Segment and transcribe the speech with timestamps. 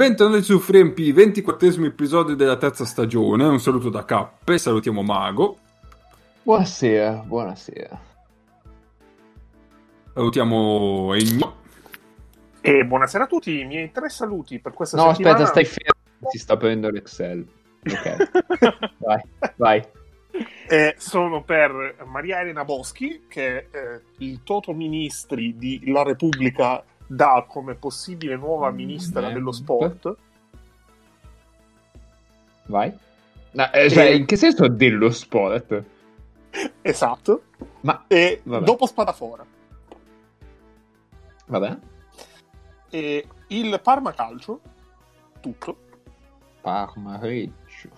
[0.00, 3.44] bentornati su FreeMP, 24 episodio della terza stagione.
[3.44, 5.58] Un saluto da Cappe, salutiamo Mago.
[6.42, 8.00] Buonasera, buonasera.
[10.14, 11.56] Salutiamo Egno.
[12.62, 15.42] E buonasera a tutti, i miei tre saluti per questa no, settimana.
[15.42, 17.46] aspetta, stai fermo, si sta prendendo l'Excel.
[17.84, 18.30] Ok,
[19.04, 19.20] vai,
[19.56, 19.86] vai.
[20.66, 26.82] Eh, sono per Maria Elena Boschi, che eh, il Toto Ministri di La Repubblica
[27.12, 30.14] dà come possibile nuova ministra Mm, dello sport.
[32.66, 32.96] Vai.
[33.52, 35.82] No, eh, cioè, E- in che senso dello sport?
[36.82, 37.42] Esatto.
[37.80, 38.64] Ma, E Vabbè.
[38.64, 39.44] dopo Spadafora.
[41.46, 41.78] vabbè,
[42.90, 44.60] E il Parma Calcio,
[45.40, 45.76] tutto.
[46.60, 47.88] Parma Reggio.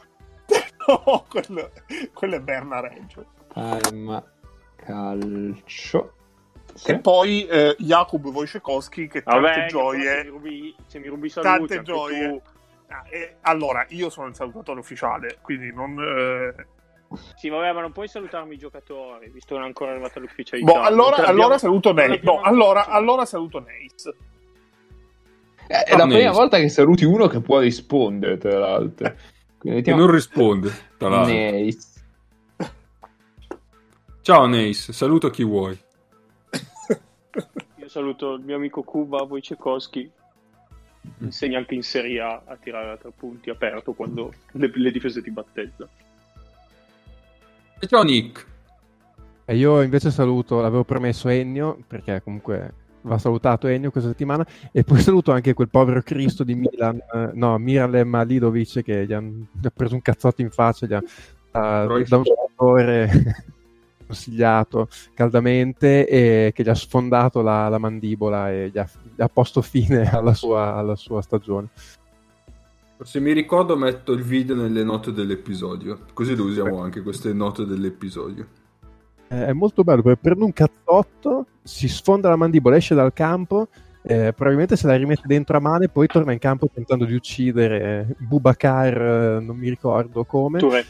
[0.86, 1.70] No, quello,
[2.12, 3.24] quello è Berna Reggio.
[3.52, 4.20] Parma
[4.74, 6.14] Calcio.
[6.74, 6.90] Sì.
[6.92, 11.28] E poi eh, Jakub Wojciechowski che tante Vabbè, gioie se mi rubi, se mi rubi
[11.28, 12.28] saluti, tante gioie.
[12.28, 12.42] tu.
[12.88, 15.98] Ah, e allora, io sono il salutatore ufficiale, quindi non...
[15.98, 16.66] eh,
[17.36, 20.72] Sì, vabbè, ma non puoi salutarmi i giocatori, visto che non è ancora arrivato all'ufficialità.
[20.72, 22.96] Boh, allora, te l'abbiamo- allora saluto l'abbiamo No, allora, fatto.
[22.96, 24.06] allora saluto Neis.
[25.68, 29.14] Eh, È la prima volta che saluti uno che può rispondere, tra l'altro.
[29.58, 31.32] Quindi Che non risponde, tra l'altro.
[31.34, 31.88] Nice.
[34.22, 35.78] Ciao Neis, saluto chi vuoi.
[37.76, 40.10] Io saluto il mio amico Kuba Wojciechowski.
[41.18, 45.22] Insegna anche in Serie A a tirare a tre punti aperto quando le, le difese
[45.22, 45.90] ti battezzano.
[47.80, 48.46] E ciao Nick.
[49.44, 54.84] E io invece saluto, l'avevo promesso Ennio, perché comunque va salutato Ennio questa settimana, e
[54.84, 59.22] poi saluto anche quel povero Cristo di Milan, eh, no, Miralem Alidovic, che gli, ha
[59.74, 61.02] preso un cazzotto in faccia, gli ha,
[61.50, 63.10] Però- da un giocatore
[64.12, 69.28] consigliato caldamente, e che gli ha sfondato la, la mandibola e gli ha, gli ha
[69.28, 71.68] posto fine alla sua, alla sua stagione.
[73.02, 77.64] Se mi ricordo metto il video nelle note dell'episodio, così lo usiamo anche queste note
[77.66, 78.46] dell'episodio.
[79.26, 83.66] È molto bello perché prende un cazzotto, si sfonda la mandibola, esce dal campo,
[84.02, 87.14] eh, probabilmente se la rimette dentro a mano e poi torna in campo tentando di
[87.14, 90.84] uccidere Boubacar, eh, non mi ricordo come, Touré.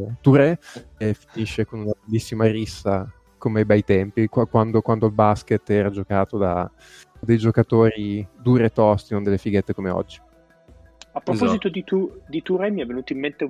[0.00, 0.58] Eh, Touré,
[0.96, 5.68] e finisce con una bellissima rissa come ai bei tempi, qua- quando, quando il basket
[5.70, 6.70] era giocato da
[7.20, 10.20] dei giocatori duri e tosti, non delle fighette come oggi.
[11.12, 11.68] A proposito Esatto.
[11.68, 13.44] di, tu, di Touré, mi è venuto in mente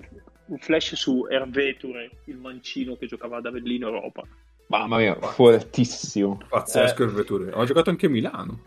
[0.47, 4.23] un, flash su Hervé Touré, il mancino che giocava ad Avellino Europa.
[4.69, 6.41] Mamma mia, fortissimo.
[6.49, 7.53] Pazzesco il Vetture.
[7.53, 8.63] Ho giocato anche a Milano.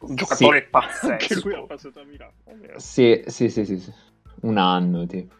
[0.00, 1.48] Un giocatore Anche pazzesco.
[1.48, 2.32] lui ha passato a Milano.
[2.76, 3.92] Sì, sì, sì, sì, sì.
[4.42, 5.34] Un anno, tipo.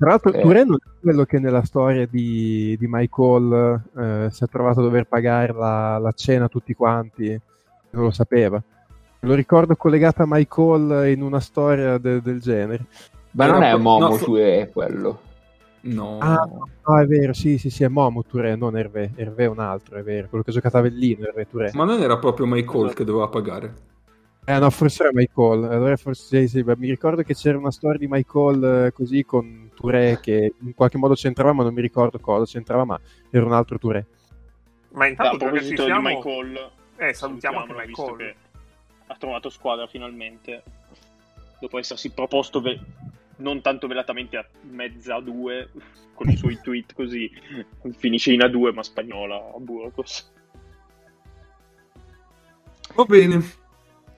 [0.00, 0.40] Tra l'altro, Eh.
[0.40, 4.82] Touré non è quello che nella storia di, di Michael eh, si è trovato a
[4.82, 7.38] dover pagare la, la cena a tutti quanti,
[7.90, 8.62] non lo sapeva.
[9.20, 12.86] Lo ricordo collegato a Michael in una storia de- del genere.
[13.32, 15.20] Ma Era non è Momo no, Touré quello.
[15.82, 16.16] No.
[16.18, 16.48] Ah,
[16.86, 19.10] no, è vero, sì, sì, sì, è Momo Touré, non Hervé.
[19.14, 21.72] Hervé è un altro, è vero, quello che ha giocato a Avellino, Hervé Touré.
[21.74, 23.74] Ma non era proprio Michael che doveva pagare.
[24.46, 27.70] Eh no, forse era Michael, allora forse sì, sì, beh, mi ricordo che c'era una
[27.70, 31.80] storia di Michael eh, così con Touré che in qualche modo c'entrava, ma non mi
[31.82, 32.98] ricordo cosa c'entrava, ma
[33.30, 34.06] era un altro Touré.
[34.92, 36.08] Ma A intanto già che ci proposito di siamo...
[36.08, 38.16] Michael, Eh, salutiamo anche Michael.
[38.16, 38.34] che
[39.06, 40.62] ha trovato squadra finalmente,
[41.60, 42.80] dopo essersi proposto ve-
[43.36, 45.70] non tanto velatamente a mezza a due,
[46.14, 47.30] con i suoi tweet così,
[47.96, 50.32] finisce in A2 ma spagnola a Burgos.
[52.96, 53.58] Va bene.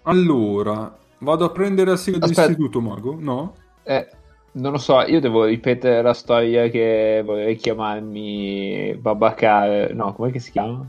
[0.03, 2.43] Allora, vado a prendere la sigla Aspetta.
[2.43, 3.17] dell'istituto, Mago?
[3.19, 3.55] No?
[3.85, 4.09] Eh,
[4.53, 9.95] non lo so, io devo ripetere la storia che vorrei chiamarmi Babacar.
[9.95, 10.85] No, com'è che si chiama?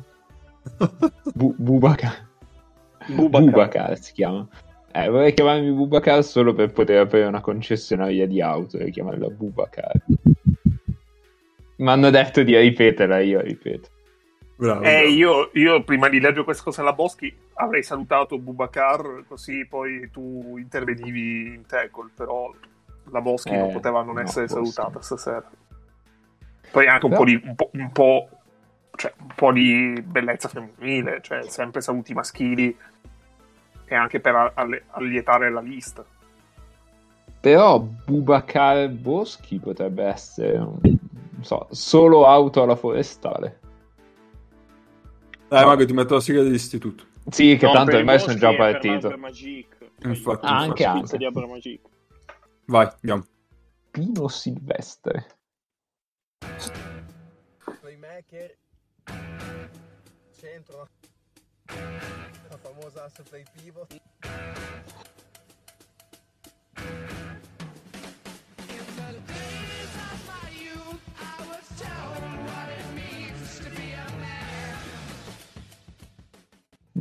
[1.34, 2.28] Bu- Bubacar.
[3.08, 3.44] Boubacar.
[3.50, 4.48] Bubacar si chiama.
[4.92, 9.92] Eh, vorrei chiamarmi Bubacar solo per poter aprire una concessionaria di auto e chiamarla Bubacar.
[11.76, 13.90] Mi hanno detto di ripeterla, io ripeto.
[14.56, 14.82] Bravo.
[14.84, 15.08] Eh, bravo.
[15.08, 20.56] io, io prima di leggere questa cosa alla Boschi avrei salutato Bubacar, così poi tu
[20.58, 22.52] intervenivi in tackle, però
[23.12, 24.72] la Boschi Eh, non poteva non no, essere forse.
[24.72, 25.50] salutata stasera.
[26.72, 28.30] Poi anche un Però- po' di un po', un po',
[28.96, 32.76] cioè, un po' di bellezza femminile, cioè sempre saluti maschili
[33.86, 34.54] e anche per
[34.92, 36.04] allietare la lista.
[37.42, 43.60] Però Bubacar Boschi potrebbe essere, un- non so, solo auto alla forestale.
[45.54, 47.06] Dai, Mago, ti metto la sigla dell'istituto.
[47.30, 49.08] Sì, che No, tanto ormai il sono già partito.
[49.10, 49.78] l'Abramagic.
[50.06, 51.18] Infatti, Ah, anche, anche.
[51.18, 51.80] di.
[52.66, 53.24] Vai, andiamo.
[53.92, 55.28] Pino Silvestre.
[57.82, 58.58] playmaker
[60.40, 60.88] centro
[61.68, 64.02] la famosa asse play pivot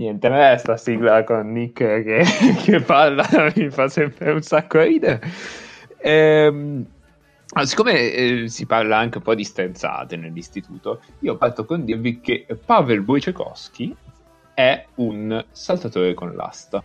[0.02, 2.25] Niente, a me sta sigla con Nick che,
[2.64, 5.20] che parla mi fa sempre un sacco ridere.
[5.99, 6.84] Ehm,
[7.62, 12.46] siccome eh, si parla anche un po' di stenzate nell'istituto, io parto con dirvi che
[12.64, 13.94] Pavel Wojciechowski
[14.54, 16.82] è un saltatore con l'asta.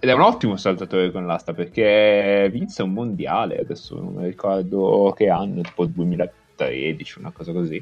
[0.00, 5.14] Ed è un ottimo saltatore con l'asta perché vinse un mondiale, adesso non mi ricordo
[5.16, 7.80] che anno, tipo 2013, una cosa così.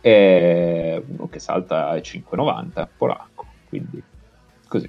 [0.00, 4.02] È uno che salta a 5,90, polacco, quindi
[4.66, 4.88] così,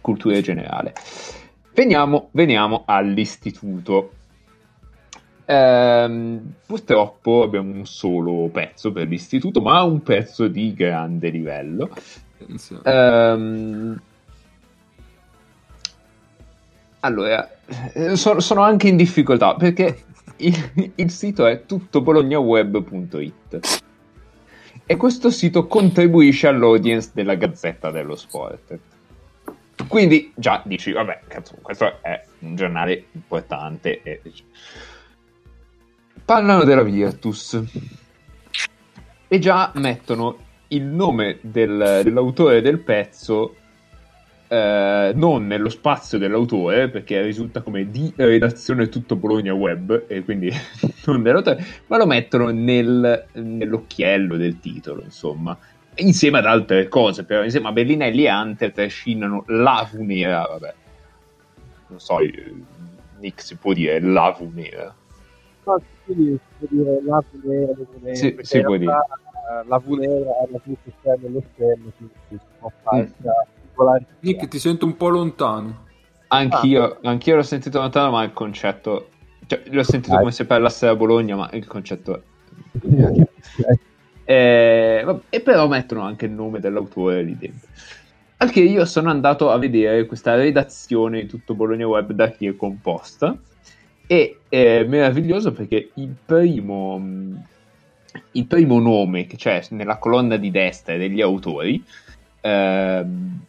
[0.00, 0.94] cultura generale.
[1.72, 4.12] Veniamo, veniamo all'istituto.
[5.46, 11.90] Ehm, purtroppo abbiamo un solo pezzo per l'istituto, ma un pezzo di grande livello.
[12.84, 14.00] Ehm,
[17.00, 17.46] allora,
[18.14, 20.04] so- sono anche in difficoltà perché
[20.36, 23.82] il, il sito è tuttobolognaweb.it
[24.86, 28.78] e questo sito contribuisce all'audience della Gazzetta dello Sport.
[29.88, 34.02] Quindi già dici, vabbè, cazzo, questo è un giornale importante.
[34.02, 34.20] E...
[36.24, 37.62] Parlano della Virtus
[39.28, 40.38] e già mettono
[40.68, 43.56] il nome del- dell'autore del pezzo
[44.48, 50.50] eh, non nello spazio dell'autore perché risulta come di redazione tutto Bologna web e quindi
[51.06, 55.56] non nell'autore ma lo mettono nel- nell'occhiello del titolo insomma.
[55.96, 60.74] Insieme ad altre cose però insieme a Bellinelli e Hunter trascinano la Vunera vabbè.
[61.88, 62.54] Non so eh,
[63.20, 64.94] Nick si può dire la Vunera
[65.66, 69.78] No, quindi si può dire la Vunera, la Vunera, Sì, si può realtà, eh, La
[69.78, 73.28] Vunera è la più che c'è nello schermo, quindi si può fare che
[74.20, 75.82] Nick, ti sento un po' lontano.
[76.28, 79.08] Anch'io, anch'io l'ho sentito lontano, ma il concetto.
[79.46, 80.20] Cioè, l'ho sentito Dai.
[80.20, 82.20] come se parlasse a Bologna, ma il concetto è.
[84.26, 87.68] Eh, vabbè, e però mettono anche il nome dell'autore lì dentro.
[88.38, 92.56] Anche io sono andato a vedere questa redazione di tutto Bologna Web da chi è
[92.56, 93.36] composta.
[94.06, 97.44] E è meraviglioso perché il primo, mh,
[98.32, 101.84] il primo nome che c'è nella colonna di destra degli autori
[102.44, 103.40] ehm,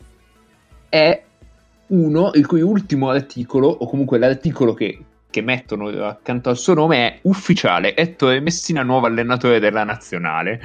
[0.90, 1.24] è
[1.88, 5.00] uno il cui ultimo articolo, o comunque l'articolo che,
[5.30, 10.60] che mettono accanto al suo nome è ufficiale Ettore Messina, nuovo allenatore della nazionale.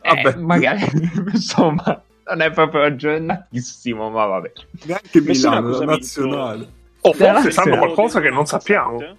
[0.00, 0.36] Eh, Vabbè.
[0.38, 0.84] magari
[1.32, 4.52] insomma non è proprio aggiornatissimo, ma vabbè.
[4.84, 5.90] Neanche Messina Milano, la vinto?
[5.92, 6.68] nazionale.
[7.00, 7.78] O Della forse sanno nazionale.
[7.78, 9.16] qualcosa che non sappiamo.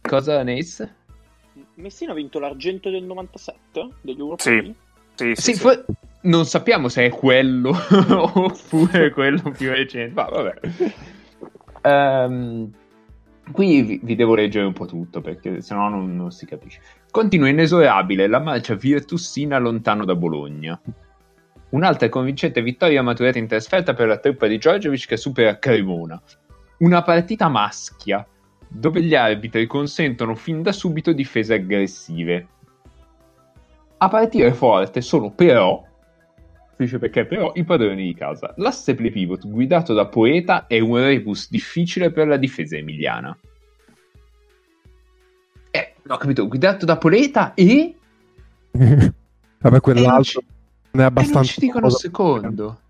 [0.00, 0.94] Cosa Nace?
[1.76, 4.62] Messina ha vinto l'argento del 97 degli europei?
[4.62, 4.74] Sì.
[5.14, 5.58] Sì, sì, Sì, sì.
[5.60, 5.84] for-
[6.24, 10.60] non sappiamo se è quello oppure quello più recente, ma vabbè.
[11.82, 12.70] Ehm,
[13.52, 16.80] qui vi, vi devo leggere un po' tutto perché sennò non, non si capisce.
[17.10, 20.80] Continua inesorabile la marcia virtussina lontano da Bologna.
[21.70, 26.20] Un'altra convincente vittoria maturata in trasferta per la truppa di Giorgiovic che supera Cremona.
[26.78, 28.26] Una partita maschia
[28.68, 32.48] dove gli arbitri consentono fin da subito difese aggressive.
[33.98, 35.82] A partire forte sono però,
[36.82, 38.52] dice perché però, i padroni di casa.
[38.56, 43.36] L'asse play pivot guidato da Poeta è un rebus difficile per la difesa emiliana.
[45.70, 47.94] Eh, no, ho capito, guidato da Poeta e...
[48.72, 49.12] Vabbè,
[49.58, 50.46] e non quell'altro ci-
[50.90, 51.38] non è e abbastanza.
[51.38, 52.80] non ci dicono un secondo.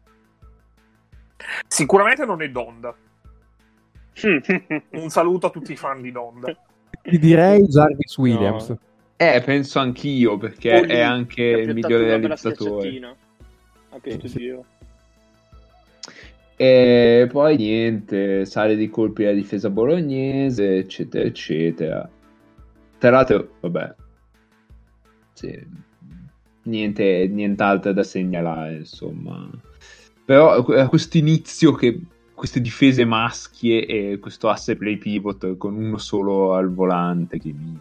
[1.66, 2.94] Sicuramente non è Donda.
[4.92, 6.56] Un saluto a tutti i fan di Donda.
[7.02, 8.68] Ti direi Jarvis Williams.
[8.68, 8.78] No.
[9.16, 13.16] Eh, penso anch'io, perché Poli, è anche il migliore realizzatore.
[13.94, 13.96] Schiacciatina.
[13.96, 14.38] A questo Sì.
[14.38, 14.64] giro.
[16.56, 22.08] E poi niente, sale di colpi la difesa bolognese, eccetera, eccetera.
[22.98, 23.94] Tra l'altro, vabbè,
[25.32, 25.66] sì,
[26.62, 29.50] niente, nient'altro da segnalare, insomma.
[30.24, 32.00] Però a questo inizio che
[32.32, 37.78] queste difese maschie e questo asse play pivot con uno solo al volante che mi...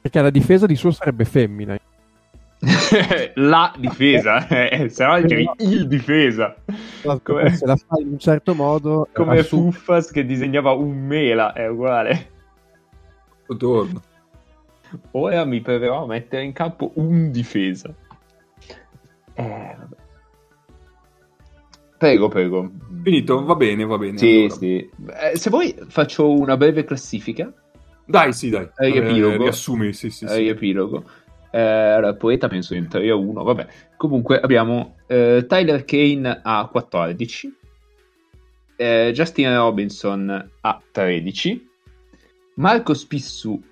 [0.00, 1.76] Perché la difesa di suo sarebbe femmina.
[3.34, 6.56] la difesa, eh, se no dicevi il difesa.
[7.22, 11.52] Come- Se la fai in un certo modo, Come assu- Fuffas che disegnava un mela,
[11.52, 12.30] è uguale.
[13.58, 14.02] Torno.
[15.12, 17.92] Ora mi proverò a mettere in campo un difesa.
[19.34, 19.96] Eh, vabbè.
[21.98, 22.70] Prego, prego.
[23.02, 23.44] Finito?
[23.44, 24.18] Va bene, va bene.
[24.18, 24.54] Sì, allora.
[24.54, 24.90] sì.
[25.32, 27.52] Eh, se vuoi faccio una breve classifica.
[28.04, 28.68] Dai, sì, dai.
[28.76, 29.34] Riepilogo.
[29.34, 30.54] Eh, riassumi, sì, sì, sì.
[31.54, 33.44] Eh, poeta penso in 3 a 1.
[33.44, 37.56] Vabbè, comunque abbiamo eh, Tyler Kane a 14,
[38.74, 41.68] eh, Justin Robinson a 13,
[42.56, 43.62] Marco Spissu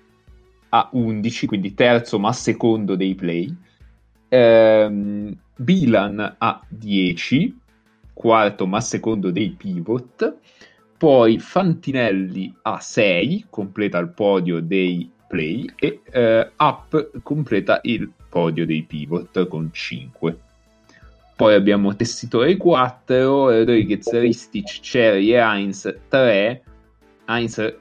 [0.69, 3.53] a 11, quindi terzo ma secondo dei play,
[4.29, 7.59] ehm, Bilan a 10,
[8.13, 10.37] quarto ma secondo dei pivot,
[10.97, 18.67] poi Fantinelli a 6, completa il podio dei play e eh, Up completa il podio
[18.67, 20.39] dei pivot con 5.
[21.35, 26.63] Poi abbiamo Tessitore 4, Rodriguez, Ristic, Cherry e Heinz 3.
[27.25, 27.75] Heinz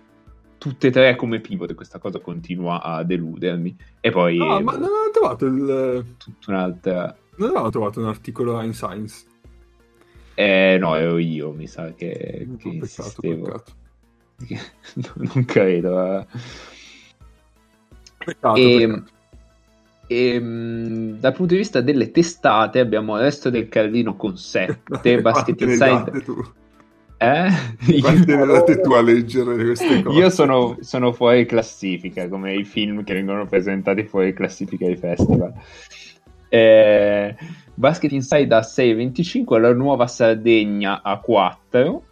[0.57, 3.77] tutte e tre come pivot, questa cosa continua a deludermi.
[4.01, 4.39] E poi...
[4.39, 6.15] No, ma non avevo trovato il...
[6.17, 7.17] Tutta un'altra...
[7.37, 9.27] Non avevo trovato un articolo in Science.
[10.35, 13.73] Eh, no, ero io, mi sa che, che peccato, peccato.
[15.35, 16.19] non credo.
[16.21, 16.27] eh.
[18.25, 19.05] Peccato, E, peccato.
[20.07, 25.61] ehm, dal punto di vista delle testate abbiamo il resto del Carlino con 7, Basket
[25.61, 26.25] Inside.
[27.19, 28.01] Eh?
[28.01, 30.19] Quante ne date tu a leggere queste cose?
[30.19, 35.53] Io sono, sono fuori classifica, come i film che vengono presentati fuori classifica ai festival.
[36.49, 37.35] Eh,
[37.75, 42.03] Basket Inside a 6,25, la nuova Sardegna a 4,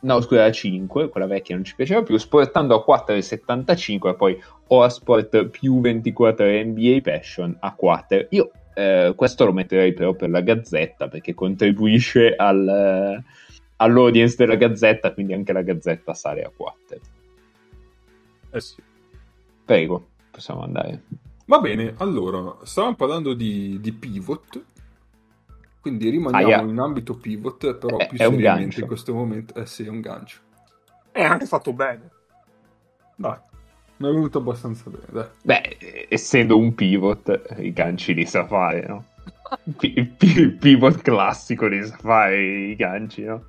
[0.00, 4.38] no scusa a 5, quella vecchia non ci piaceva più, sportando a 4,75 e poi
[4.68, 8.26] Oasport più 24 NBA Passion a 4.
[8.30, 13.24] Io eh, questo lo metterei però per la Gazzetta perché contribuisce al, eh,
[13.76, 16.98] all'audience della Gazzetta, quindi anche la Gazzetta sale a 4.
[18.50, 18.82] Eh sì.
[19.64, 21.02] Prego, possiamo andare.
[21.46, 24.62] Va bene, allora, stavamo parlando di, di pivot,
[25.80, 26.60] quindi rimaniamo Aia.
[26.62, 28.80] in ambito pivot, però È- più è un seriamente gancio.
[28.80, 29.54] in questo momento.
[29.54, 30.40] Eh sì, è un gancio.
[31.10, 32.10] È anche fatto bene.
[33.16, 33.36] Dai,
[33.98, 35.26] mi è venuto abbastanza bene, dai.
[35.42, 39.04] Beh, eh, essendo un pivot, i ganci li sa fare, no?
[39.80, 43.44] Il il pivot classico li sa fare i ganci, no?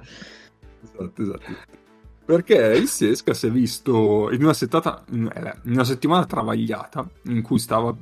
[0.84, 1.78] Esatto, esatto.
[2.26, 5.30] Perché il Sesca si è visto in una, settata, in
[5.64, 7.96] in una settimana travagliata in cui stava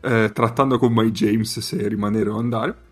[0.00, 2.83] eh, trattando con Mike James se rimanere o andare.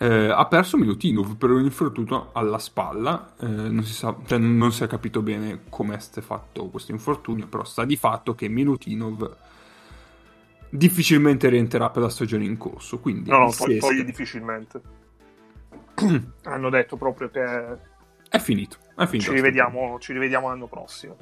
[0.00, 3.34] Eh, ha perso Milutinov per un infortunio alla spalla.
[3.40, 7.48] eh, non, si sa, cioè, non si è capito bene come è fatto questo infortunio,
[7.48, 9.36] però sta di fatto che Milutinov
[10.70, 13.00] difficilmente rientrerà per la stagione in corso.
[13.00, 14.80] Quindi No, no, Sesca togli difficilmente.
[16.44, 17.42] Hanno detto proprio che
[18.28, 18.76] è finito.
[18.94, 21.16] È finito ci rivediamo, ci rivediamo l'anno prossimo.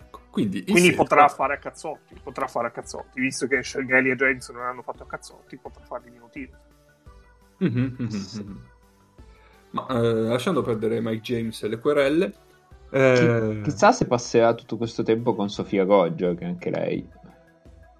[0.00, 4.16] Ecco, Quindi, Quindi potrà fare a cazzotti, potrà fare a cazzotti, visto che Scelgali e
[4.16, 6.50] James non hanno fatto a cazzotti, potrà farli minutini.
[7.58, 8.60] Mhm, mhm, mhm.
[9.70, 12.32] Ma eh, lasciando perdere Mike James e le querelle,
[12.90, 17.06] eh, Chissà se passerà tutto questo tempo con Sofia Goggio, che anche lei.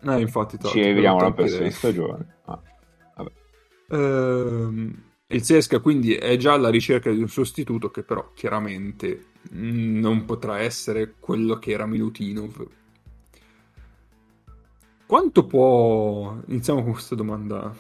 [0.05, 2.37] eh, infatti, Ci rivediamo la prossima stagione.
[2.45, 2.63] Ah.
[3.91, 9.99] Ehm, il Sesca quindi è già alla ricerca di un sostituto che però chiaramente mm,
[9.99, 12.67] non potrà essere quello che era Milutinov.
[15.07, 16.37] Quanto può...
[16.47, 17.75] Iniziamo con questa domanda.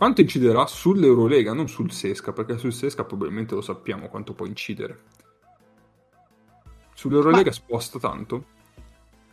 [0.00, 4.98] Quanto inciderà sull'Eurolega, non sul Sesca, perché sul Sesca probabilmente lo sappiamo quanto può incidere.
[6.94, 8.46] Sull'Eurolega sposta tanto?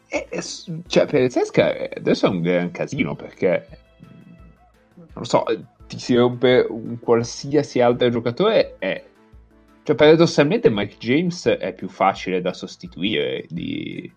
[0.10, 3.66] E- e s- cioè, per il Sesca eh, adesso è un gran casino perché
[4.98, 5.46] non lo so,
[5.88, 9.06] ti si rompe un qualsiasi altro giocatore e
[9.84, 14.12] cioè, paradossalmente Mike James è più facile da sostituire di,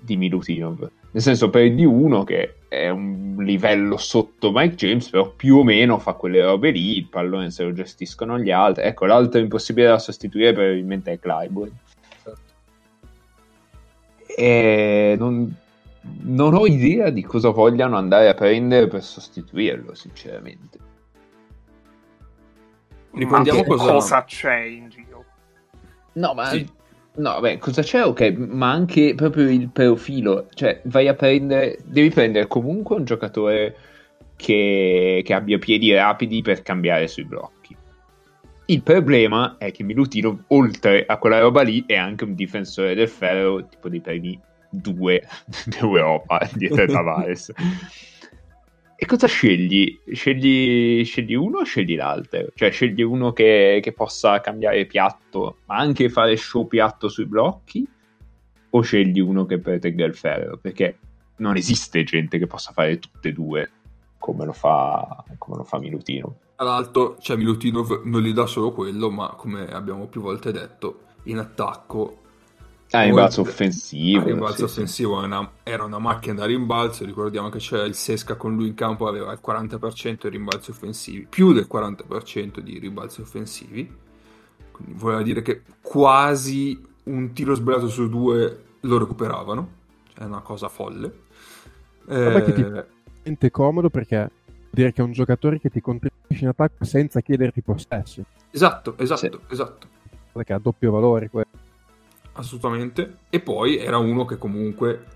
[0.00, 0.90] di Milutinov.
[1.14, 5.62] Nel senso, per il D1 che è un livello sotto Mike James, però più o
[5.62, 8.84] meno fa quelle robe lì, il pallone se lo gestiscono gli altri.
[8.84, 11.72] Ecco, l'altro impossibile da sostituire probabilmente è Clyburn.
[14.34, 15.54] E non,
[16.22, 20.78] non ho idea di cosa vogliano andare a prendere per sostituirlo, sinceramente.
[23.12, 25.24] Ricordiamo cosa- cosa c'è in giro.
[26.14, 26.66] No, ma Sì.
[27.16, 28.04] No, beh, cosa c'è?
[28.04, 33.76] Ok, ma anche proprio il profilo, cioè vai a prendere, devi prendere comunque un giocatore
[34.36, 37.76] che, che abbia piedi rapidi per cambiare sui blocchi.
[38.66, 43.08] Il problema è che Milutino, oltre a quella roba lì, è anche un difensore del
[43.08, 44.40] ferro, tipo dei primi
[44.70, 45.22] due
[45.66, 47.52] d'Europa, dietro Tavares.
[49.02, 49.98] E cosa scegli?
[50.12, 52.46] Scegli, scegli uno o scegli l'altro?
[52.54, 57.84] Cioè scegli uno che, che possa cambiare piatto, ma anche fare show piatto sui blocchi?
[58.70, 60.56] O scegli uno che protegga il ferro?
[60.56, 60.98] Perché
[61.38, 63.70] non esiste gente che possa fare tutte e due
[64.18, 66.36] come lo fa, come lo fa Milutino.
[66.54, 71.06] Tra l'altro, cioè, Milutinov non gli dà solo quello, ma come abbiamo più volte detto,
[71.24, 72.21] in attacco
[72.98, 74.18] Ah, rimbalzo offensivo.
[74.20, 74.80] il rimbalzo sì, sì.
[74.80, 77.04] offensivo è una- era una macchina da rimbalzo.
[77.04, 81.26] Ricordiamo che c'era il Sesca con lui in campo, aveva il 40% di rimbalzi offensivi,
[81.28, 84.00] più del 40% di rimbalzi offensivi.
[84.72, 89.68] quindi voleva dire che quasi un tiro sbagliato su due lo recuperavano,
[90.18, 91.12] è una cosa folle.
[92.06, 94.30] Vabbè che ti- Eh, veramente comodo perché vuol
[94.70, 99.18] dire che è un giocatore che ti contribuisce in attacco senza chiederti possessi, Esatto, esatto,
[99.20, 99.30] Sì.
[99.52, 99.86] esatto.
[100.32, 101.28] perché ha doppio valore.
[101.28, 101.48] quello.
[102.34, 103.18] Assolutamente.
[103.30, 105.06] E poi era uno che comunque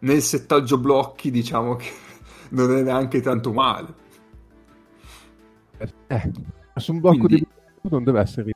[0.00, 1.90] nel settaggio blocchi diciamo che
[2.50, 4.02] non è neanche tanto male.
[6.06, 6.32] Eh,
[6.76, 7.46] su un blocco Quindi-
[7.82, 8.52] di non deve essere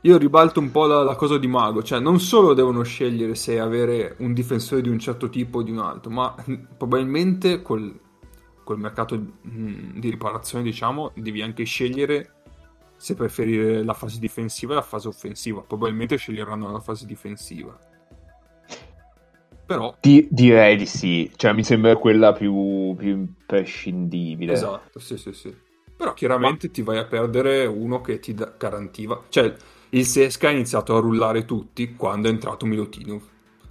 [0.00, 3.60] Io ribalto un po' la, la cosa di Mago, cioè non solo devono scegliere se
[3.60, 6.34] avere un difensore di un certo tipo o di un altro, ma
[6.76, 7.96] probabilmente col,
[8.64, 12.41] col mercato mm, di riparazione, diciamo, devi anche scegliere
[13.02, 15.60] se preferire la fase difensiva o la fase offensiva.
[15.62, 17.76] Probabilmente sceglieranno la fase difensiva.
[19.66, 24.52] Però, Di- direi di sì, cioè mi sembra quella più, più imprescindibile.
[24.52, 25.54] esatto, sì, sì, sì.
[25.96, 29.20] Però chiaramente ti vai a perdere uno che ti da- garantiva.
[29.28, 29.52] Cioè,
[29.90, 33.22] il Sesca ha iniziato a rullare tutti quando è entrato Milutinov.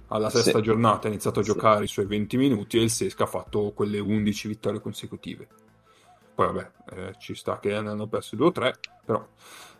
[0.08, 0.38] Alla Sì.
[0.42, 1.52] sesta giornata ha iniziato a Sì.
[1.52, 5.48] giocare i suoi 20 minuti e il Sesca ha fatto quelle 11 vittorie consecutive.
[6.34, 8.74] Poi vabbè, eh, ci sta che ne hanno perso 2 o 3,
[9.04, 9.26] però...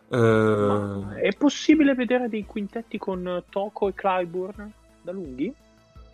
[0.09, 5.53] Eh, è possibile vedere dei quintetti con Toko e Clyburn da lunghi?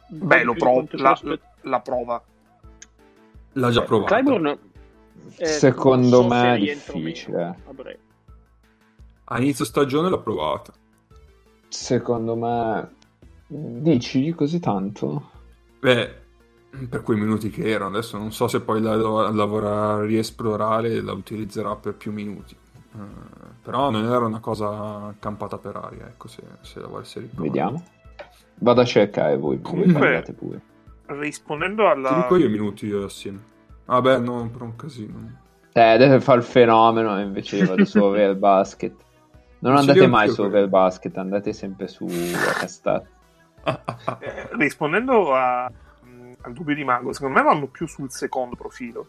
[0.08, 1.20] Beh, lo provo, la,
[1.62, 2.24] la prova.
[3.54, 4.14] l'ha già provato.
[4.14, 4.58] Clyburn
[5.38, 7.44] eh, Secondo so me se è difficile.
[7.66, 8.00] a breve.
[9.26, 10.74] A inizio stagione l'ha provata.
[11.68, 12.98] Secondo me...
[13.48, 15.32] Dici così tanto?
[15.80, 16.19] Beh,
[16.90, 21.02] per quei minuti che erano, adesso non so se poi la, la vorrà riesplorare e
[21.02, 22.56] la utilizzerà per più minuti.
[22.56, 22.98] Eh,
[23.62, 27.50] però non era una cosa campata per aria, ecco, se, se la volesse riprovare.
[27.50, 27.84] Vediamo.
[28.62, 30.62] Vado a cercare voi, voi Comunque- parlate pure.
[31.06, 32.14] Rispondendo Ti alla...
[32.22, 33.40] dico io i minuti assieme.
[33.86, 35.40] Vabbè, no, per un casino.
[35.72, 38.94] Eh, deve fare il fenomeno e invece io vado su Over Basket.
[39.60, 40.42] Non Ci andate mai su.
[40.44, 43.08] Over Basket, andate sempre su Castat.
[44.20, 45.72] eh, rispondendo a-
[46.42, 49.08] al dubbio di Mago, secondo me vanno più sul secondo profilo.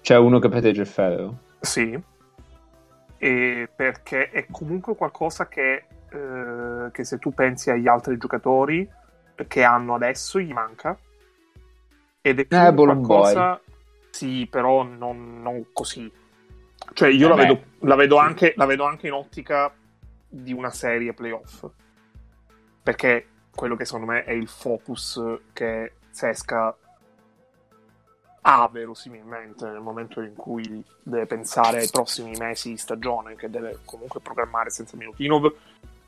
[0.00, 1.38] C'è uno che protegge il ferro?
[1.60, 2.00] Sì,
[3.18, 8.88] e perché è comunque qualcosa che, eh, che se tu pensi agli altri giocatori
[9.46, 10.98] che hanno adesso gli manca.
[12.20, 13.60] Ed è più Eh, qualcosa...
[14.10, 16.12] Sì, però non, non così.
[16.92, 19.72] Cioè io Eh la, vedo, la, vedo anche, la vedo anche in ottica
[20.28, 21.66] di una serie playoff.
[22.82, 25.20] Perché quello che secondo me è il focus
[25.52, 26.76] che Sesca
[28.44, 33.80] ha verosimilmente nel momento in cui deve pensare ai prossimi mesi di stagione, che deve
[33.84, 35.54] comunque programmare senza Milutinov,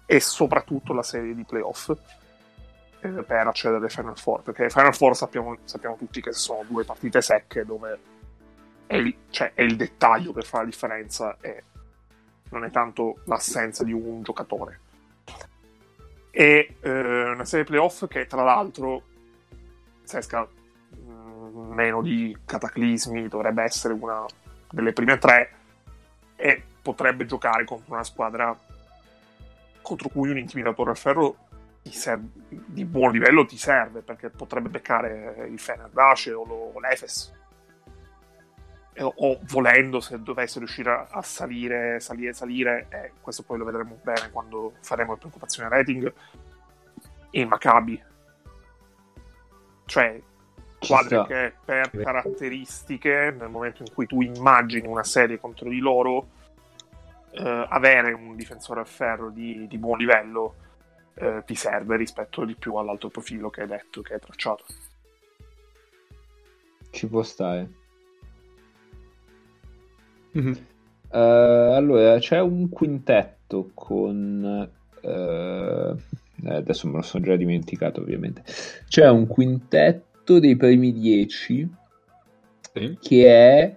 [0.07, 1.93] e soprattutto la serie di playoff
[3.01, 4.43] eh, per accedere ai Final Four.
[4.43, 7.99] Perché Final Four sappiamo, sappiamo tutti che sono due partite secche dove
[8.87, 11.63] è il, cioè, è il dettaglio che fa la differenza e
[12.51, 14.81] non è tanto l'assenza di un giocatore.
[16.37, 19.03] E eh, una serie playoff che tra l'altro
[20.03, 24.25] Sesca mh, meno di cataclismi dovrebbe essere una
[24.69, 25.51] delle prime tre
[26.35, 28.59] e potrebbe giocare contro una squadra
[29.81, 31.37] contro cui un intimidatore a ferro
[31.83, 37.33] serve- di buon livello ti serve perché potrebbe beccare il Fenerbahce o, lo- o l'Efes
[39.03, 44.31] o volendo se dovesse riuscire a, salire salire salire e questo poi lo vedremo bene
[44.31, 46.13] quando faremo le preoccupazioni rating
[47.31, 48.03] il Maccabi.
[49.87, 50.21] Cioè
[50.79, 55.79] Ci squadre che per caratteristiche nel momento in cui tu immagini una serie contro di
[55.79, 56.29] loro
[57.33, 60.55] eh, avere un difensore a ferro di, di buon livello
[61.15, 64.65] eh, ti serve rispetto di più all'alto profilo che hai detto che hai tracciato.
[66.91, 67.83] Ci può stare.
[70.35, 70.57] Mhm.
[71.11, 74.69] Eh, allora, c'è un quintetto con...
[75.01, 75.97] eh,
[76.47, 78.43] adesso me lo sono già dimenticato ovviamente.
[78.89, 81.69] C'è un quintetto dei primi dieci
[82.73, 82.99] Sì.
[83.01, 83.77] che è...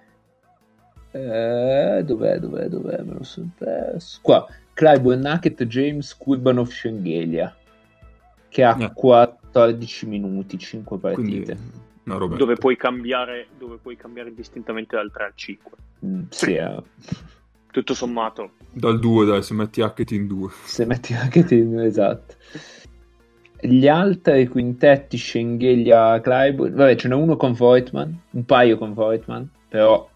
[1.12, 3.02] eh, dov'è, dov'è, dov'è?
[3.04, 4.20] Me lo sono perso.
[4.22, 7.56] Qua, Clyburn, Nacket, James, Kurbanov, Schengelia.
[8.50, 8.92] Che ha Eh.
[8.94, 11.52] 14 minuti, 5 Quindi partite.
[11.52, 11.62] una
[12.16, 12.36] roba.
[12.36, 15.72] Dove puoi, cambiare, dove puoi cambiare distintamente dal 3 al 5.
[16.06, 16.82] Mm, sì, eh.
[17.72, 20.50] Tutto sommato, Dal 2, dai, se metti Hackett in 2.
[20.64, 22.36] se metti anche te, esatto.
[23.60, 29.50] Gli altri quintetti, Schengelia, Clyburn, vabbè, ce n'è uno con Voigtman, un paio con Voigtman,
[29.68, 30.08] però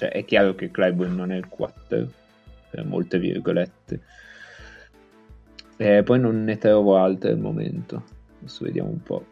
[0.00, 2.06] cioè, è chiaro che Clyburn non è il 4,
[2.70, 4.00] per molte virgolette.
[5.76, 8.04] Eh, poi non ne trovo altre al momento.
[8.38, 9.24] Adesso vediamo un po'.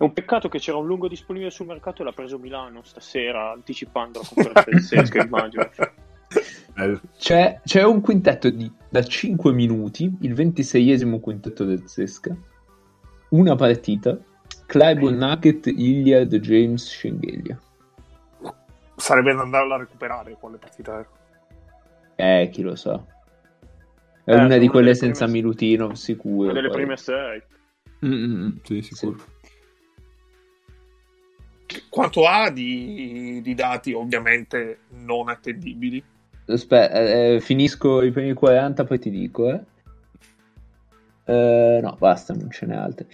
[0.00, 3.50] È un peccato che c'era un lungo disponibile sul mercato e l'ha preso Milano stasera,
[3.50, 5.68] anticipando la conferenza del Sesca, immagino.
[7.18, 12.34] C'è, c'è un quintetto di, da 5 minuti, il 26esimo quintetto del Zesca,
[13.30, 14.16] una partita,
[14.64, 17.60] Clyburn Nugget, Iliad, James, Schengelia.
[18.96, 20.98] Sarebbe da andarla a recuperare quale partita
[22.16, 22.42] è.
[22.42, 23.04] Eh, chi lo sa.
[24.24, 26.44] È Eh, una di quelle senza prime- Milutino, sicuro.
[26.44, 26.76] Una delle poi.
[26.78, 27.42] prime sei.
[28.06, 29.18] Mm, mm, sì, sicuro.
[31.88, 36.02] Quanto ha di, di dati ovviamente non attendibili?
[36.46, 39.60] Aspetta, eh, finisco i primi 40, poi ti dico, eh.
[41.24, 43.06] Eh, no, basta, non ce n'è altre.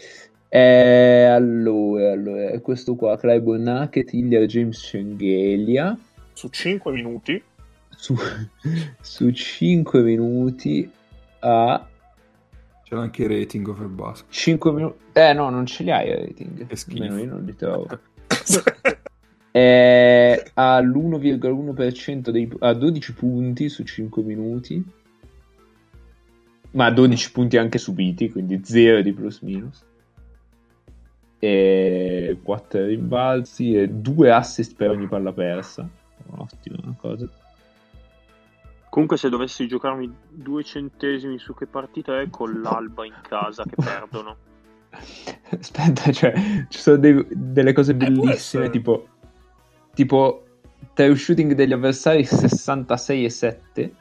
[0.49, 5.99] Eh, allora, allora, è questo qua, Clyburn Nugget, Iliad, James, Schengelia.
[6.33, 7.43] Su 5 minuti
[7.91, 8.15] Su,
[9.01, 10.91] su 5 minuti
[11.41, 11.87] a
[12.89, 14.31] C'era anche il rating over basket.
[14.31, 14.97] 5 minuti.
[15.13, 16.67] Eh no, non ce li hai i rating.
[16.69, 17.03] Che schifo.
[17.03, 17.89] Almeno io non li trovo.
[19.51, 24.85] È all'1,1% dei, a 12 punti su 5 minuti.
[26.73, 29.85] Ma 12 punti anche subiti, quindi 0 di plus minus.
[31.39, 35.89] E 4 rimbalzi e 2 assist per ogni palla persa.
[36.29, 37.29] Ottima cosa.
[38.89, 43.75] Comunque, se dovessi giocarmi due centesimi su che partita è con l'Alba in casa che
[43.77, 44.46] perdono.
[45.59, 46.33] Aspetta, cioè,
[46.69, 49.09] ci sono dei- delle cose può bellissime, tipo,
[49.95, 50.45] tipo
[50.95, 53.95] true shooting degli avversari 66 e 7.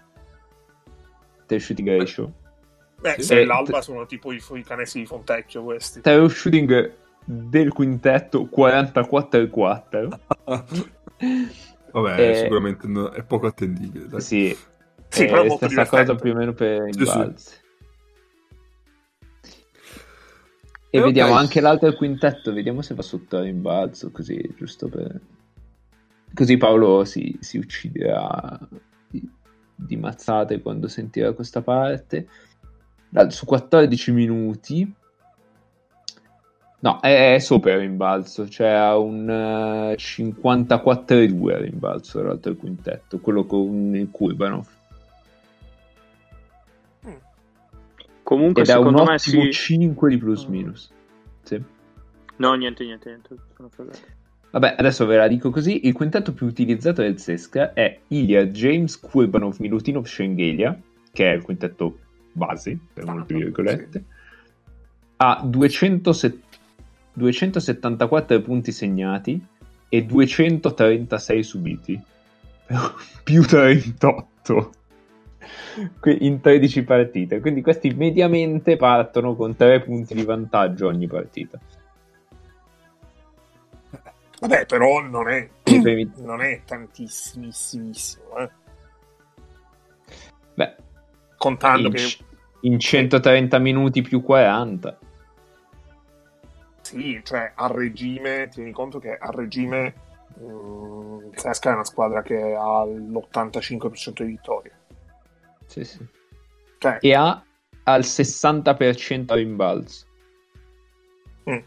[1.45, 2.34] True shooting ratio.
[2.99, 6.01] Beh, se Eh, l'Alba t- sono tipo i, i canesi di Fontecchio questi.
[6.01, 10.19] True shooting del quintetto 44 e 4.
[11.91, 14.08] Vabbè, Eh, sicuramente no- è poco attendibile.
[14.08, 14.21] Dai.
[14.21, 14.58] Sì,
[15.08, 17.05] Sì, eh, però è molto stessa cosa più o meno per i Sì,
[17.36, 17.53] sì.
[20.95, 21.39] E Eh, vediamo ok.
[21.39, 25.19] anche l'altro quintetto, vediamo se va sotto rimbalzo, così, giusto per...
[26.34, 28.58] Così Paolo si, si ucciderà
[29.10, 29.29] di,
[29.75, 32.27] di mazzate quando sentirà questa parte.
[33.27, 34.93] Su 14 minuti...
[36.79, 43.19] No, è, è sopra il rimbalzo, cioè ha un eh, 54,2 a rimbalzo l'altro quintetto,
[43.19, 44.67] quello con il Kurbanov.
[48.26, 49.52] Comunque, Ed secondo me ottimo sì.
[49.52, 50.92] 5 di plus minus.
[51.44, 51.62] Sì.
[52.38, 53.36] No, niente, niente, niente.
[53.56, 54.00] Sono fregato.
[54.50, 55.86] Vabbè, adesso ve la dico così.
[55.86, 60.76] Il quintetto più utilizzato del Zesca è Ilya, James, Kurbanov, Milutinov, Schengelia,
[61.12, 62.00] che è il quintetto
[62.32, 64.04] base, per molte virgolette.
[65.18, 66.40] Ha 207
[67.14, 69.40] 274 punti segnati
[69.88, 72.02] e 236 subiti.
[73.24, 74.70] più 38 Que-
[76.19, 77.39] in 13 partite.
[77.39, 81.60] Quindi questi mediamente partono con 3 punti di vantaggio ogni partita.
[84.39, 88.49] Vabbè, però non è, primi- non è tantissimissimo, eh.
[90.53, 90.75] Beh,
[91.38, 92.01] Contando in, che
[92.62, 94.97] in 130 minuti più 40.
[96.81, 99.93] sì, cioè a regime, tieni conto che a regime
[100.39, 104.71] mm, il Sesca è una squadra che ha l'85% di vittorie.
[105.67, 106.06] Sì, sì.
[106.78, 107.43] Cioè, E ha
[107.84, 110.06] al 60% a rimbalzo.
[111.49, 111.58] mm,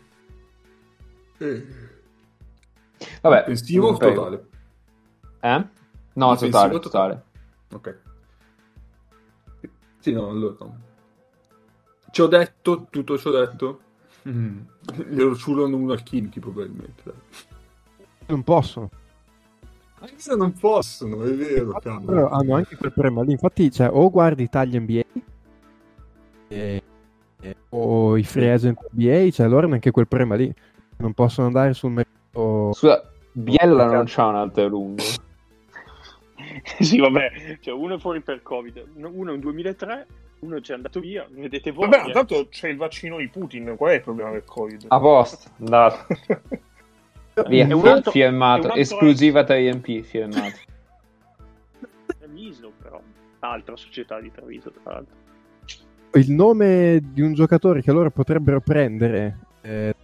[3.21, 4.47] Vabbè, Offensivo o totale?
[5.41, 5.67] Eh?
[6.15, 7.23] No, totale, totale.
[7.73, 7.99] Ok.
[10.01, 10.81] Sì, no, allora no.
[12.11, 13.81] Ci ho detto, tutto ci ho detto.
[14.29, 14.61] Mm.
[15.11, 17.03] Glielo ciulano uno al Kinky probabilmente.
[17.05, 17.15] Dai.
[18.27, 18.91] Non possono.
[20.01, 21.79] Anche se non possono, è vero.
[21.81, 23.33] Però hanno anche quel problema lì.
[23.33, 25.03] Infatti, cioè, o guardi i tagli NBA
[26.49, 26.83] e-
[27.41, 30.53] e- o i free agent NBA, cioè loro hanno anche quel problema lì.
[30.99, 32.73] Non possono andare sul mercato.
[32.73, 35.03] Scusa, Biella non c'ha un altro lungo.
[36.81, 40.07] sì, vabbè, cioè uno è fuori per Covid, uno è un 2003,
[40.41, 41.89] uno ci è andato via, vedete voi.
[41.89, 42.13] Vabbè, eh.
[42.13, 44.87] tanto c'è il vaccino di Putin, qual è il problema del Covid?
[44.89, 46.07] A posto, andato.
[47.45, 48.61] Via, È un altro- è firmato.
[48.65, 50.57] un altro- Esclusiva 3MP, firmato.
[52.19, 53.01] È Mislo, però,
[53.41, 55.15] altra società di Treviso, tra l'altro.
[56.15, 59.95] Il nome di un giocatore che loro potrebbero prendere eh,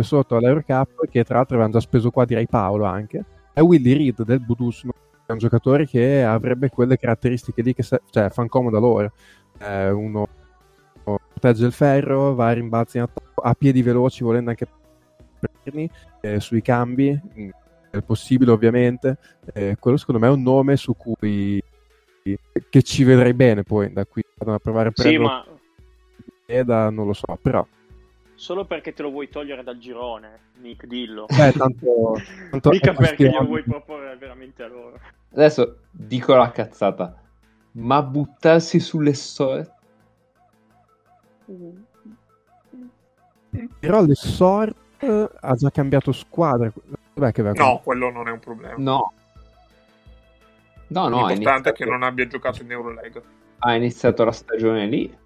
[0.00, 4.22] sotto all'Eurocup, che tra l'altro avevano già speso qua, direi Paolo anche, è Willy Reed
[4.22, 4.92] del Budusno.
[5.26, 9.12] È un giocatore che avrebbe quelle caratteristiche lì che se- cioè, fanno comodo a loro.
[9.58, 10.28] È uno
[11.02, 14.66] protegge il ferro, va a rimbalzi in attacco, ha piedi veloci, volendo anche
[15.38, 17.48] prenderli eh, sui cambi, mm,
[17.90, 19.16] è possibile ovviamente.
[19.52, 21.62] Eh, quello secondo me è un nome su cui
[22.68, 27.06] che ci vedrei bene poi da qui a provare a Sì, prenderlo ma da non
[27.06, 27.66] lo so, però
[28.38, 31.26] Solo perché te lo vuoi togliere dal girone, Nick, dillo.
[31.26, 32.14] Beh, tanto,
[32.50, 35.00] tanto Mica perché glielo vuoi proporre veramente a loro.
[35.32, 37.20] Adesso dico la cazzata.
[37.72, 39.72] Ma buttarsi sulle sorti?
[43.80, 46.70] Però le Sort eh, ha già cambiato squadra.
[47.14, 48.74] Dov'è che aveva No, quello non è un problema.
[48.76, 49.12] No.
[50.90, 53.20] No, no, L'importante iniziato, è che non abbia giocato in Eurolega.
[53.58, 55.16] ha iniziato la stagione lì.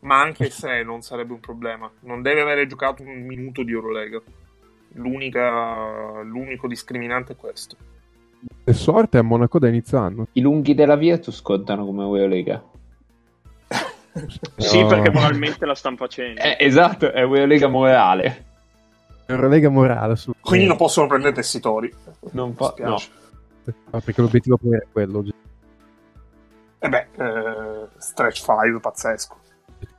[0.00, 1.90] Ma anche se non sarebbe un problema.
[2.00, 4.20] Non deve avere giocato un minuto di Eurolega.
[4.94, 7.76] L'unica, l'unico discriminante è questo.
[8.64, 10.26] Le Sort è a Monaco da inizio anno.
[10.32, 12.62] I lunghi della Virtus contano come Eurolega.
[14.56, 14.86] Sì, No.
[14.88, 16.40] perché moralmente la stanno facendo.
[16.40, 18.44] Eh, esatto, è Eurolega morale.
[19.26, 20.32] Eurolega morale su.
[20.40, 21.92] Quindi non possono prendere tessitori.
[22.32, 22.74] Non fa...
[22.78, 22.98] No.
[23.92, 25.24] No, perché l'obiettivo è quello.
[26.82, 29.36] E beh, eh, stretch 5 pazzesco.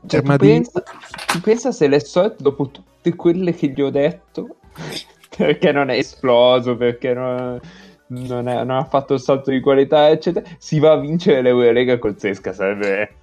[0.08, 0.54] Cioè, tu, Armadillo.
[0.54, 0.84] pensa,
[1.28, 4.58] tu pensa se le Sort, dopo tutte quelle che gli ho detto,
[5.38, 7.60] perché non è esploso, perché non,
[8.08, 11.97] non è- non ha fatto il salto di qualità, eccetera, si va a vincere l'Eurolega
[12.00, 13.15] col Zesca, sarebbe,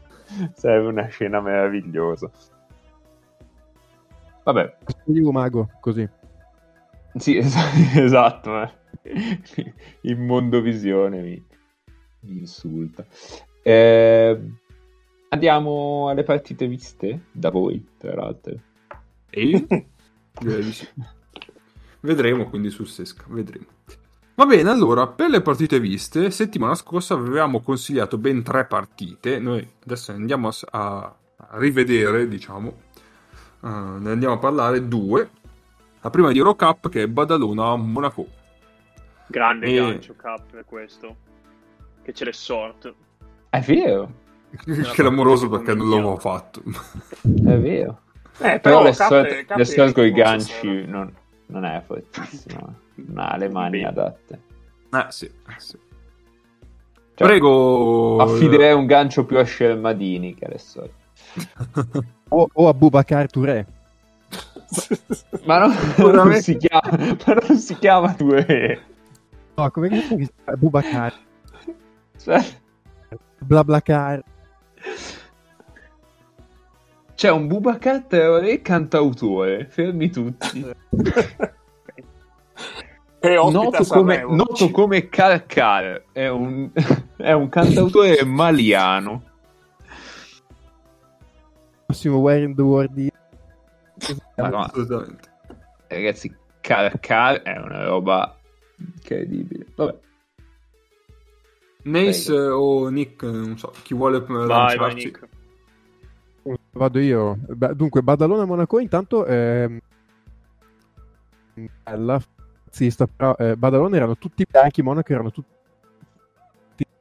[0.54, 2.30] sarebbe una scena meravigliosa.
[4.44, 6.08] Vabbè, Io mago, così.
[7.16, 7.54] sì, es-
[7.96, 8.72] esatto, eh.
[10.02, 11.46] il mondo visione mi,
[12.20, 13.04] mi insulta.
[13.62, 14.40] Eh,
[15.28, 18.54] andiamo alle partite viste da voi, tra l'altro.
[19.30, 19.66] E?
[22.00, 23.66] Vedremo quindi sul Sesca, vedremo.
[24.38, 29.40] Va bene, allora, per le partite viste, settimana scorsa avevamo consigliato ben tre partite.
[29.40, 31.16] Noi adesso andiamo a, a-
[31.59, 32.68] rivedere, diciamo.
[33.64, 35.29] Eh, ne andiamo a parlare due.
[36.01, 38.29] La prima di Eurocup che è Badalona Monaco.
[39.27, 41.16] Grande E- gancio Cup è questo.
[42.01, 42.94] Che c'è le sort.
[43.51, 44.12] È vero,
[44.94, 46.62] che l'amoroso perché non l'avevo fatto.
[46.64, 48.03] è vero.
[48.38, 49.11] Eh, Però Cap
[49.57, 51.12] le solite con i ganci non,
[51.48, 52.87] non è fortissimo.
[52.98, 53.87] Non ha le mani Beh.
[53.87, 54.40] adatte.
[54.92, 55.78] Eh sì, eh, sì.
[57.14, 58.16] Cioè, Prego.
[58.18, 60.96] Affiderei un gancio più a Scelmadini che solite.
[62.30, 63.66] O, o a Bubakar Touré.
[65.44, 65.74] Ma non,
[66.12, 68.80] non si chiama, ma non si chiama due.
[69.54, 70.58] No, come che si chiama?
[70.58, 71.14] Bubakar.
[72.18, 72.44] Cioè,
[73.38, 74.22] Blablacar.
[77.18, 79.66] C'è un Bubacar Traoré cantautore.
[79.66, 80.64] Fermi tutti.
[83.20, 86.04] E Noto come, noto come Carcar.
[86.12, 86.70] È un,
[87.16, 89.24] è un cantautore maliano.
[91.87, 93.11] Massimo Where in the World is-
[94.37, 94.66] Madonna.
[94.66, 95.28] Assolutamente.
[95.88, 98.38] Ragazzi, Carcar è una roba
[98.76, 99.66] incredibile.
[99.74, 99.98] Vabbè.
[101.83, 105.04] Mace eh, o Nick, non so, chi vuole Vai, vai, lanciarci.
[105.07, 105.28] Nick.
[106.78, 107.36] Vado io.
[107.40, 109.80] Beh, dunque, Badalona Monaco intanto ehm,
[111.82, 112.22] bella,
[112.64, 115.56] razzista, però eh, Badalona erano tutti bianchi, Monaco erano tutti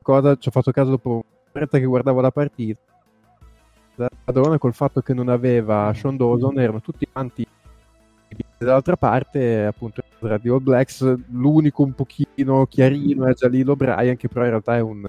[0.01, 2.79] cosa ci ho fatto caso dopo un'oretta che guardavo la partita.
[4.23, 7.45] Badalona col fatto che non aveva Sean Dawson erano tutti quanti
[8.57, 14.27] dall'altra parte appunto tra di All Blacks l'unico un pochino chiarino è Jalil O'Brien che
[14.27, 15.03] però in realtà è un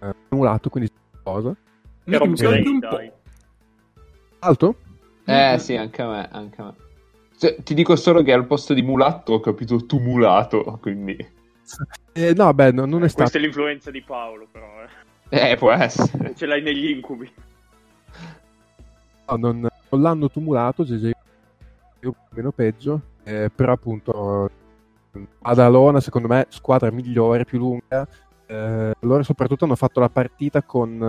[0.00, 0.90] eh, mulato quindi
[1.22, 1.56] cosa
[2.04, 3.17] mi Rob senti un po'.
[4.40, 4.76] Alto?
[5.24, 6.74] Eh sì, anche a me, anche a me.
[7.38, 11.16] Cioè, ti dico solo che al posto di mulatto ho capito tumulato, quindi...
[12.18, 13.30] Eh, no, beh, no- non è stato.
[13.30, 14.66] Questa è l'influenza di Paolo, però.
[15.28, 15.50] Eh.
[15.50, 16.34] Eh, può essere.
[16.34, 17.30] Ce l'hai negli incubi.
[19.28, 21.12] no, non, non l'hanno tumulato, GG
[21.98, 24.50] più o meno peggio, eh, però appunto
[25.38, 28.06] Badalona secondo me squadra migliore, più lunga.
[28.46, 31.08] Eh, loro soprattutto hanno fatto la partita con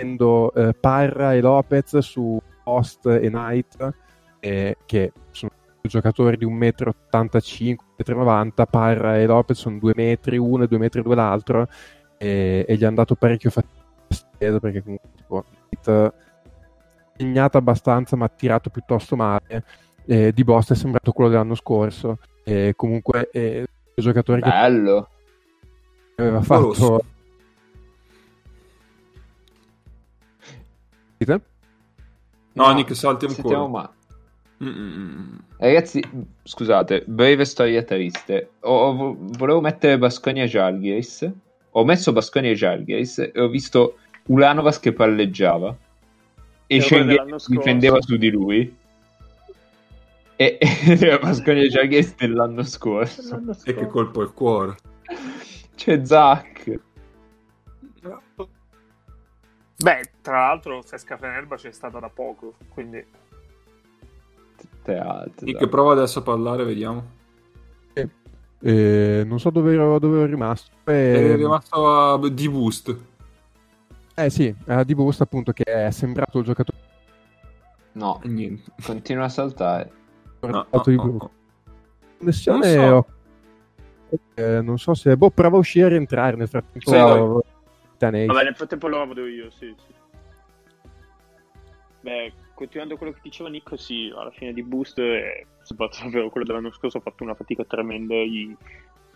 [0.00, 3.94] eh, avendo eh, Parra e Lopez su Post e Knight,
[4.40, 5.50] eh, che sono
[5.82, 10.78] giocatori di 1,85 m, 1,90 m, Parra e Lopez sono 2 metri uno e 2
[10.78, 11.68] metri due l'altro,
[12.18, 16.14] e, e gli hanno dato parecchio fastidio perché comunque tipo, Knight
[17.16, 19.64] segnata abbastanza ma tirato piuttosto male
[20.06, 25.08] eh, di Bosta è sembrato quello dell'anno scorso e comunque è un giocatore che Bello.
[26.16, 26.98] aveva Rosso.
[26.98, 27.04] fatto
[31.20, 31.40] Dite?
[32.54, 33.82] No, Nick, salti Sentiamo ancora.
[33.82, 33.98] male.
[34.70, 35.38] Mm-mm.
[35.58, 36.02] Ragazzi,
[36.42, 38.52] scusate, breve storia triste.
[38.60, 41.30] Ho- ho- volevo mettere Basconia Jalgiris.
[41.72, 45.76] Ho messo Basconia Jalgiris e ho visto Ulanovas che palleggiava.
[46.66, 47.58] E Schengen dell'anno scorso.
[47.60, 48.76] difendeva su di lui.
[50.36, 50.58] E
[51.00, 53.38] era Basconia Jalgiris dell'anno scorso.
[53.64, 54.76] E che colpo al cuore.
[55.74, 56.80] C'è Zach.
[59.82, 63.04] Beh, tra l'altro Sesca Fenerbahce è stata da poco, quindi...
[64.82, 65.54] Chi dai.
[65.54, 67.18] che prova adesso a parlare, vediamo.
[68.62, 70.70] Eh, non so dove ero, dove ero rimasto.
[70.84, 72.96] Eh, È rimasto a D-Boost.
[74.16, 76.76] eh sì, a di Boost appunto che è sembrato il giocatore
[77.92, 78.70] No, E niente.
[78.82, 79.90] continua a saltare.
[80.40, 81.22] No, fatto di no, Boost.
[81.22, 81.30] no.
[82.18, 82.96] connessione Non so.
[82.96, 86.96] ho- eh, non so se boh, prova a uscire e rientrare nel frattempo Sì,
[88.00, 88.24] Tanei.
[88.24, 89.92] Vabbè, nel frattempo lo vedo io, sì, sì.
[92.00, 96.46] Beh, continuando quello che diceva Nick, sì, alla fine di Boost, eh, soprattutto davvero quello
[96.46, 98.56] dell'anno scorso, ha fatto una fatica tremenda gli,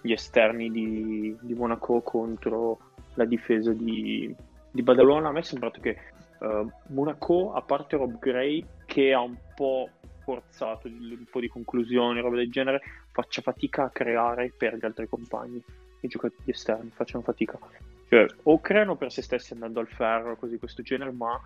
[0.03, 2.79] gli esterni di, di Monaco contro
[3.15, 4.35] la difesa di,
[4.71, 5.29] di Badalona.
[5.29, 5.97] A me è sembrato che
[6.41, 9.89] eh, Monaco, a parte Rob Gray, che ha un po'
[10.25, 15.09] forzato un po' di conclusioni, roba del genere, faccia fatica a creare per gli altri
[15.09, 15.65] compagni.
[16.01, 17.59] I giocatori esterni facciano fatica.
[18.09, 21.41] Cioè, o creano per se stessi andando al ferro, così questo genere, ma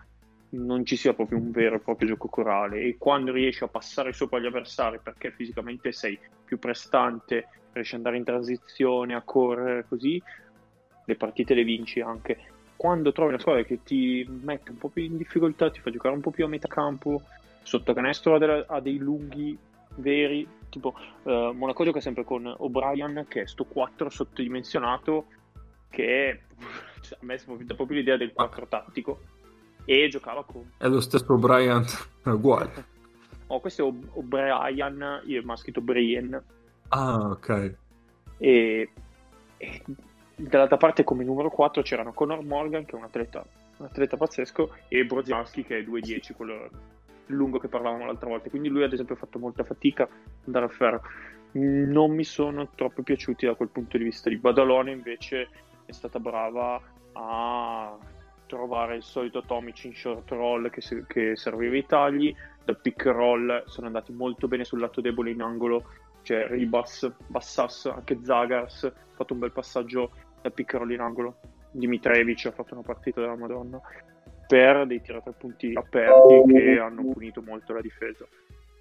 [0.51, 2.81] non ci sia proprio un vero e proprio gioco corale.
[2.81, 8.01] E quando riesci a passare sopra gli avversari perché fisicamente sei più prestante, riesci ad
[8.01, 10.21] andare in transizione, a correre così,
[11.05, 12.39] le partite le vinci anche.
[12.77, 16.15] Quando trovi una squadra che ti mette un po' più in difficoltà, ti fa giocare
[16.15, 17.23] un po' più a metà campo,
[17.63, 19.59] sotto canestro ha, dei lunghi
[19.97, 20.95] veri, tipo
[21.25, 25.27] eh, Monaco gioca sempre con O'Brien che è sto 4 sottodimensionato
[25.91, 26.41] che è,
[27.01, 29.21] cioè, a me dà proprio l'idea del 4 tattico
[29.85, 32.85] e giocava con È lo stesso Bryant, è uguale.
[33.47, 36.41] oh, questo è O- O'Brien io mi ha scritto Brian
[36.89, 37.75] Ah, ok.
[38.39, 38.89] e,
[39.57, 39.83] e
[40.37, 43.45] dall'altra parte come numero 4 c'erano Conor Morgan che è un atleta,
[43.79, 46.69] un atleta pazzesco e Brozianski che è 2-10 quello
[47.27, 50.11] lungo che parlavamo l'altra volta quindi lui ad esempio ha fatto molta fatica ad
[50.47, 51.03] andare a ferro
[51.53, 55.49] non mi sono troppo piaciuti da quel punto di vista di Badalone invece
[55.89, 56.79] è stata brava
[57.13, 57.97] a
[58.45, 62.35] trovare il solito Tomic in short roll che, se- che serviva i tagli.
[62.63, 65.85] Dal pick roll sono andati molto bene sul lato debole in angolo.
[66.23, 70.11] C'è Ribas, Bassas, anche Zagars ha fatto un bel passaggio
[70.43, 71.41] dal pick roll in angolo.
[71.71, 73.81] Dimitrovic ha fatto una partita della Madonna.
[74.47, 78.27] Per dei tre punti aperti che hanno punito molto la difesa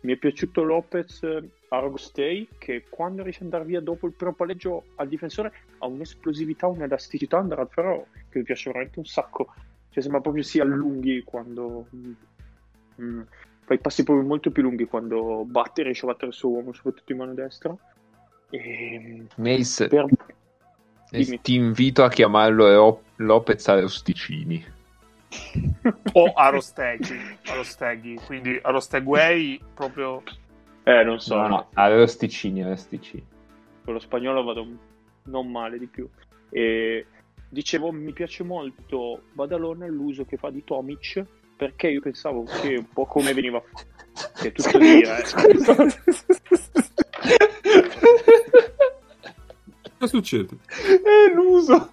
[0.02, 4.34] mi è piaciuto Lopez eh, Argostei che quando riesce ad andare via dopo il primo
[4.34, 9.54] palleggio al difensore ha un'esplosività, un'elasticità andare al ferro che mi piace veramente un sacco
[9.90, 12.12] cioè sembra proprio si allunghi quando mm,
[13.02, 13.22] mm,
[13.66, 16.74] fa i passi proprio molto più lunghi quando batte riesce a battere il suo uomo
[16.74, 17.76] soprattutto in mano destra
[18.50, 20.06] e Mace, per...
[21.42, 24.76] ti invito a chiamarlo Lopez Arosticini.
[26.14, 30.24] O Arostegui, Arostegui, quindi Arosteguei proprio...
[30.84, 33.26] eh non so No, no, Arosticini, Arosticini.
[33.84, 34.68] con lo spagnolo vado
[35.24, 36.08] non male di più.
[36.50, 37.06] E
[37.50, 41.24] dicevo, mi piace molto Badalona l'uso che fa di Tomic
[41.58, 43.62] perché io pensavo che un po' come veniva
[44.40, 45.24] che è tutto dire,
[49.98, 50.58] Che succede?
[50.68, 51.92] È l'uso.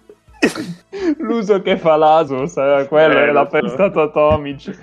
[1.19, 3.59] L'uso che fa l'Aso, sarà quello, Eh, l'ha lo so.
[3.59, 4.79] pensato Tomic.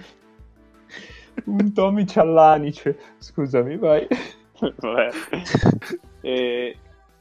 [1.46, 2.98] Un Tomic all'anice.
[3.18, 4.06] Scusami, vai.
[4.58, 5.08] Vabbè.
[6.20, 6.76] E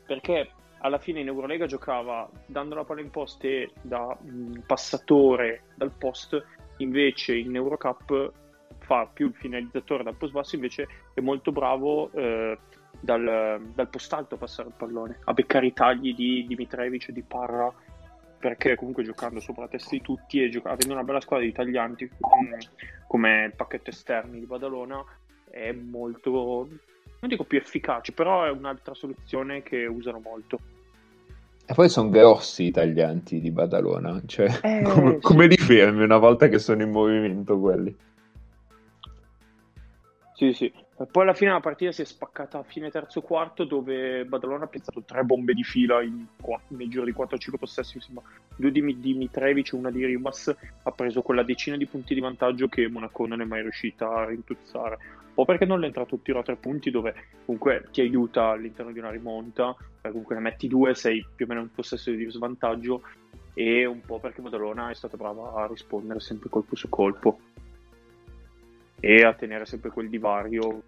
[0.05, 4.15] perché alla fine in Eurolega giocava dando la palla in post e da
[4.65, 6.43] passatore dal post,
[6.77, 8.31] invece in Eurocup
[8.79, 12.57] fa più il finalizzatore dal post basso, invece è molto bravo eh,
[12.99, 17.13] dal, dal post alto a passare il pallone, a beccare i tagli di Dimitrevic e
[17.13, 17.71] di Parra,
[18.41, 21.53] perché comunque giocando sopra la testa di tutti e gioca- avendo una bella squadra di
[21.53, 22.53] taglianti mm,
[23.07, 25.01] come il pacchetto esterni di Badalona
[25.49, 26.67] è molto
[27.21, 30.59] non dico più efficace, però è un'altra soluzione che usano molto.
[31.67, 34.19] E poi sono grossi i taglianti di Badalona.
[34.25, 35.19] Cioè, Eh, come, sì.
[35.19, 37.95] come li fermi una volta che sono in movimento quelli?
[40.33, 40.73] Sì, sì.
[41.09, 44.67] Poi alla fine la partita si è spaccata a fine terzo quarto dove Badalona ha
[44.67, 46.25] piazzato tre bombe di fila in
[46.67, 48.23] nel giro di 4-5 possessi, sembra.
[48.55, 52.67] Due di Dimitrevic e una di Ribas ha preso quella decina di punti di vantaggio
[52.67, 54.97] che Monaco non è mai riuscita a rintuzzare.
[55.27, 58.01] Un po' perché non le è entrato un tiro a tre punti dove comunque ti
[58.01, 61.71] aiuta all'interno di una rimonta, perché comunque ne metti due, sei più o meno in
[61.71, 63.01] possesso di svantaggio
[63.53, 67.39] e un po' perché Badalona è stata brava a rispondere sempre colpo su colpo
[69.01, 70.83] e a tenere sempre quel divario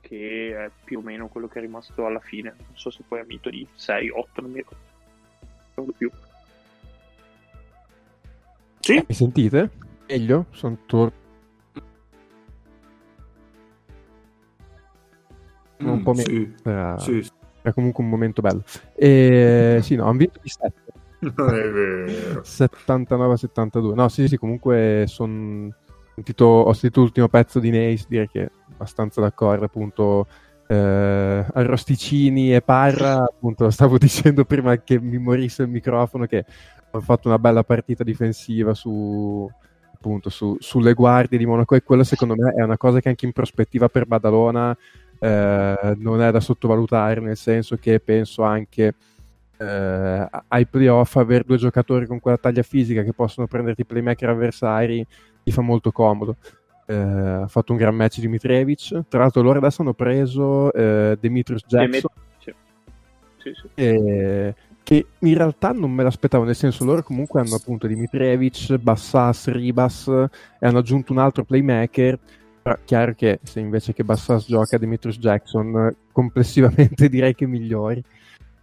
[0.00, 2.54] che è più o meno quello che è rimasto alla fine.
[2.56, 6.10] Non so se poi è mito di 6, 8, non mi ricordo più.
[8.80, 9.70] Sì, Mi sentite?
[10.08, 10.46] Meglio?
[10.50, 11.16] Sono tornato
[15.78, 16.28] un Mm, po' meno.
[16.28, 17.30] sì, Era, sì, sì.
[17.62, 18.62] era comunque un momento bello.
[18.96, 20.72] E sì, no, hanno vinto di 7.
[21.20, 22.40] Non è vero.
[22.42, 23.94] 79-72.
[23.94, 25.72] No, sì, sì, comunque son...
[26.18, 30.26] sentito, ho sentito l'ultimo pezzo di Nace, direi che è abbastanza d'accordo, appunto,
[30.66, 36.44] eh, Arrosticini e Parra, appunto, stavo dicendo prima che mi morisse il microfono che
[36.90, 39.48] hanno fatto una bella partita difensiva su,
[39.94, 43.26] appunto, su, sulle guardie di Monaco e quello secondo me è una cosa che anche
[43.26, 44.76] in prospettiva per Badalona
[45.20, 48.94] eh, non è da sottovalutare, nel senso che penso anche
[49.58, 54.28] eh, ai playoff avere due giocatori con quella taglia fisica che possono prenderti i playmaker
[54.28, 55.04] avversari
[55.48, 56.36] ti fa molto comodo.
[56.86, 59.04] Eh, ha fatto un gran match Dimitrievich.
[59.08, 62.10] Tra l'altro, loro adesso hanno preso eh, Demetrius Jackson.
[62.38, 62.54] Sì.
[63.38, 63.68] Sì, sì.
[63.74, 69.48] eh, che in realtà non me l'aspettavo, nel senso loro comunque hanno appunto Dimitrievich, Bassas,
[69.48, 72.18] Ribas e hanno aggiunto un altro playmaker.
[72.60, 78.02] Però chiaro che se invece che Bassas gioca Demetrius Jackson, complessivamente direi che migliori.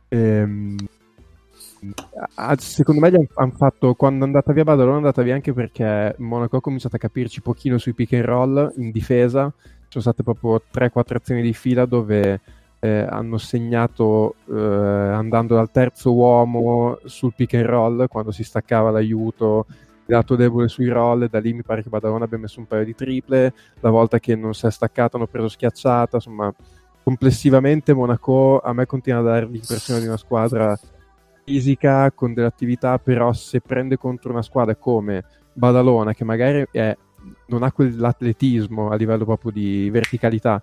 [0.09, 0.75] Ehm,
[2.57, 6.57] secondo me hanno fatto quando è andata via Badalona è andata via anche perché Monaco
[6.57, 9.51] ha cominciato a capirci pochino sui pick and roll in difesa.
[9.57, 12.39] Ci sono state proprio 3-4 azioni di fila dove
[12.79, 18.91] eh, hanno segnato eh, andando dal terzo uomo sul pick and roll quando si staccava
[18.91, 19.65] l'aiuto
[20.05, 21.27] dato debole sui roll.
[21.29, 23.53] Da lì mi pare che Badalona abbia messo un paio di triple.
[23.79, 26.17] La volta che non si è staccato hanno preso schiacciata.
[26.17, 26.53] Insomma
[27.03, 30.75] complessivamente Monaco a me continua a dare l'impressione di una squadra
[31.45, 35.23] fisica con delle attività però se prende contro una squadra come
[35.53, 36.97] Badalona che magari è,
[37.47, 40.61] non ha quell'atletismo a livello proprio di verticalità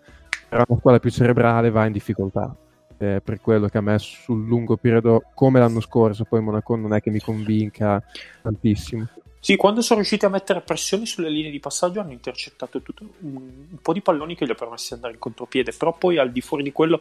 [0.52, 2.54] però una squadra più cerebrale va in difficoltà.
[2.98, 6.92] Eh, per quello che a me sul lungo periodo come l'anno scorso poi Monaco non
[6.92, 8.02] è che mi convinca
[8.42, 9.08] tantissimo.
[9.40, 13.34] Sì, quando sono riusciti a mettere pressione sulle linee di passaggio hanno intercettato tutto un,
[13.70, 16.30] un po' di palloni che gli ha permesso di andare in contropiede, però poi al
[16.30, 17.00] di fuori di quello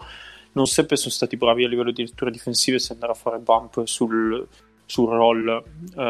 [0.54, 3.84] non sempre sono stati bravi a livello di letture difensive se andare a fare bump
[3.86, 4.48] sul,
[4.86, 5.64] sul roll
[5.96, 6.02] eh,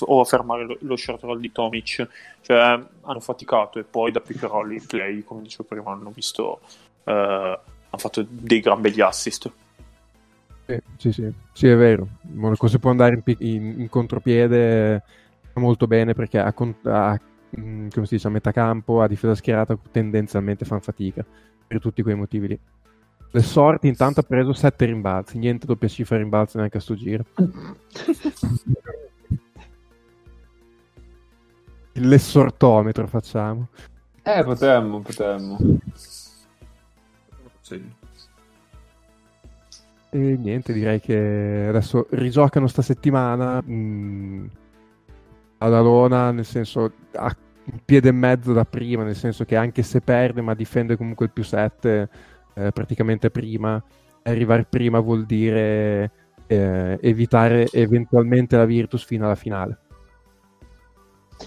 [0.00, 2.08] o a fermare lo, short roll di Tomic,
[2.40, 6.60] cioè hanno faticato e poi da pick roll i play, come dicevo prima, hanno visto,
[7.04, 7.58] eh, hanno
[7.98, 9.50] fatto dei gran begli assist.
[10.66, 12.08] Sì, sì, sì, sì, è vero.
[12.34, 15.02] Monaco si può andare in, in- in contropiede
[15.54, 16.52] molto bene perché a,
[16.82, 17.20] a-
[17.58, 21.24] mm, dice, a metà campo, a difesa schierata, tendenzialmente fanno fatica
[21.66, 22.58] per tutti quei motivi lì.
[23.30, 27.24] Le sorti intanto ha preso 7 rimbalzi, niente doppia cifra rimbalzi neanche a sto giro.
[31.92, 33.68] L'essortometro facciamo.
[34.22, 35.58] Eh, potremmo, potremmo.
[37.60, 37.96] Sì.
[40.10, 43.62] E niente, direi che adesso rigiocano sta settimana.
[43.62, 44.46] mm,
[45.58, 50.00] ad Alona, nel senso, un piede e mezzo da prima, nel senso che anche se
[50.00, 52.08] perde, ma difende comunque il più 7
[52.58, 53.82] eh, praticamente prima.
[54.22, 56.10] Arrivare prima vuol dire
[56.46, 59.78] eh, evitare eventualmente la Virtus fino alla finale.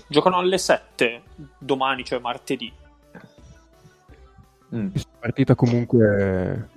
[0.07, 1.21] Giocano alle 7
[1.57, 2.71] domani, cioè martedì.
[4.73, 4.89] Mm.
[4.91, 6.69] Questa partita comunque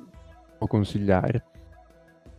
[0.58, 1.44] può consigliare.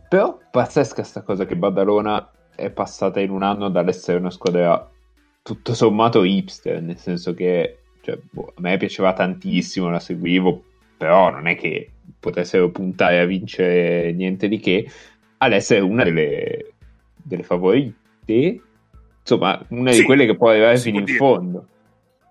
[0.08, 4.90] Però pazzesca sta cosa che Badalona è passata in un anno dall'essere una squadra
[5.42, 10.62] tutto sommato hipster, nel senso che cioè, boh, a me piaceva tantissimo, la seguivo,
[10.96, 14.88] però non è che potessero puntare a vincere niente di che,
[15.38, 16.72] ad essere una delle,
[17.14, 18.60] delle favorite,
[19.20, 21.18] insomma, una di Sì, quelle che può arrivare fino in dire.
[21.18, 21.66] fondo.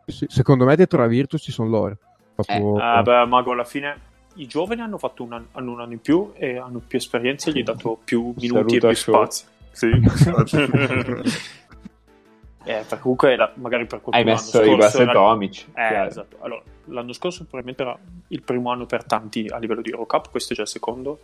[0.05, 1.97] Sì, Secondo me dietro la Virtus ci sono loro.
[2.35, 5.93] Proprio- Ah, beh, Mago, alla fine i giovani hanno fatto un anno, hanno un anno
[5.93, 8.95] in più e hanno più esperienza e gli hai dato più minuti Saluto e più
[8.97, 9.47] spazio.
[9.71, 9.89] Sì.
[12.65, 15.65] eh, comunque la- magari per Hai qualcuno messo l'anno i scorso Bass e era- Tomic.
[15.67, 16.09] Eh, chiaro.
[16.09, 16.37] esatto.
[16.41, 17.97] Allora, l'anno scorso probabilmente era
[18.29, 21.19] il primo anno per tanti a livello di Eurocup, questo è già il secondo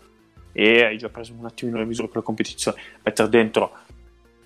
[0.51, 2.80] e hai già preso un attimino le misure per la competizione.
[3.03, 3.72] Mettere dentro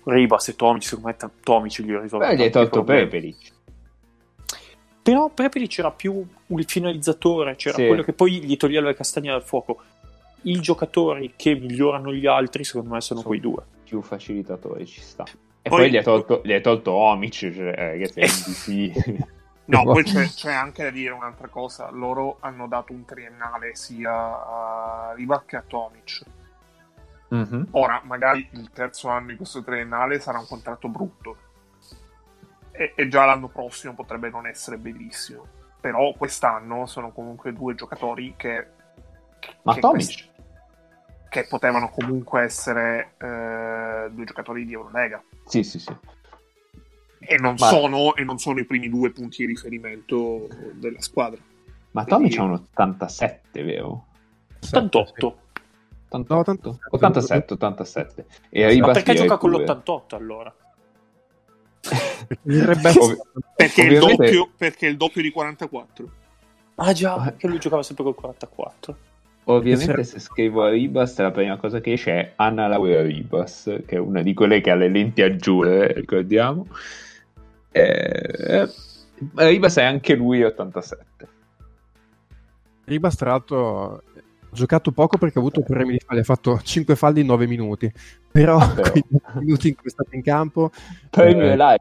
[0.04, 2.84] Ribas e Tomic, secondo me Tomic gli risolve Beh, gli hai tolto.
[2.84, 3.52] Prepelic.
[5.02, 7.86] Però Prepelic c'era più un finalizzatore, c'era Sì.
[7.86, 9.80] quello che poi gli toglieva le castagne dal fuoco.
[10.42, 13.62] I giocatori che migliorano gli altri, secondo me, sono quei due.
[13.84, 15.24] più facilitatori ci sta.
[15.62, 18.92] E Poi- poi, gli, hai tolto, gli hai tolto Omic, cioè, che sei.
[19.66, 21.90] No, poi c'è, c'è anche da dire un'altra cosa.
[21.90, 26.24] Loro hanno dato un triennale sia a Rivac che a Tomic.
[27.28, 27.68] Mhm.
[27.72, 31.36] Ora, magari il terzo anno di questo triennale sarà un contratto brutto.
[32.70, 35.46] E, e già l'anno prossimo potrebbe non essere bellissimo.
[35.80, 38.66] Però quest'anno sono comunque due giocatori che,
[39.62, 40.04] Ma che Tomic?
[40.04, 40.34] quest-
[41.28, 45.22] che potevano comunque essere eh, due giocatori di Eurolega.
[45.44, 45.94] Sì, sì, sì.
[47.28, 51.40] E non, Ma- sono, e non sono i primi due punti di riferimento della squadra.
[51.92, 54.06] Ma Tomic Quindi- ha un 87, vero?
[54.62, 55.38] 88.
[56.08, 56.68] 88.
[56.68, 56.96] No, 88.
[56.96, 58.26] 87, 87.
[58.50, 59.64] E Ma Ribas perché gioca con pure.
[59.64, 60.54] l'88 allora?
[63.54, 66.10] Perché, il doppio, perché è il doppio di 44.
[66.76, 68.96] Ah già, perché lui giocava sempre col 44.
[69.44, 73.96] Ovviamente se scrivo a Ribas la prima cosa che esce è Anna Laura Ribas, che
[73.96, 76.66] è una di quelle che ha le lenti a giure, ricordiamo.
[77.76, 78.68] Eh,
[79.34, 81.28] Ribas è anche lui 87.
[82.84, 84.02] Ribas, tra l'altro, ha
[84.52, 86.20] giocato poco perché ha avuto problemi di falli.
[86.20, 87.92] Ha fatto 5 falli in 9 minuti.
[88.30, 88.90] Però, Però.
[88.90, 90.70] quei 10 minuti in cui è stato in campo,
[91.10, 91.80] Premio Eh, live.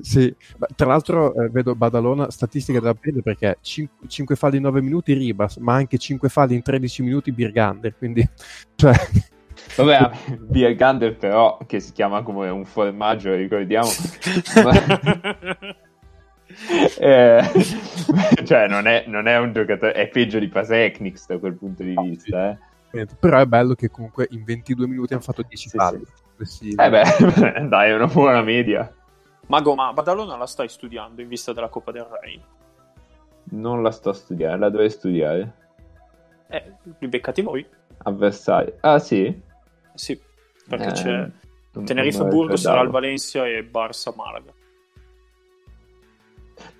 [0.00, 0.34] sì.
[0.74, 5.56] Tra l'altro, eh, vedo Badalona statistiche da prendere perché 5, falli in 9 minuti Ribas,
[5.56, 7.96] ma anche 5 falli in 13 minuti Birgander.
[7.96, 8.26] Quindi,
[8.76, 8.94] cioè,
[9.74, 10.10] Vabbè,
[10.40, 13.88] Biergander però, che si chiama come un formaggio, ricordiamo.
[16.98, 17.42] Eh,
[18.44, 21.94] cioè, non è, non è un giocatore, è peggio di Pasecnix da quel punto di
[22.00, 22.56] vista.
[22.90, 23.06] Eh.
[23.20, 26.74] però è bello che comunque in 22 minuti hanno fatto 10 Sì, sì.
[26.74, 28.90] Eh beh, dai, è una buona media.
[29.48, 32.40] Mago, ma Badalona la stai studiando in vista della Coppa del Re?
[33.50, 35.52] Non la sto a studiare, la dovrei studiare.
[36.48, 37.66] Eh, li beccati voi?
[37.98, 38.72] Avversari.
[38.80, 39.42] Ah, sì?
[39.96, 40.18] Sì,
[40.68, 41.30] perché Eh, c'è
[41.72, 42.88] non- Tenerife Burgos, Real.
[42.90, 44.52] Valencia e Barça Malaga.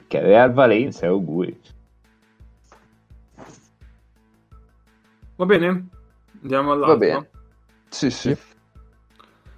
[0.07, 1.61] Che Real Valencia, auguri.
[5.37, 5.89] Va bene?
[6.43, 6.97] Andiamo all'altro.
[6.97, 7.31] Va bene.
[7.89, 8.37] Sì, sì.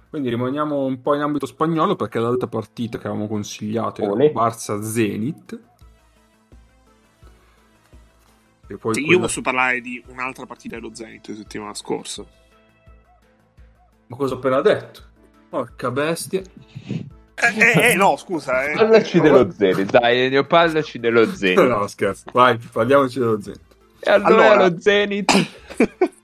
[0.09, 4.11] Quindi rimaniamo un po' in ambito spagnolo perché l'altra partita che avevamo consigliato era.
[8.67, 12.25] E poi Sì, io quella- posso parlare di un'altra partita dello Zenit settimana scorsa.
[14.09, 15.01] Ma cosa ho appena detto?
[15.49, 16.41] Porca bestia.
[16.41, 18.63] Eh, eh, eh, no, scusa.
[18.65, 18.75] Eh.
[18.75, 21.59] Parlaci dello Zenit, dai, Ennio, parlaci dello Zenit.
[21.61, 22.23] No, scherzo.
[22.33, 23.61] Vai, parliamoci dello Zenit.
[23.99, 25.31] E allora, Allora- lo Zenit...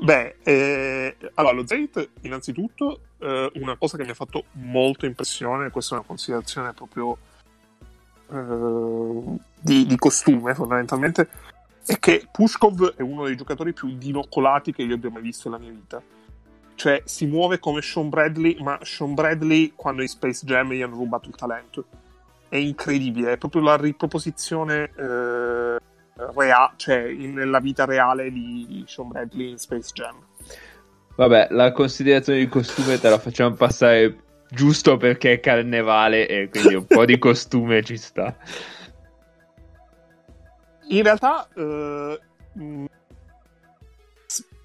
[0.00, 5.70] Beh, eh, allora, lo Zenit, innanzitutto, eh, una cosa che mi ha fatto molto impressione,
[5.70, 7.16] questa è una considerazione proprio
[8.30, 11.28] eh, di, di costume, fondamentalmente,
[11.86, 15.62] è che Pushkov è uno dei giocatori più dinocolati che io abbia mai visto nella
[15.62, 16.02] mia vita.
[16.76, 20.96] Cioè, si muove come Sean Bradley, ma Sean Bradley, quando in Space Jam gli hanno
[20.96, 21.84] rubato il talento.
[22.48, 25.76] È incredibile, è proprio la riproposizione eh,
[26.34, 30.16] rea- cioè in- nella vita reale di Sean Bradley in Space Jam.
[31.16, 34.18] Vabbè, la considerazione di costume te la facciamo passare
[34.50, 38.36] giusto perché è carnevale e quindi un po' di costume ci sta.
[40.88, 42.20] In realtà, eh,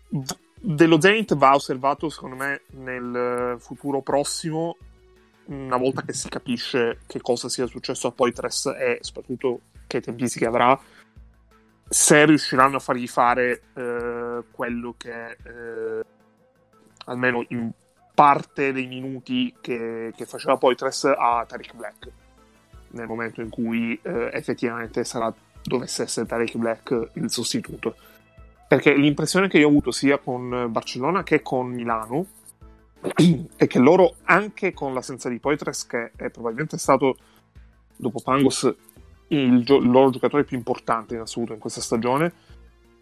[0.09, 4.77] v- dello Zenith va osservato, secondo me, nel futuro prossimo,
[5.45, 10.45] una volta che si capisce che cosa sia successo a Poitres e soprattutto che tempistiche
[10.45, 10.79] avrà,
[11.87, 16.03] se riusciranno a fargli fare eh, quello che eh,
[17.05, 17.71] almeno in
[18.13, 22.11] parte dei minuti che, che faceva Poitres a Tariq Black
[22.91, 25.33] nel momento in cui eh, effettivamente sarà
[25.63, 27.95] dovesse essere Tariq Black il sostituto.
[28.67, 32.25] Perché l'impressione che io ho avuto sia con Barcellona che con Milano
[33.55, 37.17] è che loro, anche con l'assenza di Poitres, che è probabilmente stato
[37.95, 38.71] dopo Pangos
[39.29, 42.31] il, gio- il loro giocatore più importante in assoluto in questa stagione,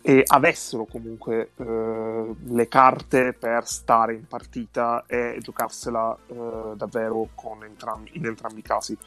[0.01, 7.29] e avessero comunque eh, le carte per stare in partita e giocarsela eh, davvero
[7.63, 8.97] entrambi- in entrambi i casi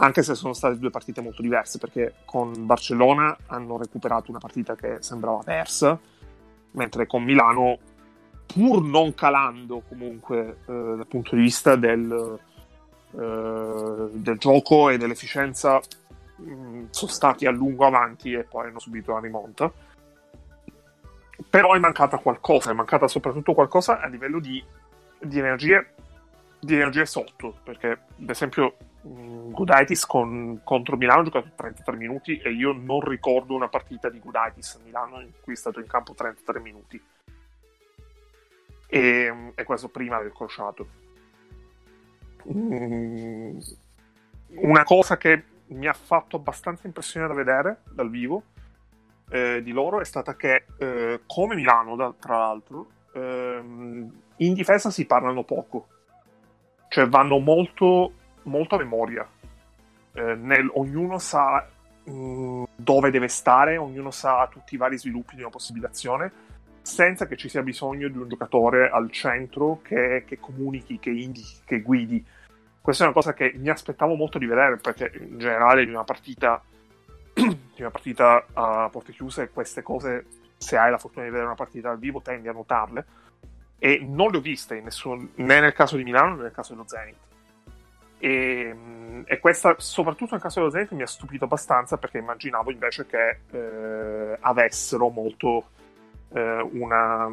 [0.00, 4.76] anche se sono state due partite molto diverse, perché con Barcellona hanno recuperato una partita
[4.76, 5.98] che sembrava persa,
[6.72, 7.78] mentre con Milano,
[8.46, 12.38] pur non calando comunque eh, dal punto di vista del,
[13.10, 15.80] eh, del gioco e dell'efficienza,
[16.36, 19.72] mh, sono stati a lungo avanti e poi hanno subito la rimonta.
[21.48, 24.62] Però è mancata qualcosa, è mancata soprattutto qualcosa a livello di,
[25.20, 25.94] di energie
[26.60, 32.36] di energie sotto, perché ad esempio mh, Gudaitis con- contro Milano ha giocato 33 minuti
[32.38, 35.86] e io non ricordo una partita di Gudaitis a Milano in cui è stato in
[35.86, 37.02] campo 33 minuti.
[38.90, 40.88] E, e questo prima del crociato.
[42.50, 43.58] Mm,
[44.54, 48.42] una cosa che mi ha fatto abbastanza impressione da vedere dal vivo
[49.30, 54.90] eh, di loro è stata che, eh, come Milano, da- tra l'altro, ehm, in difesa
[54.90, 55.88] si parlano poco
[56.88, 58.12] cioè vanno molto,
[58.44, 59.26] molto a memoria.
[60.12, 61.64] Eh, nel- ognuno sa
[62.04, 66.32] mh, dove deve stare, ognuno sa tutti i vari sviluppi di una possibile azione,
[66.80, 71.60] senza che ci sia bisogno di un giocatore al centro che, che comunichi, che indichi,
[71.64, 72.24] che guidi.
[72.80, 76.04] Questa è una cosa che mi aspettavo molto di vedere, perché in generale in una
[76.04, 76.62] partita,
[77.48, 80.26] in una partita a porte chiuse queste cose
[80.56, 83.06] se hai la fortuna di vedere una partita dal vivo tendi a notarle.
[83.78, 86.86] E non le ho viste nessun, né nel caso di Milano né nel caso dello
[86.88, 87.16] Zenit.
[88.20, 93.06] E, e, questa soprattutto nel caso dello Zenit mi ha stupito abbastanza perché immaginavo invece
[93.06, 95.68] che eh, avessero molto
[96.30, 97.26] eh, una,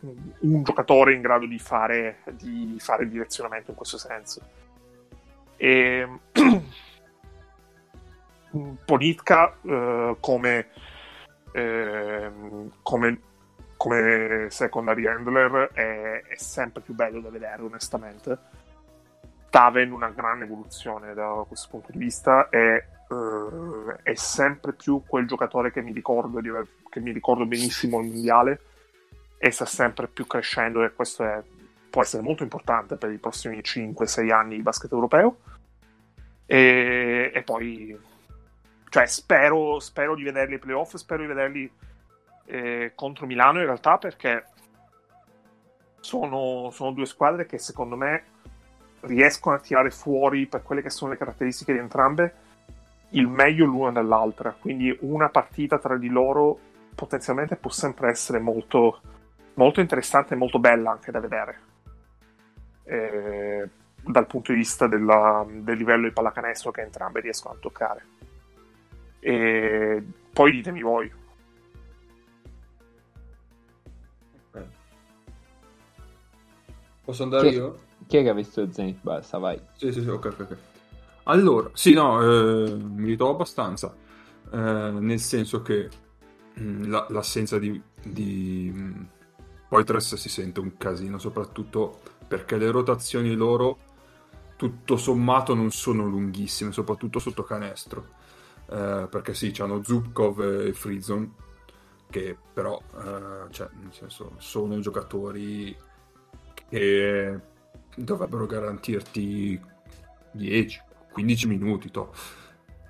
[0.00, 4.40] un giocatore in grado di fare, di fare il direzionamento in questo senso.
[5.56, 6.08] E
[8.84, 10.68] Ponitka eh, come,
[11.52, 12.30] eh,
[12.82, 13.20] come,
[13.76, 18.38] come secondary handler è, è, sempre più bello da vedere onestamente.
[19.46, 25.02] Sta avendo una grande evoluzione da questo punto di vista e uh, è sempre più
[25.06, 28.60] quel giocatore che mi ricordo, aver, che mi ricordo benissimo al mondiale
[29.38, 31.42] e sta sempre più crescendo e questo è,
[31.88, 35.38] può essere molto importante per i prossimi 5-6 anni di basket europeo.
[36.46, 37.98] E, e poi
[38.90, 41.72] cioè spero, spero, di vederli ai playoff, spero di vederli
[42.46, 44.44] eh, contro Milano in realtà perché
[46.00, 48.24] sono, sono, due squadre che secondo me
[49.02, 52.34] riescono a tirare fuori per quelle che sono le caratteristiche di entrambe
[53.10, 54.54] il meglio l'una dall'altra.
[54.58, 56.58] Quindi una partita tra di loro
[56.94, 59.00] potenzialmente può sempre essere molto,
[59.54, 61.60] molto interessante e molto bella anche da vedere.
[62.82, 63.68] Eh,
[64.02, 68.04] dal punto di vista della, del livello di pallacanestro che entrambe riescono a toccare.
[69.20, 70.02] E
[70.32, 71.18] poi ditemi voi.
[77.04, 77.78] Posso andare chi, io?
[78.06, 79.38] Chi è che ha visto Zenith Barça?
[79.40, 79.60] Vai.
[79.74, 80.56] Sì, sì, sì, ok, ok.
[81.24, 83.92] Allora, sì, no, eh, mi ritrovo abbastanza,
[84.52, 85.88] eh, nel senso che
[86.54, 89.02] mh, mm, la, l'assenza di, di mh, mm,
[89.68, 93.78] Poitres si sente un casino, soprattutto perché le rotazioni loro
[94.54, 98.18] tutto sommato non sono lunghissime, soprattutto sotto canestro
[98.70, 101.34] eh, perché sì, c'hanno Zubkov e Frizon,
[102.08, 105.76] che però, eh, cioè, nel senso, sono giocatori
[106.68, 107.40] che
[107.96, 109.60] dovrebbero garantirti
[110.36, 112.14] 10-15 minuti, to,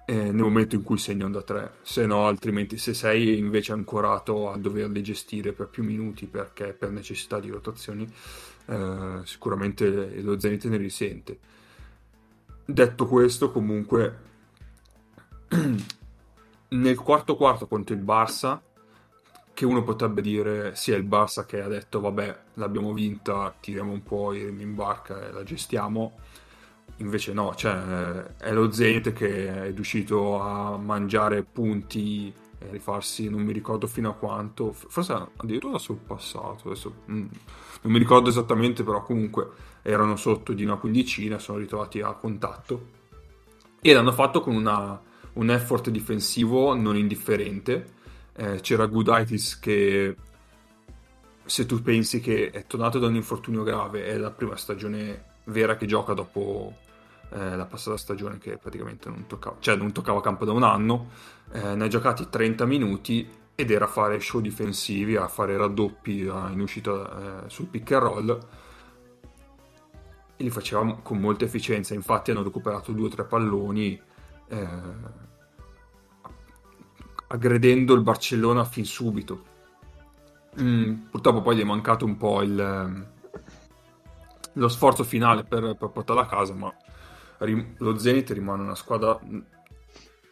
[0.04, 4.50] eh, nel momento in cui segnano da 3, se no, altrimenti se sei invece ancorato
[4.50, 8.06] a doverli gestire per più minuti perché per necessità di rotazioni,
[8.66, 11.38] eh, sicuramente lo Zenit ne risente.
[12.66, 14.28] Detto questo, comunque
[16.68, 18.60] nel quarto quarto contro il Barça,
[19.52, 24.02] che uno potrebbe dire sia il Barça che ha detto vabbè l'abbiamo vinta, tiriamo un
[24.02, 26.12] po' in barca e la gestiamo,
[26.98, 27.74] invece no, cioè,
[28.38, 34.10] è lo Zenit che è riuscito a mangiare punti e rifarsi non mi ricordo fino
[34.10, 37.26] a quanto, forse addirittura sul passato, adesso mm,
[37.82, 39.48] non mi ricordo esattamente, però comunque
[39.82, 42.98] erano sotto di una quindicina, sono ritrovati a contatto.
[43.80, 45.00] E l'hanno fatto con una
[45.34, 47.98] un effort difensivo non indifferente.
[48.34, 50.16] Eh, c'era Gudaitis che,
[51.44, 55.76] se tu pensi che è tornato da un infortunio grave, è la prima stagione vera
[55.76, 56.74] che gioca dopo
[57.30, 61.10] eh, la passata stagione che praticamente non toccava, cioè non toccava campo da un anno,
[61.52, 66.20] eh, ne ha giocati 30 minuti ed era a fare show difensivi, a fare raddoppi
[66.20, 68.48] in uscita eh, sul pick and roll
[70.36, 71.92] e li faceva con molta efficienza.
[71.94, 74.00] Infatti hanno recuperato due o tre palloni
[74.50, 74.68] eh,
[77.28, 79.48] aggredendo il Barcellona fin subito.
[80.60, 83.06] Mm, purtroppo poi gli è mancato un po' il,
[84.52, 86.74] lo sforzo finale per, per portarla a casa, ma
[87.38, 89.18] rim- lo Zenit rimane una squadra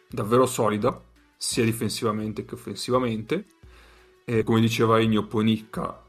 [0.09, 1.01] davvero solida,
[1.37, 3.45] sia difensivamente che offensivamente.
[4.25, 6.05] E come diceva Igno Ponicca,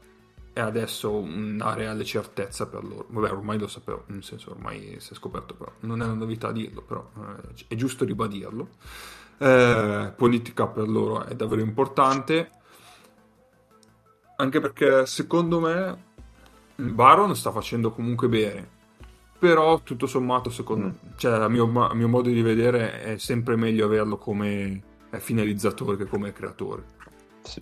[0.53, 3.05] è adesso una reale certezza per loro.
[3.09, 6.51] Vabbè, ormai lo sapevo, nel senso ormai si è scoperto, però non è una novità
[6.51, 8.69] dirlo, però eh, è giusto ribadirlo.
[9.37, 12.51] Eh, politica per loro è davvero importante,
[14.35, 16.09] anche perché secondo me
[16.75, 18.79] Baron sta facendo comunque bene.
[19.39, 21.11] Però tutto sommato, secondo mm.
[21.15, 24.83] cioè, a mio, a mio modo di vedere, è sempre meglio averlo come
[25.17, 26.83] finalizzatore che come creatore.
[27.41, 27.61] Sì.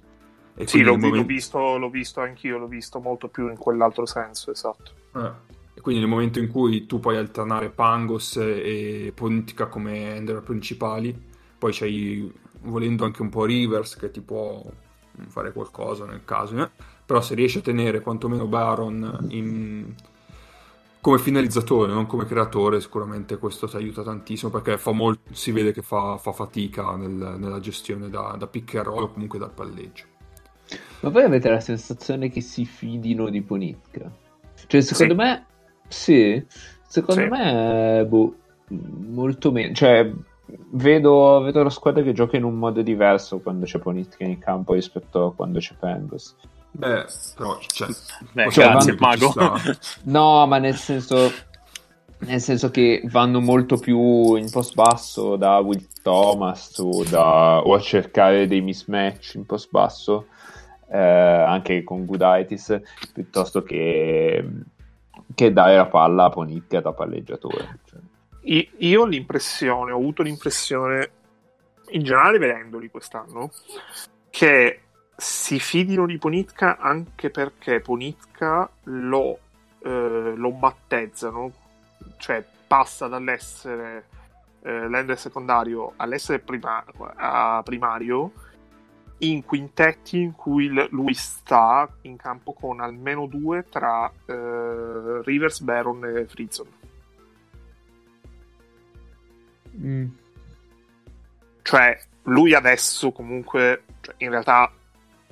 [0.59, 1.15] E sì, l'ho, momento...
[1.15, 4.91] l'ho, visto, l'ho visto anch'io, l'ho visto molto più in quell'altro senso, esatto.
[5.15, 5.31] Eh.
[5.73, 11.17] E quindi nel momento in cui tu puoi alternare Pangos e Pontica come ender principali,
[11.57, 12.29] poi c'hai
[12.63, 14.61] volendo anche un po' Rivers che ti può
[15.27, 16.69] fare qualcosa nel caso, eh?
[17.05, 19.93] però se riesci a tenere quantomeno Baron in...
[20.99, 25.21] come finalizzatore, non come creatore, sicuramente questo ti aiuta tantissimo perché molt...
[25.31, 27.37] si vede che fa, fa fatica nel...
[27.37, 30.08] nella gestione da, da pick and roll o comunque dal palleggio.
[31.01, 34.11] Ma voi avete la sensazione che si fidino di Ponitka?
[34.67, 35.19] Cioè, secondo sì.
[35.19, 35.45] me,
[35.87, 36.45] sì,
[36.87, 37.27] secondo sì.
[37.27, 38.35] me, boh,
[38.67, 39.73] molto meno.
[39.73, 40.11] Cioè,
[40.71, 44.73] vedo, vedo la squadra che gioca in un modo diverso quando c'è Ponitka in campo
[44.73, 46.35] rispetto a quando c'è Pengos.
[46.71, 47.05] Beh,
[47.35, 47.87] però, cioè,
[48.31, 49.57] Beh, cioè, grazie, vanno- mago.
[50.03, 51.31] No, ma nel senso,
[52.19, 57.73] nel senso che vanno molto più in post basso da Will Thomas o, da- o
[57.73, 60.27] a cercare dei mismatch in post basso,
[60.91, 62.81] eh, anche con Gudaitis,
[63.13, 64.47] piuttosto che,
[65.35, 67.79] che dare la palla a Ponicca da palleggiatore.
[67.85, 67.99] Cioè,
[68.77, 71.11] Io ho l'impressione, ho avuto l'impressione,
[71.89, 73.51] in generale vedendoli quest'anno,
[74.29, 74.81] che
[75.15, 79.37] si fidino di Ponitka anche perché Ponitka lo,
[79.83, 81.51] eh, lo battezzano,
[82.17, 84.05] cioè passa dall'essere
[84.61, 86.83] eh, secondario all'essere prima-
[87.63, 88.31] primario
[89.19, 96.05] in quintetti in cui lui sta in campo con almeno due tra eh, Rivers, Baron
[96.05, 96.67] e Frizzon.
[101.61, 104.71] Cioè, lui adesso comunque, cioè, in realtà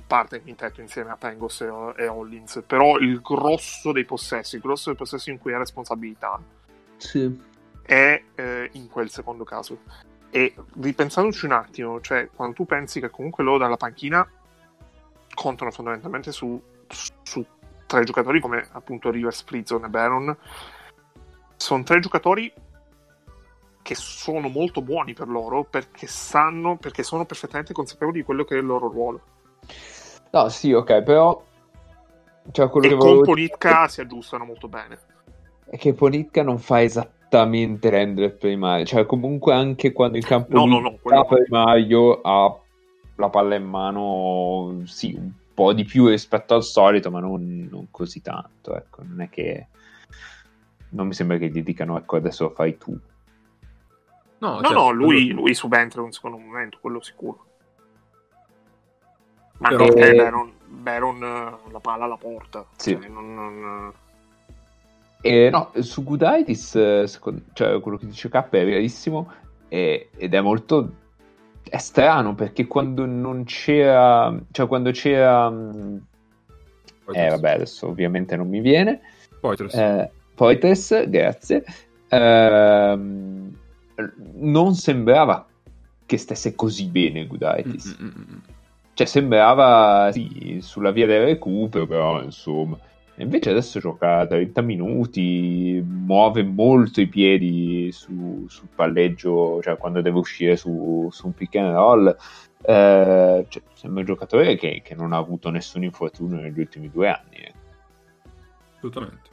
[0.06, 4.62] parte in quintetto insieme a Pengos e, e Hollins, però il grosso dei possessi, il
[4.62, 6.40] grosso dei possessi in cui ha responsabilità
[6.98, 7.40] Sì.
[7.82, 9.80] è eh, in quel secondo caso.
[10.30, 14.28] E ripensandoci un attimo, cioè, quando tu pensi che comunque loro dalla panchina
[15.34, 16.62] contano fondamentalmente su,
[17.24, 17.46] su
[17.86, 20.38] tre giocatori come appunto Rivers, Frizzon e Baron,
[21.56, 22.52] sono tre giocatori
[23.82, 28.56] che sono molto buoni per loro perché sanno, perché sono perfettamente consapevoli di quello che
[28.56, 29.22] è il loro ruolo.
[30.32, 31.42] No, sì, ok, però...
[32.52, 35.00] Cioè, quello E che con volevo Politka si aggiustano molto bene.
[35.70, 40.66] è che Ponitka non fa esattamente rendere primario, cioè comunque anche quando in campo No,
[40.66, 42.58] no, no, quello- primario ha
[43.16, 47.88] la palla in mano, sì, un po' di più rispetto al solito, ma non, non
[47.92, 49.68] così tanto, ecco, non è che
[50.90, 52.98] non mi sembra che gli dicano, ecco, adesso lo fai tu.
[54.40, 57.46] No, No, cioè, no, lui, lui subentra in un secondo momento, quello sicuro.
[59.58, 62.64] Ma Però- anche Eh, Baron, Baron eh, la palla la porta.
[62.76, 62.92] Sì.
[63.00, 63.94] Cioè, non- non-
[65.28, 69.32] E no, su Gudaitis, eh, secondo- cioè quello che dice K è verissimo
[69.68, 70.94] e- ed è molto
[71.70, 78.48] è strano perché quando non c'era, cioè quando c'era, Poi eh vabbè adesso ovviamente non
[78.48, 79.02] mi viene,
[79.42, 81.64] Poi te lo- eh, Poitres, grazie,
[82.10, 83.52] ehm,
[84.36, 85.46] non sembrava
[86.06, 87.98] che stesse così bene Gudaitis.
[88.00, 88.38] Mm, mm, mm, mm.
[88.94, 92.78] Cioè, sembrava sì, sulla via del recupero, però insomma.
[93.20, 100.01] E Invece adesso gioca 30 minuti, muove molto i piedi su- sul palleggio, cioè quando
[100.01, 102.15] deve uscire su, su un pick and roll.
[102.61, 107.09] Eh, cioè, sembra un giocatore che, che non ha avuto nessun infortunio negli ultimi due
[107.09, 107.36] anni.
[107.38, 107.53] eh.
[108.76, 109.30] Assolutamente.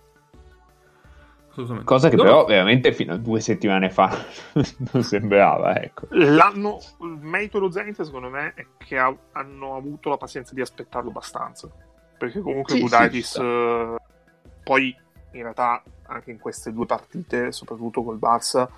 [1.51, 1.85] Assolutamente.
[1.87, 4.09] Cosa che No, però veramente fino a due settimane fa
[4.93, 6.07] non sembrava, ecco.
[6.11, 10.63] L'anno, il merito dello Zenit secondo me è che ha- hanno avuto la pazienza di
[10.63, 11.69] aspettarlo abbastanza.
[12.17, 13.97] Perché comunque Sì, Gudaitis sì, eh,
[14.63, 14.97] poi
[15.33, 18.69] in realtà anche in queste due partite, soprattutto col Barça,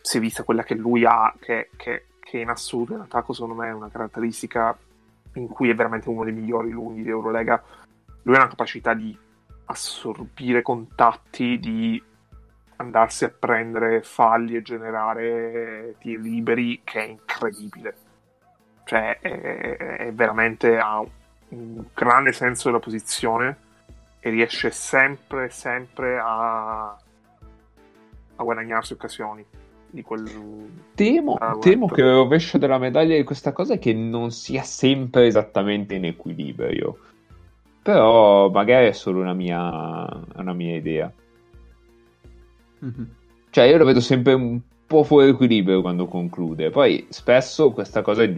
[0.00, 3.54] si è vista quella che lui ha, che, che- che in assoluto in attacco secondo
[3.54, 4.76] me è una caratteristica
[5.34, 7.62] in cui è veramente uno dei migliori lunghi di Eurolega.
[8.22, 9.16] Lui ha una capacità di
[9.66, 12.02] assorbire contatti, di
[12.76, 17.94] andarsi a prendere falli e generare tiri liberi che è incredibile.
[18.84, 21.04] Cioè, è, è veramente ha
[21.48, 23.56] un grande senso della posizione
[24.20, 29.44] e riesce sempre, sempre a, a guadagnarsi occasioni
[29.88, 30.24] di quel...
[30.94, 34.62] Temo, Ah, temo che il rovescio della medaglia di questa cosa è che non sia
[34.62, 36.98] sempre esattamente in equilibrio.
[37.82, 41.12] Però magari è solo una mia, una mia idea.
[42.80, 43.08] Mhm.
[43.50, 46.70] Cioè, io lo vedo sempre un po' fuori equilibrio quando conclude.
[46.70, 48.28] Poi spesso questa cosa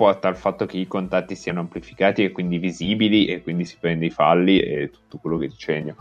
[0.00, 4.06] porta al fatto che i contatti siano amplificati e quindi visibili e quindi si prende
[4.06, 5.96] i falli e tutto quello che dice Ennio.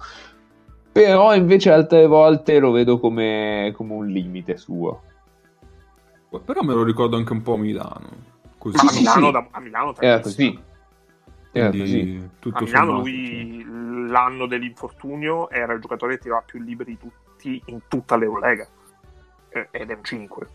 [0.90, 5.04] Però invece altre volte lo vedo come, come un limite suo.
[6.46, 8.10] Però me lo ricordo anche un po' a Milano.
[8.58, 8.78] Così.
[8.78, 9.32] Ma a, sì, Milano, sì.
[9.34, 10.60] da- a Milano Era così.
[11.52, 12.30] Era così.
[12.40, 17.00] tutto A Milano sommato, lui l'anno dell'infortunio era il giocatore che tirava più liberi di
[17.00, 18.66] tutti in tutta l'Eurolega.
[19.50, 20.48] Eh, Ed è un 5.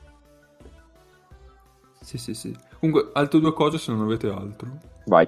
[2.01, 2.55] Sì, sì, sì.
[2.85, 4.69] Comunque, altre due cose se non avete altro.
[5.07, 5.27] Vai.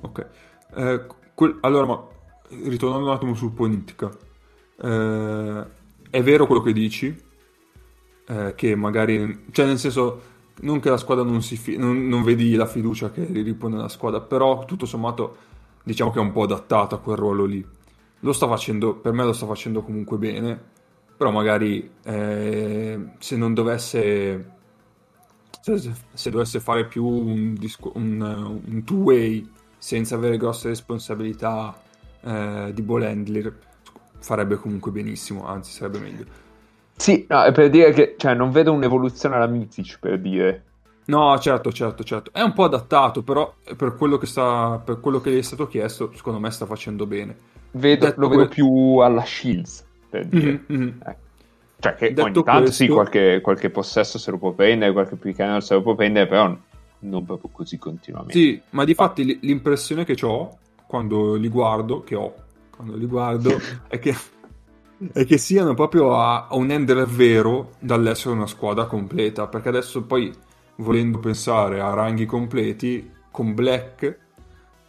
[0.00, 0.26] Ok.
[0.74, 2.04] Eh, quel- allora, ma
[2.64, 4.10] ritornando un attimo sul politica.
[4.80, 5.66] Eh,
[6.10, 7.16] è vero quello che dici?
[8.26, 9.44] Eh, che magari...
[9.52, 10.20] Cioè, nel senso,
[10.62, 11.56] non che la squadra non si...
[11.56, 15.36] fi- non, non vedi la fiducia che ripone la squadra, però tutto sommato
[15.84, 17.64] diciamo che è un po' adattata a quel ruolo lì.
[18.20, 20.60] Lo sta facendo, per me lo sta facendo comunque bene.
[21.16, 24.56] però magari eh, se non dovesse
[25.76, 29.46] se, se dovesse fare più un, disco, un, un two-way
[29.76, 31.78] senza avere grosse responsabilità
[32.20, 33.54] eh, di ball handler
[34.18, 36.24] farebbe comunque benissimo, anzi sarebbe meglio.
[36.96, 40.64] Sì, no, è per dire che cioè, non vedo un'evoluzione alla Mitic per dire.
[41.06, 42.30] No, certo, certo, certo.
[42.32, 45.66] È un po' adattato, però per quello che, sta, per quello che gli è stato
[45.66, 47.36] chiesto, secondo me sta facendo bene.
[47.70, 50.64] Vedo, lo vedo que- più alla Shields, per dire.
[50.66, 51.02] Mhm, mhm.
[51.04, 51.26] Ecco.
[51.80, 55.16] Cioè che Detto ogni tanto questo- sì, qualche, qualche possesso se lo può prendere, qualche
[55.16, 56.56] pick and roll se lo può prendere, però
[57.00, 58.32] non proprio così continuamente.
[58.32, 62.34] Sì, ma di fatti l'impressione che ho quando li guardo, che ho
[62.74, 63.50] quando li guardo,
[63.86, 64.16] è che,
[65.12, 69.46] è che siano proprio a, a un handler vero dall'essere una squadra completa.
[69.46, 70.32] Perché adesso poi,
[70.76, 74.18] volendo pensare a ranghi completi, con Black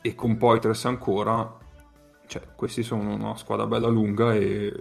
[0.01, 1.55] e con Poitres ancora,
[2.25, 4.73] cioè questi sono una squadra bella lunga e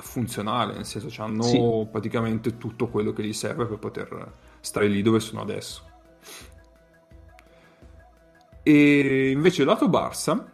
[0.00, 1.60] funzionale, nel senso hanno Sì.
[1.90, 5.82] praticamente tutto quello che gli serve per poter stare lì dove sono adesso.
[8.62, 10.44] E invece lato Barça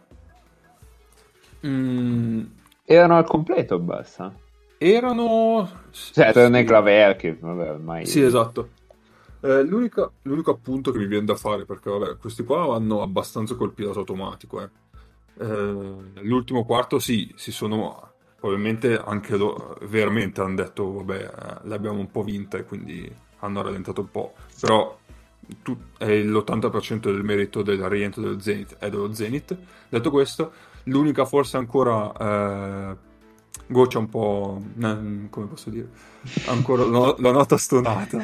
[1.65, 2.41] mm,
[2.85, 4.33] Erano al completo, basta.
[4.77, 5.69] erano...
[5.91, 6.65] Cioè, tranne sì.
[6.65, 8.05] Claver che vabbè, ormai...
[8.05, 8.69] Sì, esatto.
[9.41, 13.55] Eh, l'unico, l'unico appunto che mi viene da fare, perché vabbè, questi qua vanno abbastanza
[13.55, 14.61] col pilota automatico.
[14.61, 14.69] eh.
[15.39, 15.45] Eh,
[16.21, 18.06] l'ultimo quarto sì, si sono
[18.47, 23.61] probabilmente anche loro veramente hanno detto vabbè, eh, l'abbiamo un po' vinta e quindi hanno
[23.61, 24.33] rallentato un po'.
[24.59, 24.97] Però
[25.61, 29.55] tu- è l'80% del merito del rientro del Zenith è dello Zenith.
[29.89, 30.51] Detto questo,
[30.83, 32.11] l'unica forse ancora
[32.91, 32.95] eh,
[33.67, 35.89] goccia un po', eh, come posso dire,
[36.45, 38.17] ancora la, la nota stonata.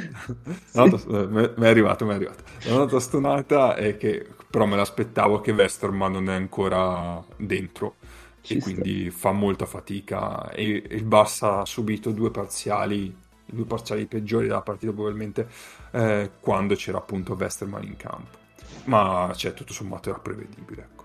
[0.71, 2.43] La nota- eh, mi mi è arrivato, mi è arrivato.
[2.63, 7.95] La nota stonata è che però me l'aspettavo che Westerman non è ancora dentro
[8.43, 8.69] Ci e sta.
[8.71, 14.05] quindi fa molta fatica e, e il Barça ha subito due parziali, i due parziali
[14.05, 15.47] peggiori della partita probabilmente
[15.91, 18.37] eh, quando c'era appunto Westerman in campo.
[18.85, 21.03] Ma cioè, tutto sommato era prevedibile, ecco.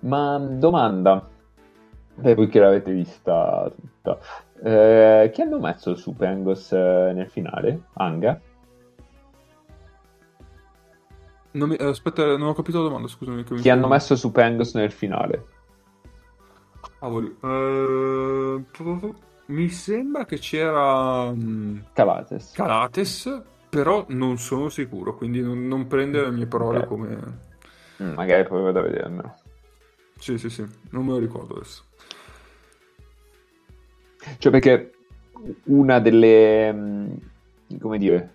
[0.00, 1.28] Ma domanda,
[2.14, 4.18] per voi che l'avete vista tutta,
[4.62, 7.82] eh, chi hanno messo su Pengos eh, nel finale?
[7.94, 8.40] Anga?
[11.52, 13.42] Non mi- eh, aspetta, non ho capito la domanda, scusami.
[13.44, 15.44] che mi- Chi hanno messo su Pengos nel finale?
[17.00, 17.34] Cavoli.
[17.42, 18.64] Eh,
[19.46, 22.52] mi sembra che c'era mm, Calates.
[22.52, 26.86] Calates, però non sono sicuro, quindi non, non prendere le mie parole Ok.
[26.86, 27.48] come...
[28.02, 29.34] Mm, magari poi vado a vedermelo.
[30.18, 31.84] Sì, sì, sì, non me lo ricordo adesso.
[34.36, 34.92] Cioè perché
[35.64, 37.12] una delle, mm,
[37.80, 38.34] come dire,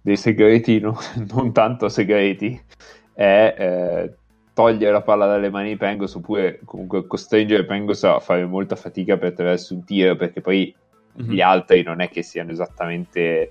[0.00, 0.98] dei segreti, no-
[1.30, 2.58] non tanto segreti,
[3.12, 4.16] è eh,
[4.58, 9.16] togliere la palla dalle mani di Pengos oppure comunque costringere Pengos a fare molta fatica
[9.16, 10.74] per attraverso un tiro perché poi
[11.14, 11.30] Mhm.
[11.32, 13.50] gli altri non è che siano esattamente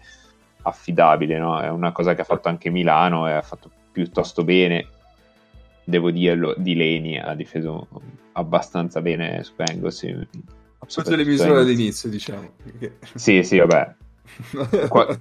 [0.64, 1.62] affidabili, no?
[1.62, 4.86] È una cosa che ha fatto anche Milano e ha fatto piuttosto bene,
[5.86, 7.88] devo dirlo, di Leni ha difeso
[8.34, 10.05] abbastanza bene su Pengos.
[10.88, 12.51] Tutte le misure all'inizio, diciamo.
[13.16, 13.95] Sì, sì, vabbè.
[14.89, 15.18] Qua-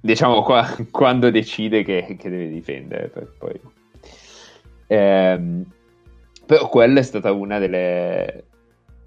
[0.00, 3.60] diciamo qua, quando decide che, che deve difendere poi
[4.88, 5.64] Ehm,
[6.46, 8.44] però quella è stata una delle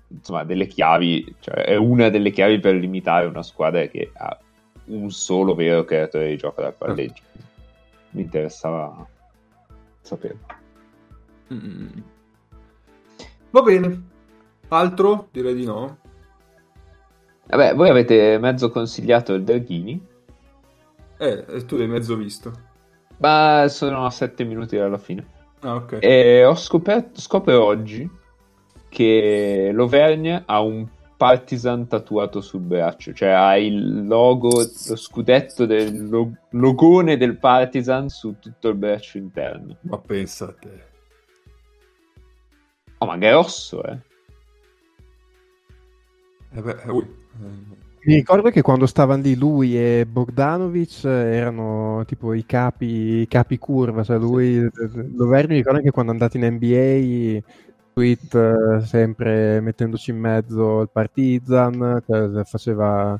[0.07, 4.37] insomma delle chiavi cioè è una delle chiavi per limitare una squadra che ha
[4.85, 7.21] un solo vero creatore di gioco dal palleggio
[8.11, 9.07] mi interessava
[10.01, 10.57] saperlo
[11.51, 11.87] Mm.
[13.49, 14.03] Va bene.
[14.67, 15.29] Altro?
[15.31, 15.97] Direi di no.
[17.47, 19.99] vabbè voi avete mezzo consigliato il Derghini
[21.17, 22.51] Eh, tu l'hai mezzo visto.
[23.17, 25.25] ma sono a 7 minuti dalla fine
[25.61, 25.97] Ah, ok.
[26.01, 28.09] E ho scoperto, scopro oggi
[28.87, 30.87] che l'Auvergne ha un
[31.17, 38.07] partisan tatuato sul braccio, cioè ha il logo, lo scudetto del lo- logone del partisan
[38.07, 39.77] su tutto il braccio interno.
[39.81, 40.87] Ma pensa a te.
[42.99, 43.97] Oh, ma grosso, eh.
[46.51, 47.07] Eh beh, eh, ui.
[48.01, 52.85] Mi ricordo che quando stavano lì lui e Bogdanovic eh, erano tipo i capi,
[53.21, 54.69] i capi curva, cioè lui,
[55.15, 57.41] Loverni mi ricordo che quando è andato in NBA,
[57.93, 63.19] tweet eh, sempre mettendoci in mezzo il Partizan, cioè, faceva...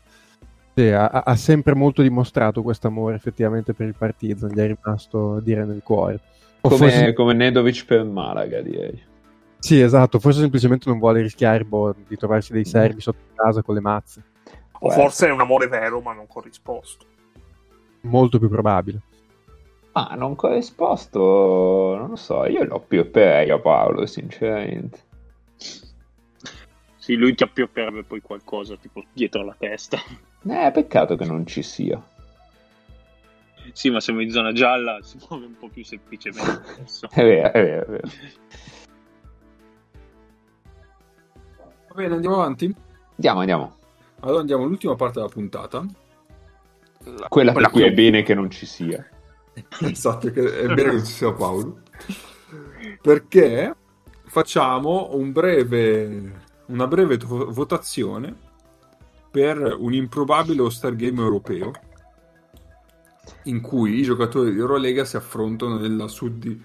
[0.73, 5.41] sì, ha, ha sempre molto dimostrato questo amore effettivamente per il Partizan, gli è rimasto
[5.41, 6.19] dire nel cuore.
[6.61, 9.07] O Come, forse- come Nedovic per Malaga, direi.
[9.59, 13.75] Sì, esatto, forse semplicemente non vuole rischiare boh, di trovarsi dei serbi sotto casa con
[13.75, 14.23] le mazze.
[14.79, 14.93] O Beh.
[14.93, 17.05] forse è un amore vero ma non corrisposto.
[18.01, 19.01] Molto più probabile.
[19.91, 24.99] Ma non corrisposto, non lo so, io lo piopperei a Paolo, sinceramente.
[25.55, 25.81] Sì,
[26.97, 29.97] Sì, lui ti appiopperebbe poi qualcosa tipo dietro la testa.
[30.47, 32.01] Eh, peccato che non ci sia.
[33.73, 37.09] Sì, ma siamo in zona gialla, si muove un po' più semplicemente adesso.
[37.11, 38.09] È vero, è vero, è vero.
[41.89, 42.73] Va bene, andiamo avanti.
[43.15, 43.75] Andiamo, andiamo.
[44.21, 45.85] Allora andiamo all'ultima parte della puntata.
[47.29, 49.07] Quella per cui è bene che non ci sia.
[49.81, 51.81] esatto, che è bene che ci sia Paolo.
[53.01, 53.75] Perché
[54.25, 56.33] facciamo un breve,
[56.67, 58.47] una breve votazione
[59.31, 61.71] per un improbabile All-Star Game europeo
[63.43, 66.61] in cui i giocatori di Eurolega si affrontano nella, suddi-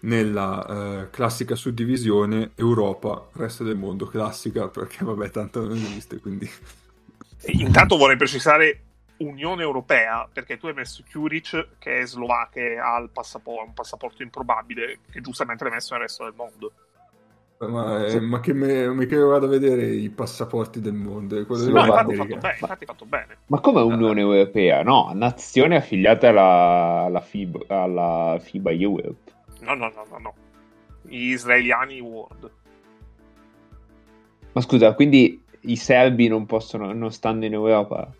[0.00, 0.66] nella
[1.02, 6.48] eh, classica suddivisione Europa, resto del mondo, classica perché vabbè tanto non esiste, quindi
[7.46, 8.82] Intanto vorrei precisare
[9.18, 13.74] Unione Europea, perché tu hai messo Curic, che è slovacca e ha il passaporto, un
[13.74, 16.72] passaporto improbabile, che giustamente l'hai messo nel resto del mondo.
[17.58, 21.36] Ma, eh, ma che me, che vado a vedere i passaporti del mondo?
[21.56, 23.38] Sì, No, infatti fatto, bene, infatti fatto bene.
[23.46, 24.84] Ma come Unione Europea?
[24.84, 29.32] No, nazione affiliata alla, alla FIBA, alla FIBA Europe.
[29.60, 30.34] No, no, no, no, no.
[31.02, 32.50] Gli israeliani World.
[34.52, 38.10] Ma scusa, quindi i serbi non possono, non stanno in Europa?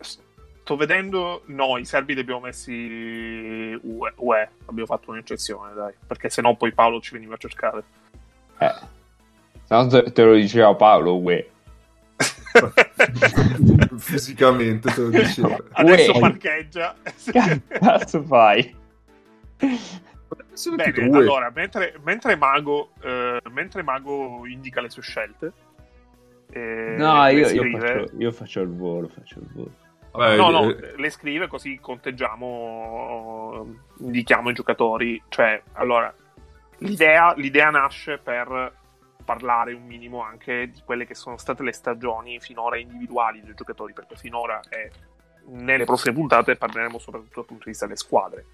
[0.00, 4.48] Sto vedendo, no, i serbi li abbiamo messi UE, UE.
[4.66, 7.84] abbiamo fatto un'eccezione, dai, perché sennò poi Paolo ci veniva a cercare.
[8.58, 8.74] Eh.
[9.64, 11.46] Se no te te lo diceva Paolo, uè.
[13.98, 15.56] Fisicamente te lo dicevo.
[15.72, 16.20] Adesso UE.
[16.20, 16.94] parcheggia.
[17.30, 18.76] Che cazzo fai?
[20.74, 25.52] Bene, allora, mentre, mentre Mago, eh, mentre Mago indica le sue scelte,
[26.50, 29.70] eh, No, io, io scrive- faccio, io faccio il volo, faccio il volo.
[30.10, 33.66] Vabbè, no, no, eh, le scrive così conteggiamo,
[33.98, 35.22] indichiamo i giocatori.
[35.28, 36.12] Cioè, allora,
[36.78, 38.74] l'idea, l'idea nasce per
[39.24, 43.92] parlare un minimo anche di quelle che sono state le stagioni finora individuali dei giocatori,
[43.92, 44.88] perché finora è,
[45.48, 48.44] nelle prossime puntate parleremo soprattutto dal punto di vista delle squadre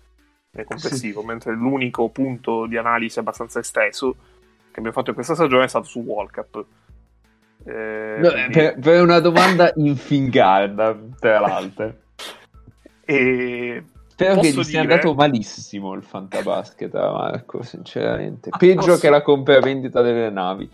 [0.55, 4.12] nel complessivo, mentre l'unico punto di analisi abbastanza esteso
[4.70, 6.64] che abbiamo fatto in questa stagione è stato su World Cup.
[7.66, 11.94] Eh, No, quindi- per, per una domanda infingarda, tra l'altro.
[13.05, 18.50] e Spero che gli sia dire- andato malissimo il fantabasket a Marco, sinceramente.
[18.57, 20.70] Peggio posso- che la compravendita delle navi.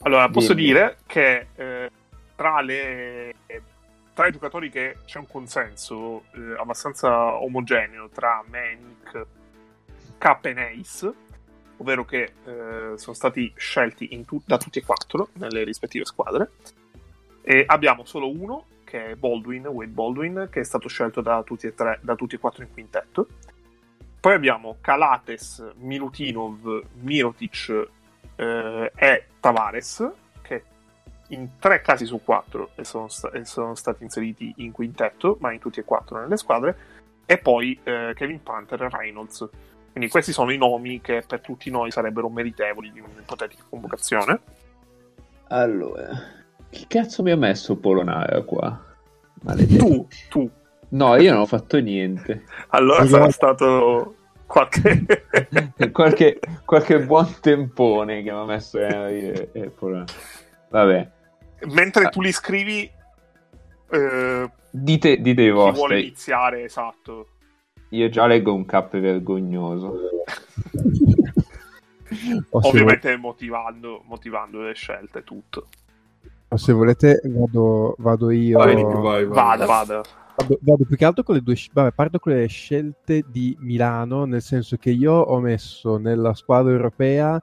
[0.00, 0.68] Allora, posso Dimmi.
[0.68, 1.90] dire che eh,
[2.36, 3.34] tra, le,
[4.16, 9.26] tra i giocatori che c'è un consenso eh, abbastanza omogeneo tra Manic,
[10.16, 11.12] K e Ace,
[11.76, 16.52] ovvero che eh, sono stati scelti tu- da tutti e quattro nelle rispettive squadre.
[17.42, 21.66] E abbiamo solo uno, che è Baldwin, Wade Baldwin, che è stato scelto da tutti
[21.66, 23.28] e, tre, da tutti e quattro in quintetto.
[24.18, 27.86] Poi abbiamo Kalates, Milutinov, Mirotic
[28.34, 30.10] eh, e Tavares,
[31.28, 35.58] in tre casi su quattro sono, sta- e sono stati inseriti in quintetto, ma in
[35.58, 36.76] tutti e quattro nelle squadre,
[37.26, 39.48] e poi eh, Kevin Panther e Reynolds.
[39.90, 44.40] Quindi questi sono i nomi che per tutti noi sarebbero meritevoli di un'ipotetica convocazione.
[45.48, 46.08] Allora,
[46.68, 48.84] chi cazzo mi ha messo Polonara qua?
[49.42, 49.84] Maledetto.
[49.84, 50.50] Tu, tu,
[50.88, 52.44] No, io non ho fatto niente.
[52.68, 53.18] allora Esatto.
[53.18, 54.14] sarà stato
[54.46, 55.06] qualche...
[55.90, 60.12] qualche, qualche buon tempone che mi ha messo Henry e, e Polonara.
[60.68, 61.10] Vabbè,
[61.64, 62.90] Mentre tu li scrivi,
[63.90, 66.00] eh, dite, dite i chi vuole vostri.
[66.06, 67.28] iniziare, esatto.
[67.90, 69.98] Io già leggo un cap vergognoso.
[72.50, 75.66] O Ovviamente motivando, motivando le scelte, tutto.
[76.48, 78.58] vo- se volete vado, vado io.
[78.58, 79.24] Vai, vai, vai.
[79.26, 80.02] Vada, vada.
[80.36, 84.24] Vado, vado più che altro con le due vabbè, parto con le scelte di Milano,
[84.24, 87.42] nel senso che io ho messo nella squadra europea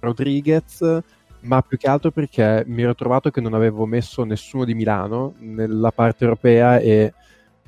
[0.00, 1.00] Rodriguez,
[1.44, 5.34] ma più che altro perché mi ero trovato che non avevo messo nessuno di Milano
[5.38, 7.12] nella parte europea e,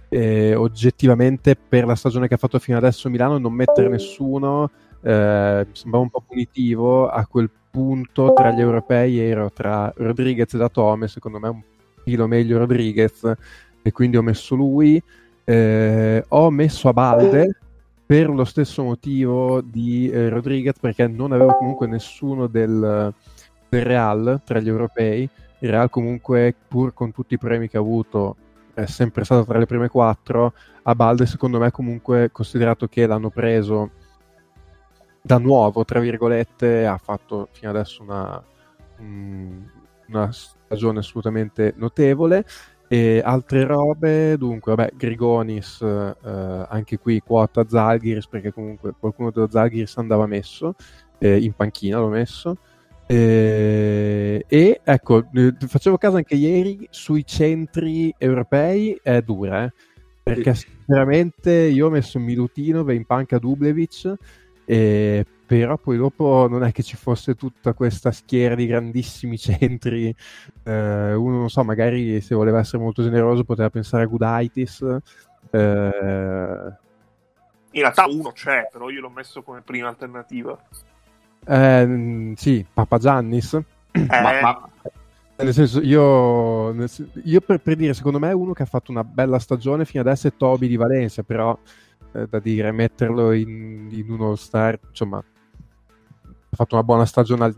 [0.08, 4.70] e oggettivamente per la stagione che ha fatto fino adesso Milano non mettere nessuno
[5.02, 10.58] eh, sembrava un po' punitivo a quel punto tra gli europei ero tra Rodriguez e
[10.58, 11.62] Datome secondo me un
[12.02, 13.34] filo meglio Rodriguez
[13.86, 15.00] e quindi ho messo lui.
[15.44, 17.56] Eh, ho messo a Balde
[18.04, 23.12] per lo stesso motivo di eh, Rodriguez, perché non avevo comunque nessuno del,
[23.68, 25.28] del Real tra gli europei.
[25.60, 28.36] Il Real comunque, pur con tutti i premi che ha avuto,
[28.74, 30.52] è sempre stato tra le prime quattro.
[30.82, 33.90] A Balde, secondo me, comunque, considerato che l'hanno preso
[35.22, 38.42] da nuovo, tra virgolette, ha fatto fino adesso una,
[38.98, 42.44] una stagione assolutamente notevole.
[42.88, 49.48] E altre robe, dunque, vabbè, Grigonis, eh, anche qui quota Zalgiris, perché comunque qualcuno dello
[49.50, 50.76] Zalgiris andava messo,
[51.18, 52.56] eh, in panchina l'ho messo.
[53.08, 59.72] E, e, ecco, eh, facevo caso anche ieri sui centri europei è dura, eh,
[60.22, 60.66] perché Sì.
[60.68, 64.12] sinceramente io ho messo Milutinov in panca Dublevic,
[64.64, 70.12] e, però poi dopo non è che ci fosse tutta questa schiera di grandissimi centri.
[70.64, 74.82] Eh, uno, non so, magari se voleva essere molto generoso poteva pensare a Gudaitis.
[75.50, 76.72] Eh,
[77.70, 80.60] In realtà uno c'è, però io l'ho messo come prima alternativa.
[81.44, 83.58] Eh, sì, Papa Giannis.
[83.96, 84.68] Eh, Ma, ma-
[85.38, 86.90] Nel senso, io, nel
[87.24, 90.28] io per, per dire, secondo me uno che ha fatto una bella stagione fino adesso
[90.28, 91.58] è Toby di Valencia, però
[92.12, 97.52] eh, da dire, metterlo in, in uno star, insomma, ha fatto una buona stagione,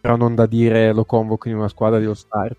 [0.00, 2.56] però non da dire lo convoco in una squadra di All-Star.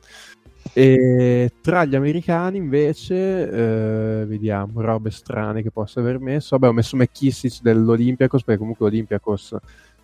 [0.72, 6.58] E tra gli americani invece, eh, vediamo, robe strane che posso aver messo.
[6.58, 9.56] Vabbè, ho messo McKissick dell'Olympiacos, perché comunque l'Olympiacos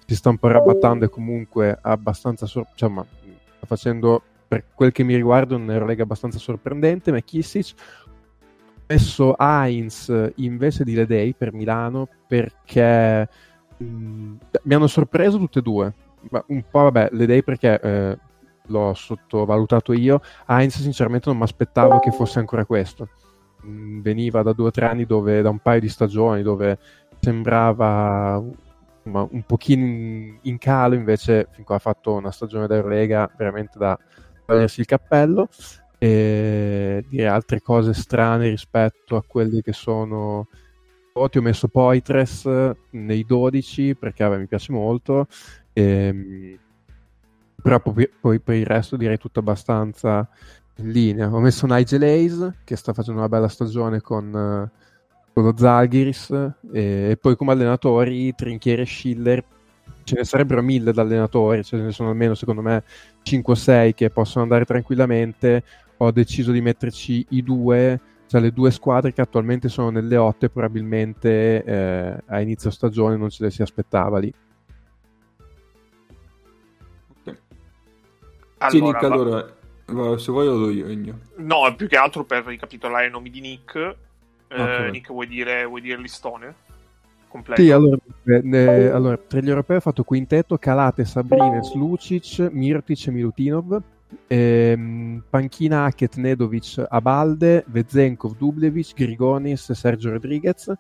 [0.10, 3.06] si sta un po' rabattando e comunque abbastanza sor- cioè, ma,
[3.64, 7.76] facendo per quel che mi riguarda un'Eurolega abbastanza sorprendente McKissick
[8.08, 13.30] ho messo Heinz invece di Ledei per Milano perché
[13.78, 14.34] mh,
[14.64, 15.94] mi hanno sorpreso tutte e due.
[16.32, 18.18] Ma un po' vabbè Ledei perché eh,
[18.66, 20.22] l'ho sottovalutato io.
[20.48, 23.10] Heinz sinceramente non mi aspettavo che fosse ancora questo.
[23.62, 26.80] Mh, veniva da due o tre anni dove da un paio di stagioni dove
[27.20, 28.44] sembrava
[29.04, 33.30] insomma, un pochino in, in calo, invece fin qua ha fatto una stagione da Eurolega
[33.38, 33.98] veramente da
[34.46, 35.48] togliersi il cappello.
[36.02, 40.48] E dire altre cose strane rispetto a quelli che sono
[41.14, 42.48] voti ho messo Poitres
[42.92, 45.28] nei 12 perché vabbè, mi piace molto.
[45.74, 46.58] Ehm,
[47.62, 50.28] però poi, per il resto direi tutto abbastanza
[50.76, 51.34] in linea.
[51.34, 54.70] Ho messo Nigel Hayes che sta facendo una bella stagione con,
[55.40, 56.32] con lo Zalgiris
[56.74, 59.44] e, e poi come allenatori Trinchiere e Schiller
[60.04, 62.84] ce ne sarebbero mille da allenatori ce ne sono almeno secondo me
[63.24, 65.64] 5 o 6 che possono andare tranquillamente
[65.98, 70.46] ho deciso di metterci i due cioè le due squadre che attualmente sono nelle 8
[70.46, 74.34] e probabilmente eh, a inizio stagione non ce le si aspettava lì
[78.68, 81.20] sì, Nick, va- allora, va, se vuoi lo do io, Egno.
[81.38, 83.96] No, più che altro per ricapitolare i nomi di Nick.
[84.50, 84.92] Eh, Ok.
[84.92, 86.54] Nick, vuoi dire, vuoi dire listone?
[87.28, 87.62] Completo.
[87.62, 93.08] Sì, allora, eh, ne- allora, tra gli europei ho fatto quintetto Calate, Sabrines, Lucic, Mirtic
[93.08, 93.82] e Milutinov.
[94.26, 100.74] Ehm, panchina Hackett, Nedovic, Abalde, Vezenkov, Dublevic, Grigonis e Sergio Rodriguez.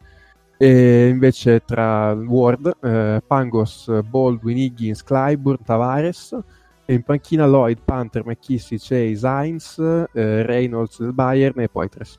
[0.57, 6.35] E invece tra Ward, eh, Pangos, Baldwin, Higgins, Clyburn, Tavares.
[6.85, 12.17] E in panchina Lloyd, Panther, McKissick, Chase, Heinz, eh, Reynolds del Bayern e Poitres.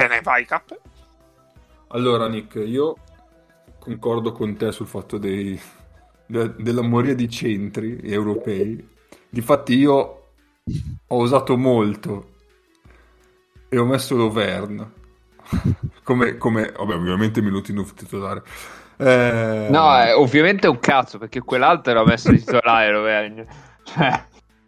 [0.00, 0.80] Bene, vai, Cap.
[1.88, 2.96] Allora, Nick, io
[3.78, 5.60] concordo con te sul fatto dei,
[6.24, 8.88] de- della moria di centri europei.
[9.28, 9.98] Difatti io
[11.06, 12.28] ho usato molto
[13.68, 14.90] e ho messo l'Overn
[16.02, 18.42] come, come vabbè, ovviamente Milutinov titolare.
[18.96, 23.44] Eh, No, eh, ovviamente è un cazzo, perché quell'altro era messo di titolare, Rovegno.
[23.82, 24.24] Cioè,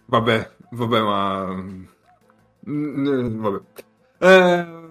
[0.06, 1.64] Vabbè, vabbè, ma...
[2.68, 3.60] Mm, Vabbè.
[4.20, 4.81] Ehm,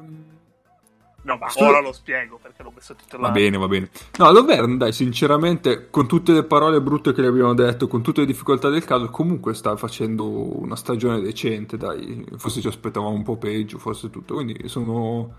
[1.24, 3.34] No, ma ora lo spiego perché l'ho messo Va titolare.
[3.34, 3.90] bene, va bene.
[4.18, 8.22] No, l'Overn, dai, sinceramente, con tutte le parole brutte che le abbiamo detto, con tutte
[8.22, 12.26] le difficoltà del caso, comunque sta facendo una stagione decente, dai.
[12.38, 14.34] Forse ci aspettavamo un po' peggio, forse tutto.
[14.36, 15.32] Quindi sono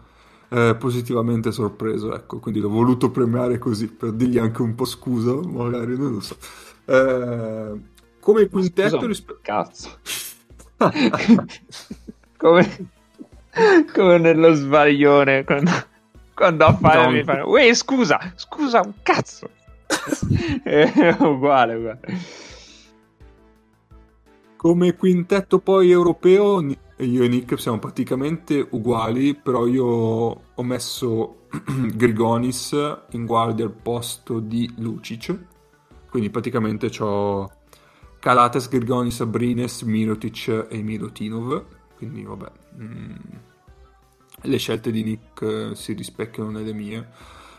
[0.50, 2.38] eh, positivamente sorpreso, ecco.
[2.38, 6.36] Quindi l'ho voluto premiare così, per dirgli anche un po' scusa, magari, non lo so.
[6.84, 7.80] Eh,
[8.20, 9.40] come quintetto rispetto...
[9.42, 9.98] cazzo.
[12.36, 12.90] come,
[13.92, 15.70] come nello sbaglione quando,
[16.34, 19.48] quando a fare mi fanno Uè, scusa, scusa un cazzo.
[20.62, 22.00] è uguale, uguale.
[24.56, 31.46] Come quintetto poi europeo, io e Nick siamo praticamente uguali, però io ho messo
[31.94, 32.72] Grigonis
[33.10, 35.36] in guardia al posto di Lucic,
[36.08, 37.50] quindi praticamente ho
[38.20, 41.64] Calates, Grigonis, Abrines, Mirotic e Milutinov,
[42.02, 42.50] quindi vabbè,
[42.80, 43.14] mm,
[44.42, 47.08] le scelte di Nick eh, si rispecchiano nelle mie.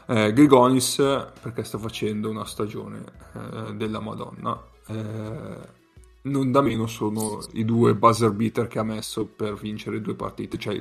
[0.06, 0.96] Eh, Grigonis
[1.42, 3.04] perché sta facendo una stagione
[3.34, 4.62] eh, della Madonna.
[4.88, 5.82] Eh,
[6.24, 10.58] non da meno sono i due buzzer beater che ha messo per vincere due partite,
[10.58, 10.78] cioè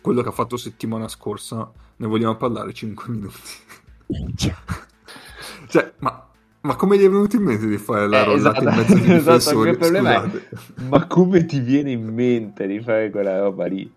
[0.00, 3.40] quello che ha fatto settimana scorsa, ne vogliamo parlare 5 minuti.
[5.68, 6.28] cioè, ma,
[6.66, 8.94] ma come gli è venuto in mente di fare la Eh, rollata esatto, in mezzo
[8.96, 10.30] ai esatto, problema è-.
[10.76, 13.90] Ma come ti viene in mente di fare quella roba lì?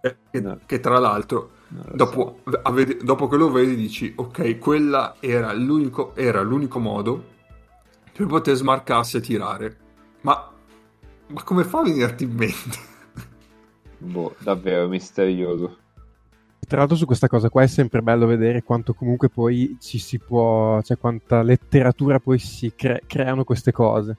[0.00, 0.60] che, che- No.
[0.66, 6.14] che tra l'altro dopo, a vede- dopo che lo vedi dici ok quella era l'unico,
[6.14, 7.24] era l'unico modo
[8.12, 9.76] per poter smarcarsi e tirare
[10.22, 10.50] ma,
[11.28, 12.78] ma come fa a venirti in mente?
[13.98, 15.78] Boh, davvero misterioso.
[16.66, 20.18] Tra l'altro su questa cosa qua è sempre bello vedere quanto comunque poi ci si
[20.18, 24.16] può, cioè quanta letteratura poi si cre- creano queste cose.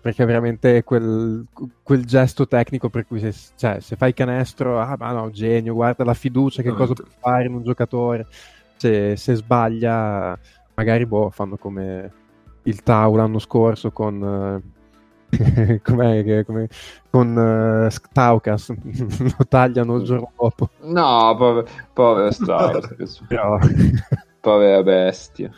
[0.00, 1.46] Perché veramente quel,
[1.82, 6.04] quel gesto tecnico per cui se, cioè, se fai canestro, ah ma no, genio, guarda
[6.04, 8.26] la fiducia, che cosa può fare in un giocatore.
[8.76, 10.38] Se, se sbaglia,
[10.74, 12.12] magari boh, fanno come
[12.64, 14.62] il Tau l'anno scorso con...
[15.30, 16.68] eh, com'è che- come-
[17.10, 18.68] con eh, Taucas
[19.38, 23.58] lo tagliano il giorno dopo No, povero, povero Strauss, però
[24.40, 25.50] povera bestia.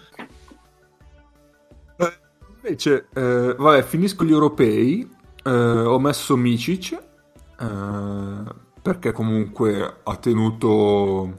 [2.62, 5.08] Invece, eh, vabbè, finisco gli europei.
[5.44, 6.92] eh, ho messo Micic
[7.58, 8.44] eh,
[8.82, 11.38] perché comunque ha tenuto,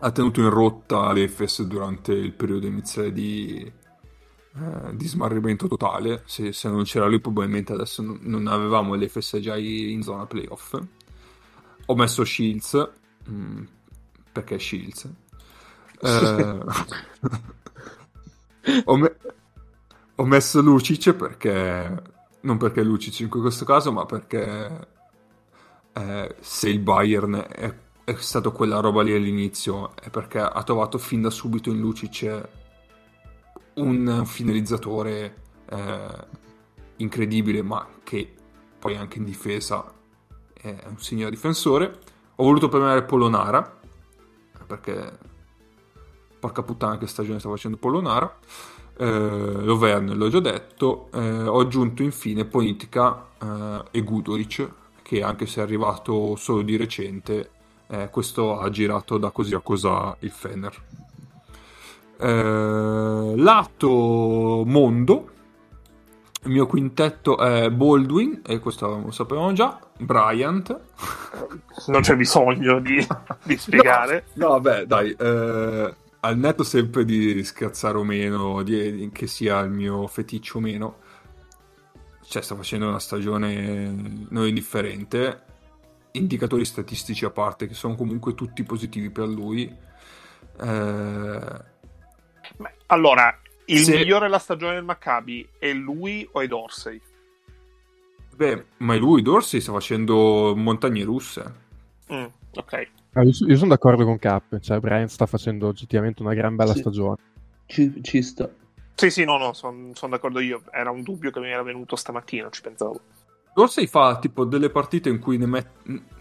[0.00, 3.70] ha tenuto in rotta l'Efes durante il periodo iniziale di,
[4.56, 6.22] eh, di smarrimento totale.
[6.26, 10.78] Se, se non c'era lui, probabilmente adesso non, avevamo l'Efes già in zona playoff.
[11.86, 12.90] Ho messo Shields
[13.30, 13.62] mm,
[14.32, 15.08] perché Shields.
[16.00, 16.58] Eh,
[18.84, 19.16] ho, me-
[20.14, 22.02] ho messo Lucic perché
[22.40, 24.88] non perché Lucic in questo caso, ma perché
[25.92, 27.72] eh, se il Bayern è,
[28.04, 32.48] è stato quella roba lì all'inizio è perché ha trovato fin da subito in Lucic
[33.74, 35.34] un finalizzatore
[35.68, 36.26] eh,
[36.96, 38.34] incredibile, ma che
[38.78, 39.92] poi anche in difesa
[40.52, 41.98] è un signor difensore.
[42.36, 43.78] Ho voluto premiare Polonara
[44.66, 45.18] perché
[46.38, 48.38] porca puttana che stagione sta facendo Polonara.
[48.96, 51.08] Eh, Loverne l'ho già detto.
[51.12, 54.68] Eh, ho aggiunto infine Politica eh, e Gudoric,
[55.02, 57.50] che anche se è arrivato solo di recente,
[57.88, 60.99] eh, questo ha girato da così a cosa il Fener.
[62.20, 65.30] Eh, lato mondo,
[66.42, 70.80] il mio quintetto è Baldwin, e questo lo sapevamo già, Bryant,
[71.86, 73.06] Non c'è bisogno di,
[73.42, 74.26] di spiegare.
[74.34, 79.26] No, no, vabbè, dai, eh, al netto sempre di scherzare o meno, di, di- che
[79.26, 80.96] sia il mio feticcio o meno,
[82.26, 85.42] cioè sta facendo una stagione non indifferente,
[86.12, 89.74] indicatori statistici a parte che sono comunque tutti positivi per lui.
[90.60, 91.79] Eh, Beh,
[92.86, 97.00] allora, il Se- migliore della stagione del Maccabi è lui o è Dorsey?
[98.34, 101.54] beh, ma lui Dorsey sta facendo montagne russe.
[102.12, 102.24] Mm,
[102.54, 102.88] ok.
[103.12, 106.72] Ah, io, io sono d'accordo con Cap, cioè Bryant sta facendo oggettivamente una gran bella
[106.72, 106.78] Sì.
[106.80, 107.16] stagione.
[107.66, 108.48] Ci, ci sta.
[108.94, 110.62] Sì, sì, no, no, sono d'accordo io.
[110.72, 113.00] Era un dubbio che mi era venuto stamattina, ci pensavo.
[113.54, 115.68] Dorsey fa tipo delle partite in cui ne met-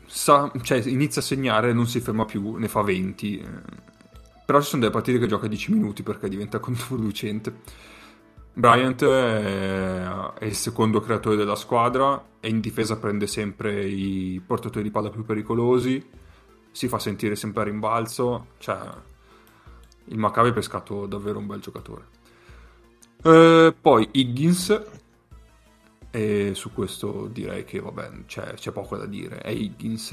[0.05, 3.41] sa- cioè, inizia a segnare e non si ferma più, ne fa 20.
[4.49, 7.53] Però ci sono delle partite che gioca 10 minuti perché diventa controproducente.
[8.51, 14.89] Bryant è, il secondo creatore della squadra e in difesa prende sempre i portatori di
[14.89, 16.03] palla più pericolosi,
[16.71, 18.79] si fa sentire sempre a rimbalzo, cioè
[20.05, 22.05] il Maccabi ha pescato davvero un bel giocatore.
[23.21, 24.81] Eh, poi Higgins,
[26.09, 29.41] e su questo direi che vabbè, c'è, c'è poco da dire.
[29.41, 30.11] È Higgins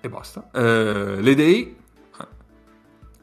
[0.00, 0.50] e basta.
[0.50, 1.80] Eh, le Day,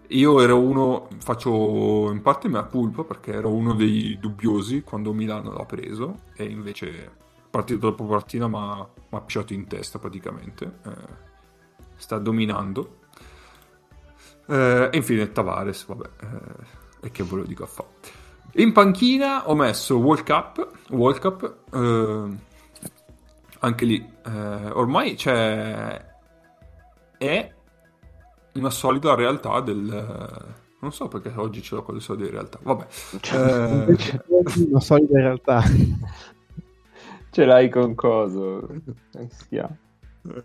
[0.09, 5.53] io ero uno, faccio in parte mea culpa perché ero uno dei dubbiosi quando Milano
[5.53, 7.11] l'ha preso e invece
[7.49, 10.79] partita dopo partita mi ha pisciato in testa praticamente.
[10.85, 11.27] Eh,
[11.95, 12.97] sta dominando.
[14.47, 17.89] Eh, e infine Tavares, vabbè, eh, e che ve lo dico a fare.
[18.53, 22.37] In panchina ho messo World Cup, World Cup eh,
[23.59, 26.03] anche lì, eh, ormai c'è,
[27.17, 27.53] è
[28.53, 30.57] una solida realtà del...
[30.81, 32.87] Non so perché oggi ce l'ho con le solide realtà, vabbè.
[33.33, 34.23] Eh, Invece
[34.69, 35.61] una solida realtà.
[37.31, 38.65] Ce l'hai con coso.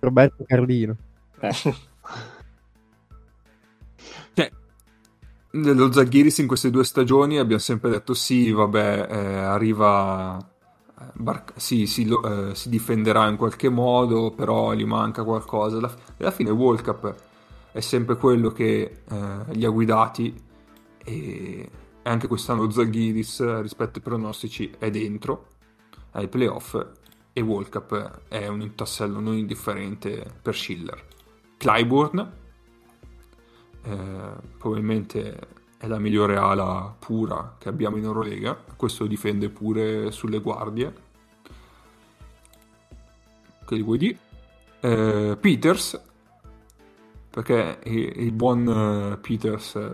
[0.01, 0.97] Roberto Carlino.
[1.39, 1.53] Eh.
[4.33, 4.51] Cioè,
[5.53, 10.37] nello Zaghiris in queste due stagioni abbiamo sempre detto sì, vabbè, eh, arriva,
[11.01, 15.77] eh, Bar- sì, si, lo- eh, si difenderà in qualche modo, però gli manca qualcosa.
[15.77, 17.15] Alla, alla fine World Cup
[17.75, 20.33] è sempre quello che eh, li ha guidati
[21.05, 21.71] e
[22.05, 25.49] anche quest'anno Zaghiris rispetto ai pronostici è dentro
[26.13, 26.79] ai playoff
[27.33, 31.05] e World Cup è un tassello non indifferente per Schiller.
[31.57, 32.33] Clyburn
[33.83, 38.57] eh, probabilmente è la migliore ala pura che abbiamo in Eurolega.
[38.77, 40.95] Questo difende pure sulle guardie.
[43.67, 44.19] Che gli vuoi dire?
[44.85, 46.01] eh, Peters,
[47.35, 48.69] perché il, buon
[49.13, 49.91] eh, Peters eh,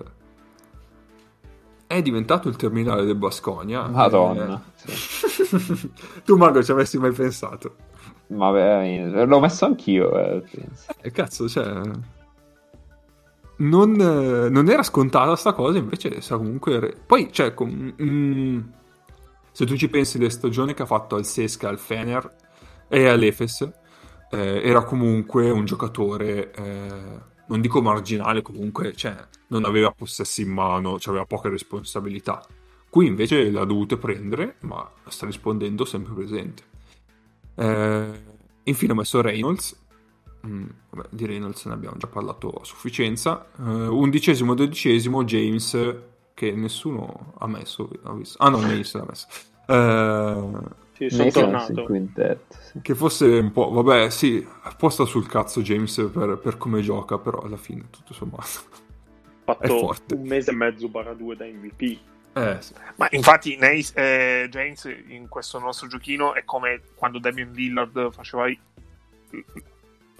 [1.86, 3.88] è diventato il terminale del Basconia.
[3.88, 4.62] Madonna.
[4.84, 5.90] Eh,
[6.22, 7.76] tu, Mago, ci avessi mai pensato?
[8.26, 10.18] Ma veramente, l'ho messo anch'io.
[10.18, 10.44] Eh,
[11.00, 11.80] eh cazzo, cioè.
[13.56, 16.94] Non, non, era scontata sta cosa, invece sa comunque.
[17.06, 17.94] Poi, cioè, com...
[18.02, 18.60] mm,
[19.50, 22.30] se tu ci pensi le stagioni che ha fatto al Sesca, al Fener
[22.86, 23.79] e all'Efes,
[24.30, 29.16] eh, era comunque un giocatore, eh, non dico marginale, comunque cioè,
[29.48, 32.44] non aveva possessi in mano, cioè aveva poche responsabilità.
[32.88, 36.62] Qui invece l'ha dovute prendere, ma sta rispondendo sempre presente.
[37.54, 38.22] Eh,
[38.64, 39.78] infine ho messo Reynolds.
[40.46, 43.46] Mm, vabbè, di Reynolds ne abbiamo già parlato a sufficienza.
[43.58, 45.96] Eh, undicesimo, dodicesimo, James,
[46.34, 47.88] che nessuno ha messo.
[48.02, 48.16] Ha.
[48.38, 49.26] Ah no, Mace l'ha messo.
[49.66, 51.84] Eh, sì, sono tornato.
[51.84, 52.80] Quintetto, sì.
[52.82, 54.46] Che fosse un po', vabbè, sì,
[54.76, 58.78] posta sul cazzo James per, per come gioca, però alla fine tutto sommato
[59.54, 60.14] fatto è forte.
[60.14, 61.98] un mese e mezzo barra due da MVP.
[62.32, 62.74] Eh, sì.
[62.96, 68.48] Ma infatti Nace, eh, James in questo nostro giochino è come quando Damien Lillard faceva,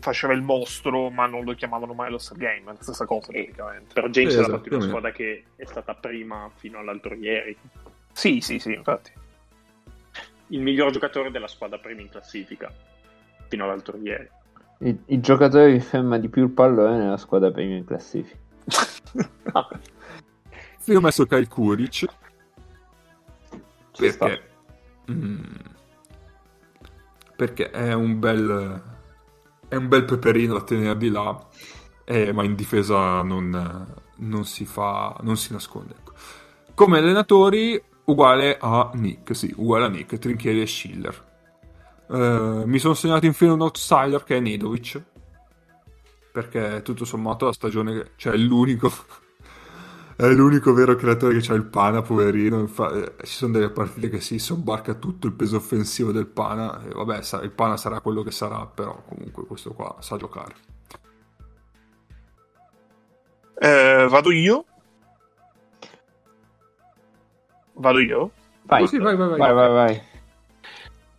[0.01, 3.31] faceva il mostro ma non lo chiamavano mai lo Star Game, è la stessa cosa
[3.31, 3.94] praticamente.
[3.94, 7.57] Però James esatto, è la prima squadra che è stata prima fino all'altro ieri.
[8.12, 9.12] Sì, sì, sì, infatti
[10.51, 12.72] il miglior giocatore della squadra prima in classifica
[13.48, 14.28] fino all'altro ieri.
[14.78, 18.39] Il, il giocatore che ferma di più il pallone nella squadra prima in classifica.
[20.85, 22.06] Io ho messo Kyle Kuric
[23.97, 24.43] perché,
[25.10, 25.40] mm,
[27.36, 28.82] perché è un bel
[29.68, 31.48] è un bel peperino da tenere di là
[32.05, 33.86] eh, ma in difesa non,
[34.16, 36.12] non, si fa non si nasconde ecco.
[36.74, 41.28] come allenatori uguale a Nick, sì, uguale a Nick, Trinchieri e Schiller.
[42.06, 45.01] Uh, mi sono segnato infine un outsider che è Nedovic,
[46.32, 48.90] perché tutto sommato la stagione, cioè è l'unico,
[50.16, 52.59] è l'unico vero creatore che ha il Pana, poverino.
[52.59, 56.82] Infa- eh, ci sono delle partite che si sobbarca tutto il peso offensivo del Pana,
[56.85, 60.55] e vabbè, sa- il Pana sarà quello che sarà, però comunque questo qua sa giocare.
[63.62, 64.64] Eh, vado io.
[67.81, 68.31] Vado io?
[68.62, 69.39] Vai, sì, vai, vai, vai.
[69.39, 70.02] vai, vai, vai.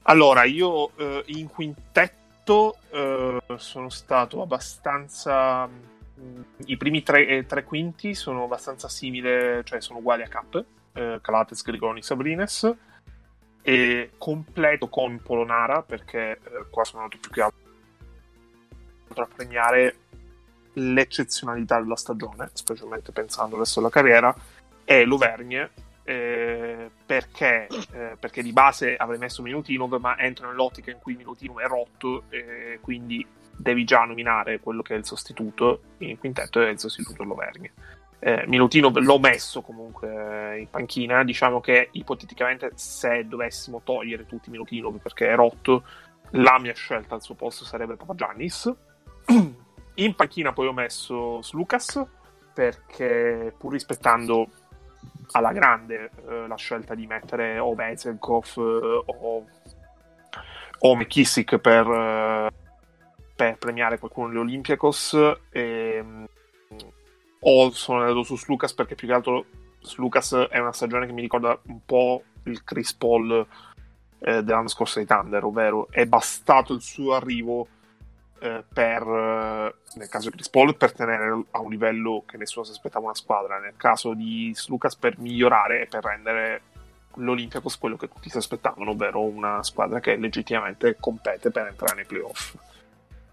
[0.03, 5.67] Allora, io eh, in quintetto eh, sono stato abbastanza...
[5.67, 10.63] Mm, I primi tre, eh, tre, quinti sono abbastanza simili, cioè sono uguali a Cap,
[10.93, 12.71] eh, Calates, Grigoni, Sabrines,
[13.63, 17.63] e completo con Polonara, perché eh, qua sono andato più che altro
[19.23, 19.95] a premiare
[20.73, 24.33] l'eccezionalità della stagione, specialmente pensando al resto della carriera,
[24.83, 30.99] e l'Auvergne, eh, perché, eh, perché, di base avrei messo Minutinov, ma entro nell'ottica in
[30.99, 33.25] cui Minutinov è rotto, eh, quindi
[33.55, 37.69] devi già nominare quello che è il sostituto in quintetto e il sostituto Loverni.
[38.19, 44.99] Eh, Minutinov l'ho messo comunque in panchina, diciamo che ipoteticamente se dovessimo togliere tutti Minutinov
[44.99, 45.83] perché è rotto,
[46.31, 48.71] la mia scelta al suo posto sarebbe Papa Giannis.
[49.95, 52.03] In panchina poi ho messo Slucas
[52.53, 54.47] perché pur rispettando
[55.31, 59.45] alla grande eh, la scelta di mettere o Bezenkov eh, o,
[60.79, 62.49] o McKissick per, eh,
[63.35, 65.17] per, premiare qualcuno degli Olympiacos
[65.49, 66.23] e, mm,
[67.39, 69.45] o sono andato su Slucas perché più che altro
[69.81, 73.45] Slucas è una stagione che mi ricorda un po' il Chris Paul
[74.19, 77.67] eh, dell'anno scorso di Thunder ovvero è bastato il suo arrivo
[78.41, 82.65] eh, per, eh, nel caso di Chris Paul, per tenere a un livello che nessuno
[82.65, 86.61] si aspettava una squadra, nel caso di Lucas per migliorare e per rendere
[87.15, 92.05] l'Olympiacos quello che tutti si aspettavano, ovvero una squadra che legittimamente compete per entrare nei
[92.05, 92.55] playoff.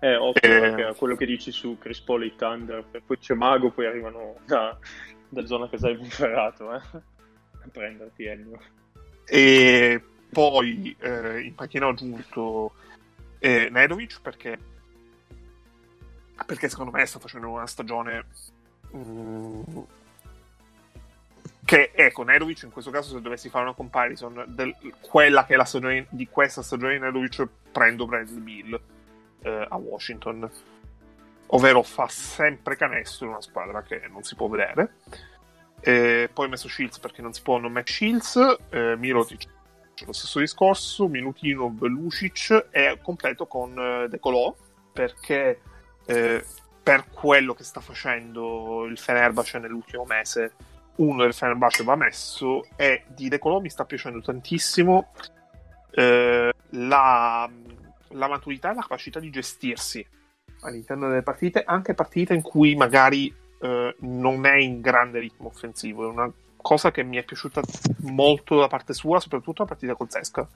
[0.01, 3.87] Eh, occhio eh, quello che dici su Chris Paul e Thunder, poi c'è Mago, poi
[3.87, 4.77] arrivano da,
[5.27, 6.81] da zona che sei bufferato, eh?
[6.93, 8.61] a prenderti Ennio.
[9.25, 12.73] E poi eh, in panchina ho aggiunto
[13.39, 14.77] eh, Nedovic perché
[16.47, 18.27] perché secondo me sta facendo una stagione
[18.97, 19.63] mm,
[21.65, 25.57] che ecco Nedovic in questo caso se dovessi fare una comparison del, quella che è
[25.57, 28.81] la stagione di questa stagione di Nedovic prendo Bradley Bill
[29.43, 30.51] eh, a Washington.
[31.51, 34.95] Ovvero fa sempre canestro in una squadra che non si può vedere.
[35.81, 39.57] E poi ho messo Shields perché non si può non mettere Shields eh, Mirotic
[40.07, 44.55] lo stesso discorso Minutino Lucic e completo con eh, De Colò
[44.93, 45.61] perché
[46.09, 46.45] eh,
[46.83, 50.53] per quello che sta facendo il Fenerbahce nell'ultimo mese
[50.97, 55.13] uno del Fenerbahce va messo e di De Colò mi sta piacendo tantissimo
[55.91, 57.51] eh, la,
[58.09, 60.05] la maturità e la capacità di gestirsi
[60.63, 66.05] all'interno delle partite, anche partite in cui magari eh, non è in grande ritmo offensivo.
[66.05, 67.61] È una cosa che mi è piaciuta
[67.99, 70.49] molto da parte sua, soprattutto la partita con Zesca,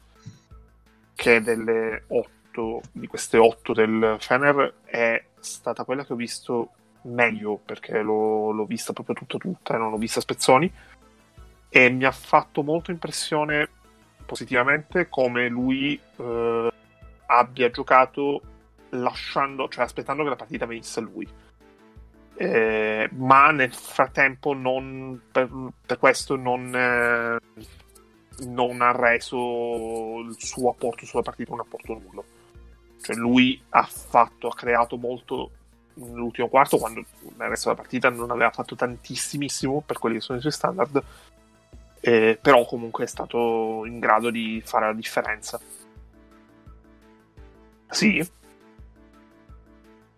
[1.14, 2.04] che delle
[2.52, 6.70] otto, di queste otto del Fener, è stata quella che ho visto
[7.02, 10.70] meglio, perché l'ho, l'ho vista proprio tutta tutta, e non l'ho vista a spezzoni,
[11.68, 13.68] e mi ha fatto molto impressione
[14.26, 16.72] positivamente come lui eh,
[17.26, 18.42] abbia giocato
[18.90, 21.26] lasciando, cioè aspettando che la partita venisse a lui.
[22.34, 25.50] Eh, ma nel frattempo non, per,
[25.84, 27.38] per questo non, eh,
[28.46, 32.24] non ha reso il suo apporto sulla partita un apporto nullo.
[33.02, 35.50] Cioè lui ha fatto, ha creato molto
[35.94, 37.04] nell'ultimo quarto quando
[37.36, 41.04] nel resto della partita non aveva fatto tantissimissimo per quelli che sono i suoi standard
[42.00, 45.60] eh, però comunque è stato in grado di fare la differenza.
[47.90, 48.26] Sì?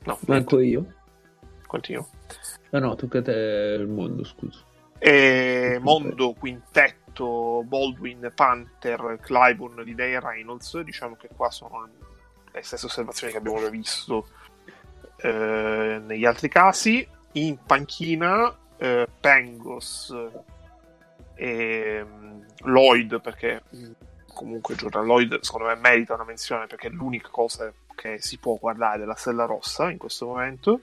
[0.04, 0.18] No.
[0.26, 0.86] Manco io.
[1.66, 2.08] Continuo
[2.80, 4.60] no no tocca a te il mondo scusa.
[4.98, 11.88] E mondo quintetto Baldwin Panther Clyburn di Dale Reynolds diciamo che qua sono
[12.54, 14.28] le stesse osservazioni che abbiamo già visto
[15.16, 17.06] eh, negli altri casi.
[17.32, 20.14] In panchina eh, Pengos
[21.34, 23.92] e um, Lloyd perché mm,
[24.32, 28.56] comunque Jordan Lloyd secondo me merita una menzione perché è l'unica cosa che si può
[28.56, 30.80] guardare della Stella Rossa in questo momento.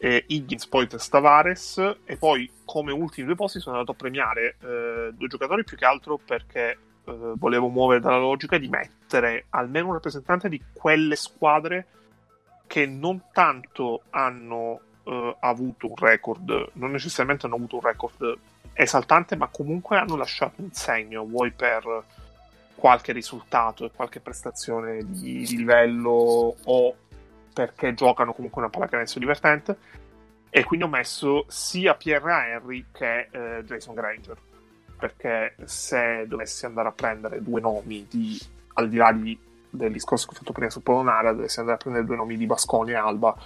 [0.00, 1.96] E Higgins poi Tavares.
[2.04, 5.84] E poi come ultimi due posti sono andato a premiare eh, due giocatori più che
[5.84, 6.78] altro perché
[7.08, 11.86] eh, volevo muovere dalla logica di mettere almeno un rappresentante di quelle squadre
[12.66, 18.38] che non tanto hanno eh, avuto un record, non necessariamente hanno avuto un record
[18.74, 22.04] esaltante, ma comunque hanno lasciato un segno, vuoi per
[22.74, 26.94] qualche risultato e qualche prestazione di, di livello o
[27.52, 29.76] perché giocano comunque una pallacanestro divertente.
[30.50, 34.47] E quindi ho messo sia Pierre Henry che eh, Jason Granger.
[34.98, 38.38] Perché se dovessi andare a prendere due nomi di,
[38.74, 39.38] al di là di
[39.70, 42.46] del discorso che ho fatto prima su Polonara, dovessi andare a prendere due nomi di
[42.46, 43.36] Basconi e Alba,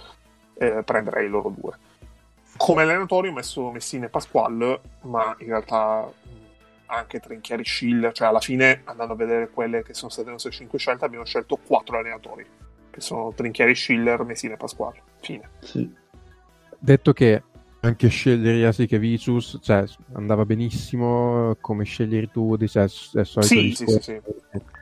[0.55, 1.77] eh, prenderei loro due.
[2.55, 6.09] Come allenatori ho messo Messina e Pasquale, ma in realtà
[6.85, 10.51] anche Trinchieri Schiller, cioè alla fine andando a vedere quelle che sono state le nostre
[10.51, 12.45] 5 scelte abbiamo scelto quattro allenatori,
[12.91, 15.01] che sono Trinchieri Schiller, Messina e Pasquale.
[15.19, 15.49] Fine.
[15.59, 16.01] sì.
[16.77, 17.41] Detto che
[17.83, 19.83] anche scegliere Jasic e Vicius cioè,
[20.13, 24.21] andava benissimo come scegliere tu di cioè, è solito Sì, sì, sì, sì.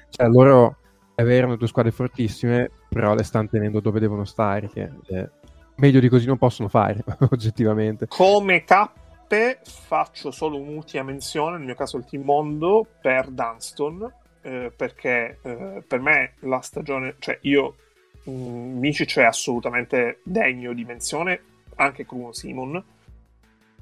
[0.09, 0.77] Cioè, loro
[1.15, 4.69] è vero, hanno due squadre fortissime, però le stanno tenendo dove devono stare.
[4.69, 5.29] Che, eh,
[5.75, 8.07] meglio di così non possono fare, oggettivamente.
[8.07, 14.11] Come tappe faccio solo un'ultima menzione, nel mio caso il Team Mondo, per Dunston,
[14.41, 17.75] eh, perché eh, per me la stagione, cioè io,
[18.23, 21.41] mh, Micic è assolutamente degno di menzione,
[21.75, 22.83] anche Bruno Simon,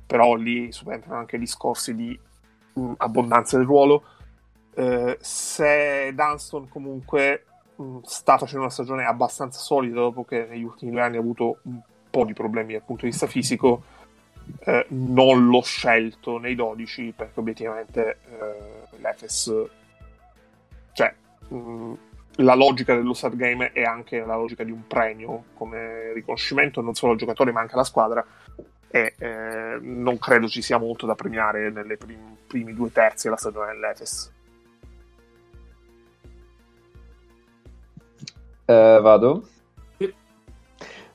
[0.06, 2.20] però lì subentrano anche discorsi di
[2.74, 4.04] mh, abbondanza del ruolo.
[4.74, 7.46] Eh, se Dunston comunque
[7.76, 11.60] mh, sta facendo una stagione abbastanza solida dopo che negli ultimi due anni ha avuto
[11.64, 11.80] un
[12.10, 13.84] po' di problemi dal punto di vista fisico,
[14.62, 19.54] eh, non l'ho scelto nei 12 perché obiettivamente eh, l'Efes,
[20.94, 21.14] cioè
[21.50, 21.94] mh,
[22.42, 26.94] la logica dello start game è anche la logica di un premio come riconoscimento non
[26.94, 28.26] solo al giocatore ma anche alla squadra
[28.92, 33.38] e eh, non credo ci sia molto da premiare nelle prim- primi due terzi della
[33.38, 34.32] stagione dell'Efes.
[38.66, 39.48] Eh, vado?
[39.98, 40.12] Sì.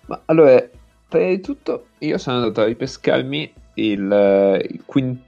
[0.07, 0.69] Ma allora,
[1.09, 5.23] prima di tutto, io sono andato a ripescarmi il, eh, il quin-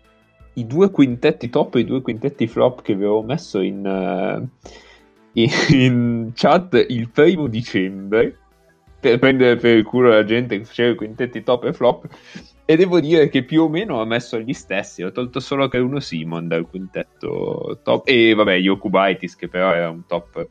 [0.54, 4.68] i due quintetti top e i due quintetti flop che avevo messo in, eh,
[5.72, 8.38] in, chat il primo dicembre
[8.98, 12.06] per prendere per il culo la gente che faceva i quintetti top e flop.
[12.64, 15.02] E devo dire che più o meno ho messo gli stessi.
[15.02, 18.08] Ho tolto solo che uno Simon dal quintetto top.
[18.08, 20.48] E vabbè, Yokubaitis, che però era un top,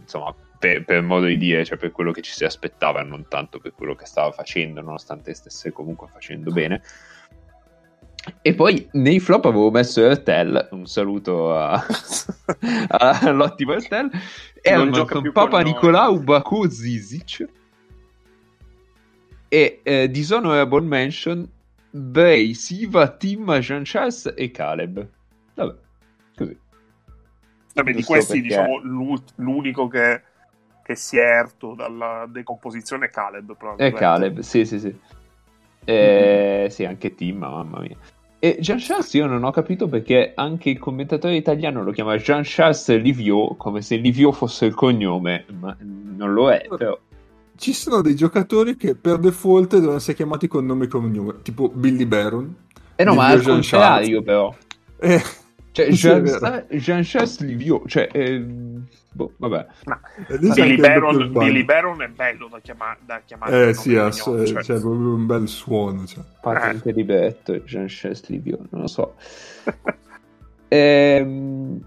[0.00, 3.58] insomma, per, per, modo di dire, cioè per quello che ci si aspettava, non tanto
[3.58, 6.82] per quello che stava facendo, nonostante stesse comunque facendo bene.
[8.40, 11.74] E poi nei flop avevo messo Ertel, un saluto a,
[12.88, 14.10] a, all'ottimo Ertel,
[14.62, 17.46] Elmanton, Papa Nicolau, Baku, Zizic
[19.48, 21.48] e eh, Dishonorable Mention,
[21.90, 25.06] Bray, Siva, Tim, Jean Charles e Caleb.
[25.54, 25.74] Vabbè,
[26.34, 26.58] così.
[27.74, 28.48] Vabbè, di questi perché...
[28.48, 28.80] diciamo
[29.36, 30.22] l'unico che
[30.84, 33.56] che si è erto dalla decomposizione Caleb.
[33.76, 34.94] È Caleb, sì, sì, sì.
[35.82, 36.66] Eh, mm-hmm.
[36.68, 37.96] Sì, anche Tim, mamma mia.
[38.44, 42.42] E Jean Charles io non ho capito perché anche il commentatore italiano lo chiama Jean
[42.44, 46.94] Charles Livio, come se Livio fosse il cognome, ma non lo è, però.
[47.56, 51.70] Ci sono dei giocatori che per default devono essere chiamati con nome e cognome, tipo
[51.70, 52.54] Billy Baron.
[52.96, 54.54] Eh no, Livio ma al contrario però.
[54.98, 55.22] Eh,
[55.74, 56.66] Cioè, Jean, vero.
[56.70, 58.08] Jean Charles Livio, cioè...
[58.12, 58.38] eh,
[59.10, 59.66] boh, vabbè.
[59.86, 61.32] Ma e lì Billy Baron.
[61.32, 63.70] Billy Baron è bello da, chiama- da chiamare.
[63.70, 64.44] Eh sì, ha cioè.
[64.44, 66.06] c'è proprio un bel suono.
[66.06, 66.22] Cioè.
[66.40, 69.16] Patente libretto, Jean Charles Livio, non lo so.
[70.68, 71.80] Ehm,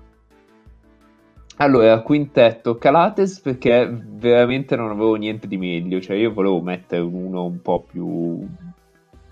[1.57, 7.45] Allora, quintetto Calates perché veramente non avevo niente di meglio, cioè io volevo mettere uno
[7.45, 8.45] un po' più...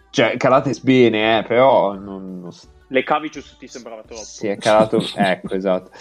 [0.10, 2.52] Cioè, Calates bene, eh, però non, non
[2.88, 4.24] Le Cavicius ti sembrava troppo.
[4.24, 5.02] si è calato...
[5.16, 5.92] ecco, esatto.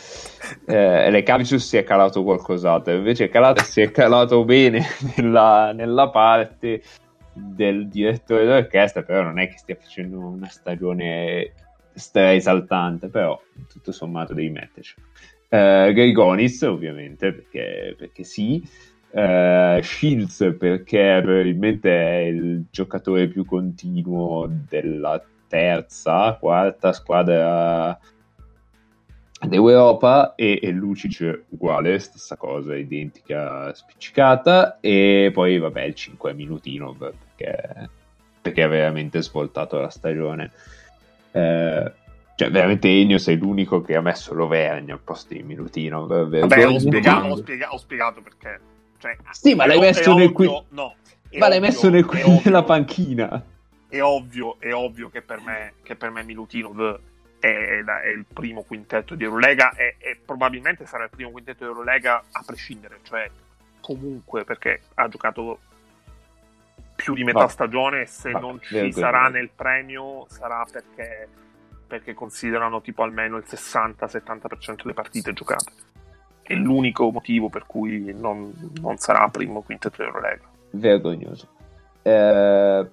[0.66, 4.84] Eh, le Cavicius si è calato qualcos'altro, invece Calates si è calato bene
[5.16, 6.82] nella, nella parte
[7.32, 11.52] del direttore d'orchestra, però non è che stia facendo una stagione
[11.94, 14.94] esaltante, però tutto sommato devi metterci.
[15.48, 18.62] Eh, Grigonis, ovviamente, perché, perché sì.
[19.10, 25.22] Eh, Shields, perché probabilmente è il giocatore più continuo della
[25.54, 27.96] terza, quarta squadra
[29.40, 34.78] d'Europa e, e Lucic uguale, stessa cosa, identica, spiccicata.
[34.80, 37.88] E poi vabbè il 5 minutino perché,
[38.40, 40.50] perché ha veramente svoltato la stagione.
[41.30, 41.92] Eh,
[42.34, 46.04] cioè veramente Ennio sei l'unico che ha messo l'Overgne al posto di Minutino.
[46.08, 48.60] Vabbè, ho spiegato, ho spiega- ho spiegato perché.
[48.98, 50.94] Cioè, Sì, ma l'hai messo nel qui- No,
[51.38, 53.40] ma l'hai messo nel qui- nella panchina
[53.94, 56.98] È ovvio, è ovvio che per me, che per me Milutinov
[57.38, 61.70] è, è il primo quintetto di Eurolega e, e probabilmente sarà il primo quintetto di
[61.70, 63.30] Eurolega a prescindere, cioè
[63.80, 65.60] comunque perché ha giocato
[66.96, 71.28] più di metà Va- stagione se va, non ci vero, sarà nel premio sarà perché,
[71.86, 75.72] perché considerano tipo almeno il 60-70% delle partite giocate.
[76.42, 80.42] È l'unico motivo per cui non, non sarà primo quintetto di Eurolega.
[80.70, 81.48] vergognoso.
[82.02, 82.90] Eh,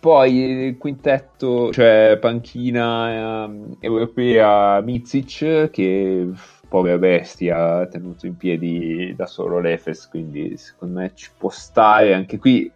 [0.00, 6.28] poi il quintetto, cioè panchina ehm, europea Mizic, che
[6.68, 12.14] povera bestia ha tenuto in piedi da solo l'Efes, quindi secondo me ci può stare.
[12.14, 12.72] Anche qui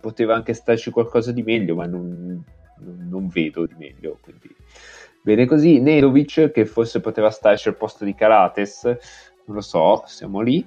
[0.00, 2.42] poteva anche starci qualcosa di meglio, ma non,
[3.08, 4.18] non- vedo di meglio.
[4.20, 4.48] Quindi
[5.22, 5.80] bene così.
[5.80, 8.82] Nedovic, che forse poteva starci al posto di Karates,
[9.46, 10.66] non lo so, siamo lì.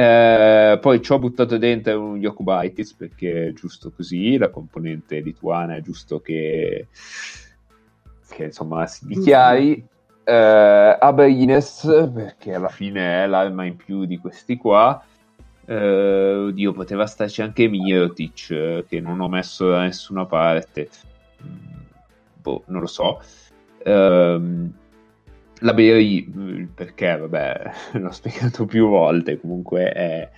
[0.00, 5.76] Eh, poi ci ho buttato dentro un Yokubaitis perché è giusto così, la componente lituana
[5.76, 6.86] è giusto che,
[8.30, 9.86] che insomma si dichiari.
[10.24, 15.04] Eh, Aberines perché alla fine è l'arma in più di questi qua.
[15.66, 20.88] Eh, oddio, poteva starci anche Mirotic che non ho messo da nessuna parte.
[21.44, 21.80] Mm,
[22.40, 23.20] Boh, non lo so.
[23.84, 24.72] Ehm,
[25.60, 26.24] la Berry,
[26.74, 30.28] perché vabbè, l'ho spiegato più volte, comunque è,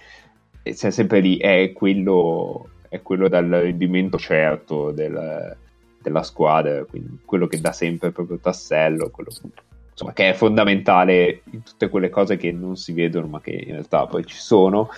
[0.63, 5.57] è- c'è sempre lì, è quello, è quello dal rendimento certo del-
[6.01, 9.31] della squadra, quindi quello che dà sempre il proprio tassello, quello
[9.91, 13.73] insomma, che è fondamentale in tutte quelle cose che non si vedono ma che in
[13.73, 14.89] realtà poi ci sono.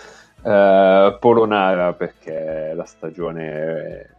[0.42, 4.14] Eh, Polonara perché la stagione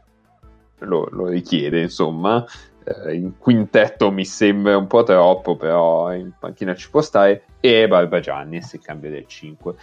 [0.80, 2.46] lo, lo richiede, insomma.
[2.88, 7.46] Eh, in quintetto mi sembra un po' troppo, però in panchina ci può stare.
[7.60, 9.74] E Barbagianni se cambia del 5.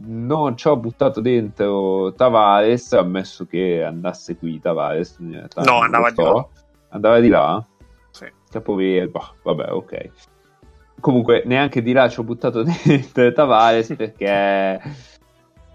[0.00, 5.16] Non ci ho buttato dentro Tavares, ammesso che andasse qui Tavares.
[5.20, 6.46] in realtà No, andava lo di là.
[6.90, 7.66] Andava di là?
[8.10, 8.26] Sì.
[8.50, 10.10] Capovere, bah, vabbè, ok.
[11.00, 14.80] Comunque, neanche di là ci ho buttato dentro Tavares perché,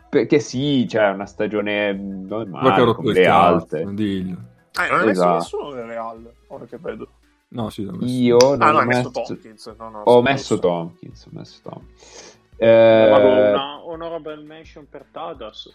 [0.09, 3.85] perché sì, c'è una stagione normale come le altre.
[3.93, 4.51] diglielo.
[4.75, 5.33] Ah, non hai messo Esatto.
[5.37, 7.07] nessuno del Real, ora che vedo.
[7.49, 8.05] No, sì, messo.
[8.05, 9.75] Io non Ah, no, ho hai messo Tompkins.
[9.77, 10.59] No, no, ho messo.
[10.59, 12.37] Tompkins, ho messo Tompkins.
[12.57, 15.69] Eh, Vado una honorable mention per Tadas,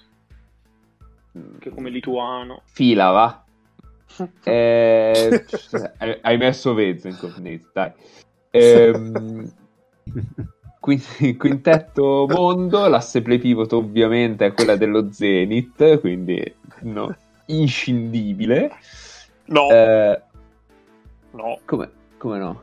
[1.59, 2.63] che come lituano.
[2.67, 3.43] Fila, va.
[4.43, 5.45] Eh,
[5.99, 7.39] hai- messo Vezenkov,
[7.73, 7.93] dai.
[8.51, 9.53] Ehm,
[10.81, 16.43] quin- quintetto mondo, l'asse play pivot ovviamente è quella dello Zenith, quindi
[16.81, 17.15] no,
[17.49, 18.71] inscindibile.
[19.47, 20.23] No, Eh,
[21.33, 22.63] no, come, come no?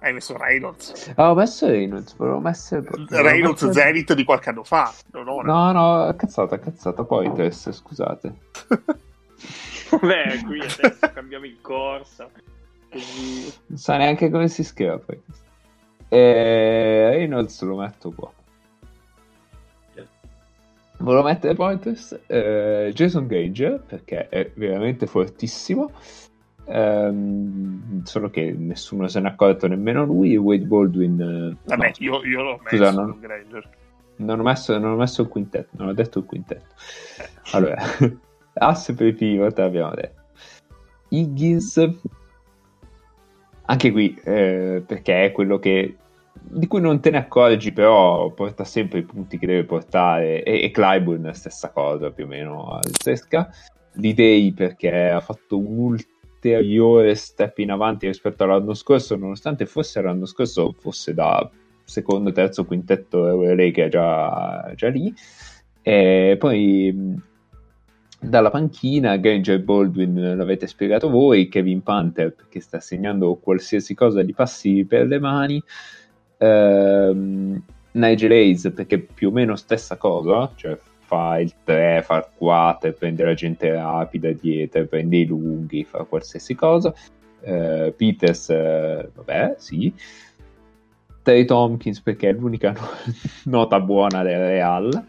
[0.00, 1.12] hai messo Reynolds.
[1.16, 2.82] Ah, ho messo Reynolds, volevo mettere...
[3.08, 4.92] Reynolds mettere- Zenith di qualche anno fa.
[5.12, 8.34] No, no, cazzata, cazzata, poi Tess, scusate.
[9.90, 12.28] Vabbè, qui adesso cambiamo in corsa.
[12.90, 13.52] Così.
[13.66, 15.20] Non sa neanche come si scrive poi.
[16.08, 18.30] E Reynolds lo metto qua.
[21.00, 25.92] Volevo mettere Pointers eh, Jason Granger perché è veramente fortissimo.
[26.66, 30.34] Ehm, solo che nessuno se n'è accorto, nemmeno lui.
[30.34, 31.20] E Wade Baldwin.
[31.20, 33.68] eh, Vabbè, no, io, io l'ho messo Scusa, non- Granger.
[34.16, 36.74] non, ho messo, non ho messo il quintetto, non ho detto il quintetto.
[37.52, 37.76] Allora,
[38.54, 40.20] asse per i pivot abbiamo detto.
[41.10, 41.88] Higgins,
[43.66, 45.96] anche qui, eh, perché è quello che
[46.40, 50.42] di cui non te ne accorgi, però porta sempre i punti che deve portare.
[50.42, 53.50] E, e Clyburn, stessa cosa più o meno al Sesca.
[53.94, 55.78] L'idei perché ha fatto un
[56.38, 61.50] ulteriore step in avanti rispetto all'anno scorso, nonostante forse l'anno scorso fosse da
[61.84, 65.12] secondo, terzo, quintetto Eurolega già, già lì.
[65.82, 67.16] E poi
[68.20, 74.34] dalla panchina Granger Baldwin l'avete spiegato voi, Kevin Panther che sta segnando qualsiasi cosa gli
[74.34, 75.62] passi per le mani,
[76.38, 77.62] ehm,
[77.92, 82.92] Nigel Hayes perché più o meno stessa cosa, cioè fa il 3, fa il 4,
[82.92, 86.94] prende la gente rapida dietro, prende i lunghi, fa qualsiasi cosa.
[87.40, 89.92] Eh, Peters, eh, vabbè, sì.
[91.22, 92.88] Terry Tompkins perché è l'unica no-
[93.44, 95.06] nota buona del Real,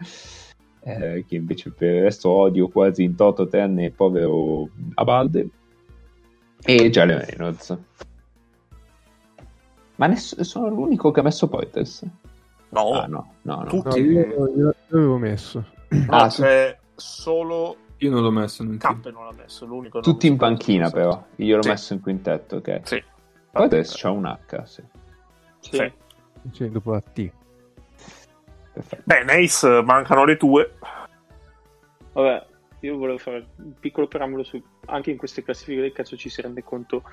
[0.83, 5.49] eh, che invece per il resto odio quasi in toto tranne il povero Abalde.
[6.61, 7.77] E Jalen Reynolds.
[9.99, 12.05] Ma ness- sono l'unico che ha messo Poiters?
[12.69, 13.61] No, Ah no, no, no.
[13.63, 13.99] No, tutti.
[13.99, 15.65] io, io- io l'avevo messo.
[15.89, 18.77] No, Ah, c'è solo Io non l'ho messo team.
[18.77, 19.99] Cappe non l'ha messo, l'unico.
[19.99, 20.95] Tutti in non panchina messo.
[20.95, 21.69] però, io l'ho Sì.
[21.69, 22.79] messo in quintetto, ok.
[22.83, 23.03] Sì.
[23.51, 24.83] Poiters c'ha un H, sì.
[25.59, 25.75] Sì.
[25.75, 25.91] Sì.
[26.53, 27.29] Cioè, dopo la T.
[28.71, 29.01] Perfetto.
[29.03, 30.75] Beh, Nace, mancano le tue.
[32.13, 32.45] Vabbè,
[32.81, 36.41] io volevo fare un piccolo preambolo su anche in queste classifiche del cazzo ci si
[36.41, 37.03] rende conto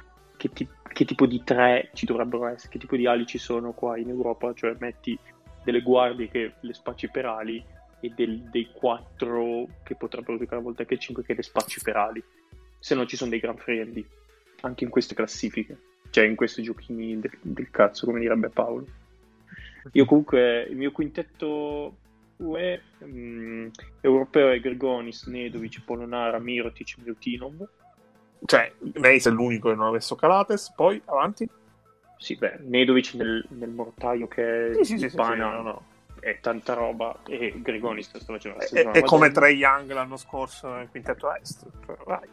[0.49, 3.73] che, ti- che tipo di tre ci dovrebbero essere, che tipo di ali ci sono
[3.73, 5.19] qua in Europa, cioè metti
[5.65, 7.63] delle guardie che le spacci per ali
[8.01, 11.97] e del- dei quattro che potrebbero giocare a volte anche cinque che le spacci per
[11.97, 12.23] ali.
[12.79, 14.07] Se no ci sono dei gran frendi
[14.61, 15.79] anche in queste classifiche,
[16.11, 18.87] cioè in questi giochini del, del cazzo, come direbbe Paolo.
[19.93, 21.97] Io comunque il mio quintetto
[22.39, 23.69] UE mm,
[24.01, 27.69] europeo è Gregonis, Nedovic, Polonara, Mirotic, Milutinov.
[28.47, 30.73] Cioè, Nace è l'unico che non ha messo Calates.
[30.75, 31.49] Poi, avanti.
[32.19, 35.83] Sì, beh, Nedovic nel, nel mortaio che Sì, sì, sì, sì, spana sì, no, no.
[36.21, 39.31] è tanta roba e Gregonis sta facendo la È, stagione è come.
[39.31, 41.67] Trey Young l'anno scorso nel quintetto est.
[41.85, 42.27] Cioè, vai.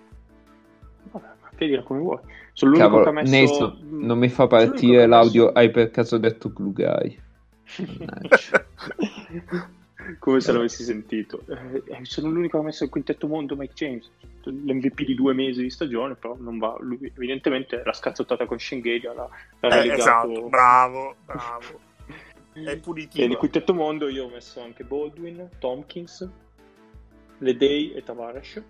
[1.11, 2.19] Vabbè, che dire come vuoi.
[2.53, 3.77] Sono l'unico Cavolo, che ha messo...
[3.84, 7.22] Mm, non mi fa partire l'audio, messo- hai per caso detto Glugai.
[10.19, 11.43] Come se l'avessi sentito.
[11.47, 14.09] Eh, eh, sono l'unico che ha messo il quintetto mondo Mike James,
[14.43, 16.75] l'MVP di due mesi di stagione, però non va.
[16.80, 19.30] Lui, evidentemente la scazzottata con Schengelia l'ha,
[19.61, 21.80] l'ha Eh, esatto, bravo, bravo.
[22.53, 23.27] È E punitivo.
[23.27, 26.30] nel quintetto mondo io ho messo anche Baldwin, Tompkins,
[27.39, 28.61] Ledey e Tavares.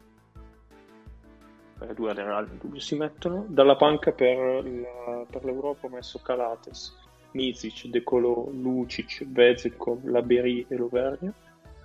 [1.77, 3.45] Per due Real in dubbio si mettono.
[3.49, 6.95] Dalla panca per, la- per l'Europa ho messo Calates,
[7.33, 11.33] Mizic, De Colo, Lucic, Vezekov, Laberi e Lovernia.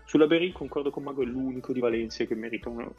[0.05, 2.91] Sulla Beri concordo con Mago, è l'unico di Valencia che merita una...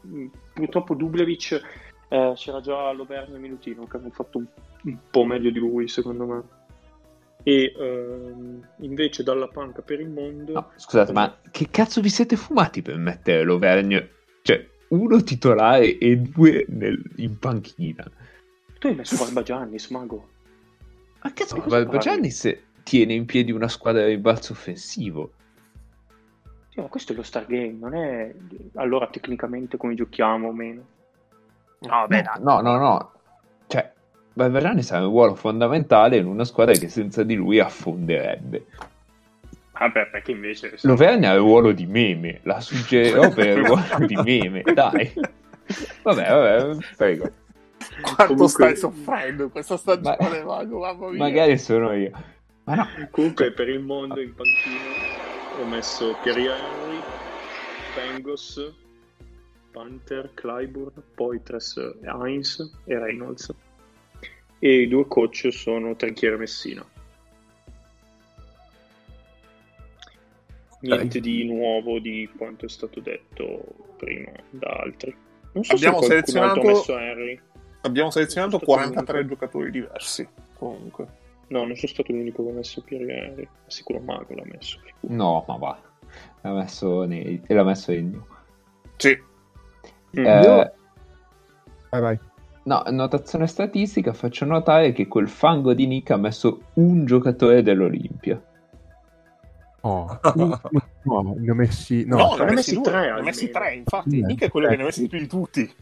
[0.54, 1.60] Purtroppo Dublevic
[2.08, 4.46] eh, c'era già Lovernia e Minutino che hanno fatto un,
[4.84, 6.42] un po' meglio di lui secondo me.
[7.42, 10.54] E ehm, invece dalla panca per il mondo...
[10.54, 14.10] No, scusate, ma che cazzo vi siete fumati per mettere l'Auvergne?
[14.44, 18.06] Cioè, uno titolare e due nel- in panchina.
[18.78, 20.38] Tu hai messo Barbagiannis, Mago.
[21.22, 25.32] Ma cazzo, Di cosa Barbagiannis tiene in piedi una squadra di balzo offensivo.
[26.70, 28.34] Sì, ma questo è lo Star Game, non è
[28.76, 30.82] allora tecnicamente come giochiamo o meno.
[31.80, 32.42] No, vabbè, dai.
[32.42, 33.12] No, no, no.
[33.68, 33.92] Cioè,
[34.34, 38.66] Barbagiannis ha un ruolo fondamentale in una squadra che senza di lui affonderebbe.
[39.80, 40.76] Vabbè, perché invece...
[40.82, 45.12] L'Auvergne ha il ruolo di meme, la suggerirò per il ruolo di meme, dai.
[46.02, 47.32] Vabbè, vabbè, prego.
[48.02, 51.18] Quanto Comunque- stai soffrendo questa stagione, Mago, mamma mia.
[51.18, 52.12] Magari sono io.
[52.66, 57.00] Ma no, Comunque per il mondo in panchina ho messo Thierry Henry,
[57.96, 58.74] Pengos,
[59.72, 63.54] Panther, Clyburn, Poitres, Heinz e Reynolds.
[64.60, 66.86] E i due coach sono Trinchiere e Messina.
[70.82, 73.64] Niente di nuovo di quanto è stato detto
[73.98, 75.14] prima da altri.
[75.52, 77.42] Non so Abbiamo se qualcun altro ha selezionato- messo Henry.
[77.82, 79.34] Abbiamo selezionato Sono stato 43 l'unico.
[79.36, 80.28] giocatori diversi.
[80.58, 81.08] Comunque.
[81.48, 83.48] No, non sono stato l'unico che ha messo Henry.
[83.68, 84.80] Sicuro Mago l'ha messo.
[85.02, 85.80] no, ma va.
[86.42, 87.42] L'ha messo, nei...
[87.46, 88.26] e l'ha messo Ennio.
[88.98, 89.18] Sì.
[90.20, 90.26] Mm.
[90.26, 90.72] Eh,
[91.92, 92.20] Vai, vai.
[92.64, 98.42] no, notazione statistica, faccio notare che quel fango di Nick ha messo un giocatore dell'Olimpia.
[99.82, 102.06] Oh, no, ne ho messi...
[102.06, 102.92] No, No, ne ha messi messi tre.
[102.92, 103.24] Ne ha almeno.
[103.24, 104.22] messi tre, infatti.
[104.24, 104.70] Nick è quello eh.
[104.72, 105.74] che ne ha messi di più di tutti.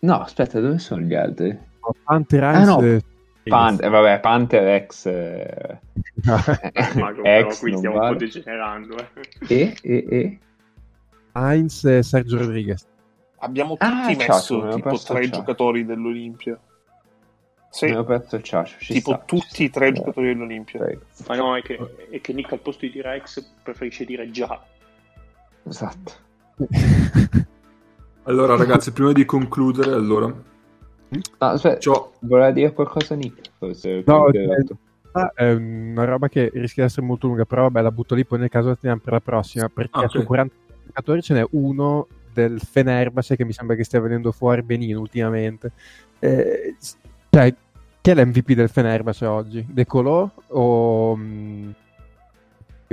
[0.00, 1.58] No, aspetta, dove sono gli altri?
[1.80, 2.80] ho Panther Ah, no.
[2.82, 3.02] eh,
[3.44, 5.06] Pan- eh, vabbè, Panther ex...
[5.06, 5.78] eh,
[6.94, 8.12] Mago, però qui non stiamo un vale.
[8.12, 8.96] po' degenerando.
[8.98, 9.08] Eh.
[9.48, 10.38] E, e, e?
[11.32, 12.86] Heinz e Sergio Rodriguez.
[13.40, 15.30] Abbiamo tutti Ah, messo me l'ho tipo tre Ciacio.
[15.38, 16.58] giocatori dell'Olimpia.
[17.70, 18.78] Sì, ho perso il ciascio.
[18.80, 19.98] ci tipo sta, tutti ci i tre sta.
[19.98, 20.80] giocatori dell'Olimpia.
[20.80, 21.00] Prego.
[21.28, 21.78] Ma no, è che,
[22.10, 24.60] è che Nick al posto di dire ex preferisce dire già.
[25.64, 26.12] Esatto.
[28.28, 33.50] Allora, ragazzi, prima di concludere, allora, No, aspetta, c'ho- voleva dire qualcosa Nick?
[33.58, 34.66] Forse No, eh.
[35.12, 38.26] Ah, è una roba che rischia di essere molto lunga, però vabbè, la butto lì,
[38.26, 40.10] poi nel caso la teniamo per la prossima, perché Ah, ok.
[40.10, 44.62] su 40 giocatori ce n'è uno del Fenerbahce che mi sembra che stia venendo fuori
[44.62, 45.72] benino ultimamente.
[46.18, 46.76] Eh,
[47.30, 47.54] cioè,
[48.02, 49.64] chi è l'MVP del Fenerbahce oggi?
[49.66, 51.16] De Colò o...
[51.16, 51.74] mm, il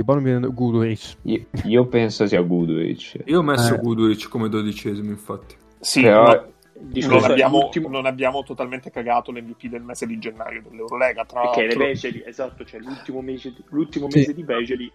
[0.04, 1.16] buono mi viene Guduric?
[1.22, 3.22] Io, io penso sia Guduric.
[3.24, 3.78] io ho messo Eh.
[3.78, 5.56] Guduric come dodicesimo, infatti.
[5.80, 6.46] Sì, Però- ma
[6.92, 11.24] Il non abbiamo, non abbiamo totalmente cagato l'MVP del mese di gennaio dell'Eurolega.
[11.24, 11.84] Tra Perché le l'altro.
[11.86, 14.18] Vegeli, esatto, cioè l'ultimo mese, di- l'ultimo Sì.
[14.18, 14.92] mese di Vegeli,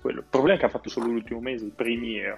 [0.00, 0.18] quello.
[0.20, 2.36] il problema è che ha fatto solo l'ultimo mese, i primi era.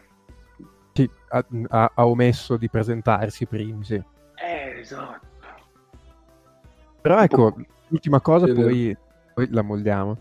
[0.92, 3.94] Sì, ha, ha- ha omesso di presentarsi primi, sì.
[3.94, 5.26] Eh, esatto.
[7.00, 7.54] Però ecco,
[7.88, 8.94] l'ultima cosa, poi,
[9.34, 10.18] poi la molliamo.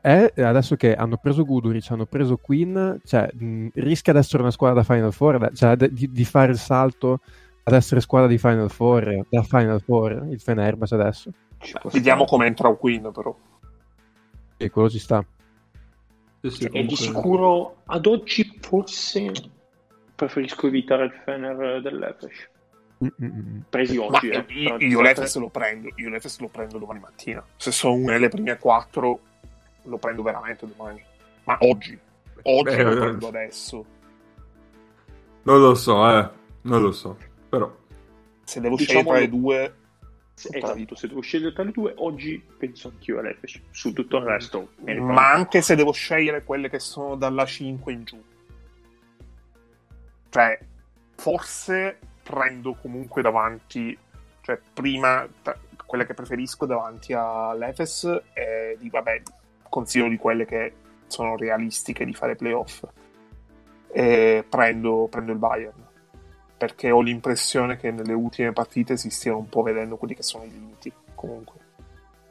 [0.00, 4.50] È adesso che hanno preso Guduric, hanno preso Quinn, cioè mh, rischia di essere una
[4.50, 7.20] squadra da Final Four, cioè de- di, di fare il salto
[7.62, 11.30] ad essere squadra di Final Four, da Final Four, il Fenerbahce adesso.
[11.92, 13.36] Vediamo come entra Queen, però.
[14.56, 15.24] E quello ci sta.
[16.42, 19.30] Sì, sì, E di comunque- sicuro ad oggi forse
[20.16, 22.48] preferisco evitare il Fener dell'Efes.
[23.04, 23.58] Mm, mm, mm.
[23.68, 24.44] Presi Ma oggi, eh.
[24.48, 27.44] io, io l'Efes lo prendo, io l'Efes lo prendo domani mattina.
[27.56, 29.20] Se sono una delle prime quattro,
[29.86, 31.02] lo prendo veramente domani.
[31.44, 31.98] Ma oggi,
[32.42, 33.84] oggi Beh, lo eh, prendo adesso.
[35.42, 36.28] Non lo so, eh,
[36.62, 37.16] non lo so.
[37.48, 37.72] Però,
[38.44, 39.74] Se devo Diciamo scegliere tra le due,
[40.34, 43.58] Se- Esatto, se devo scegliere tra le due, oggi penso anch'io all'Efes.
[43.70, 47.46] Su tutto il resto, me ne ma anche se devo scegliere quelle che sono dalla
[47.46, 48.22] 5 in giù.
[50.28, 50.58] Cioè,
[51.14, 53.96] forse prendo comunque davanti,
[54.42, 58.04] cioè prima tra- quelle che preferisco davanti all'Efes
[58.34, 59.22] e di, vabbè,
[59.76, 60.72] consiglio di quelle che
[61.06, 62.84] sono realistiche di fare playoff.
[63.92, 65.84] E prendo, prendo il Bayern
[66.56, 70.44] perché ho l'impressione che nelle ultime partite si stiano un po' vedendo quelli che sono
[70.44, 71.64] i limiti comunque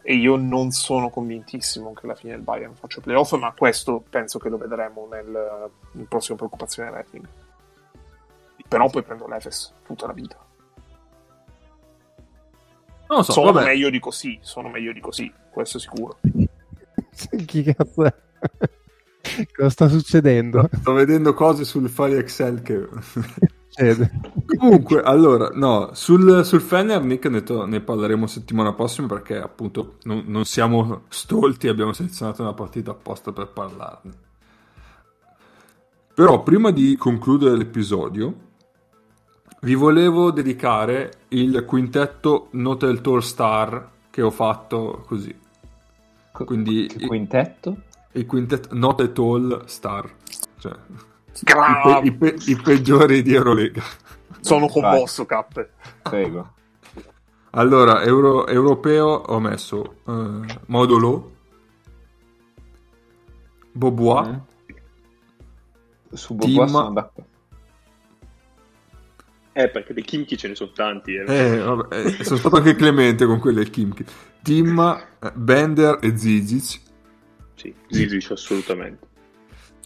[0.08, 4.38] e io non sono convintissimo che alla fine il Bayern faccia playoff, ma questo penso
[4.38, 7.28] che lo vedremo nel, nel prossimo preoccupazione rating.
[8.68, 10.38] Però poi prendo l'Efes tutta la vita.
[13.08, 13.66] non lo so, sono vabbè.
[13.66, 16.20] meglio di così, sono meglio di così, questo è sicuro.
[17.46, 18.14] Chi cazzo è?
[19.56, 20.70] Cosa sta succedendo?
[20.72, 22.88] Sto vedendo cose sul file Excel che...
[24.58, 29.98] Comunque, allora, no, sul, sul Fener, Nick, ne, to- ne parleremo settimana prossima perché appunto
[30.04, 34.12] non, non siamo stolti, abbiamo selezionato una partita apposta per parlarne.
[36.14, 38.34] Però prima di concludere l'episodio,
[39.62, 45.36] vi volevo dedicare il quintetto Notel Tour Star che ho fatto così.
[46.44, 47.78] Quindi Che quintetto?
[48.14, 50.10] il quintetto Note All Star,
[50.60, 53.82] cioè i, pe- i pe- i peggiori di Eurolega.
[54.42, 55.72] Sono commosso, Cappe.
[56.02, 56.54] Prego.
[57.52, 61.32] Allora, euro- europeo ho messo eh, Modolo,
[63.72, 64.38] Bobois, Mm.
[66.16, 67.30] Su Bobois Tim- sono d'accordo.
[69.58, 71.16] Eh, perché dei Kimchi ce ne sono tanti.
[71.16, 71.24] Eh.
[71.26, 74.04] eh, vabbè, eh, sono stato anche clemente con quelli del Kimchi,
[74.42, 74.78] Tim,
[75.22, 76.82] eh, Bender e Zizic.
[77.56, 79.08] Sì, Zizic assolutamente.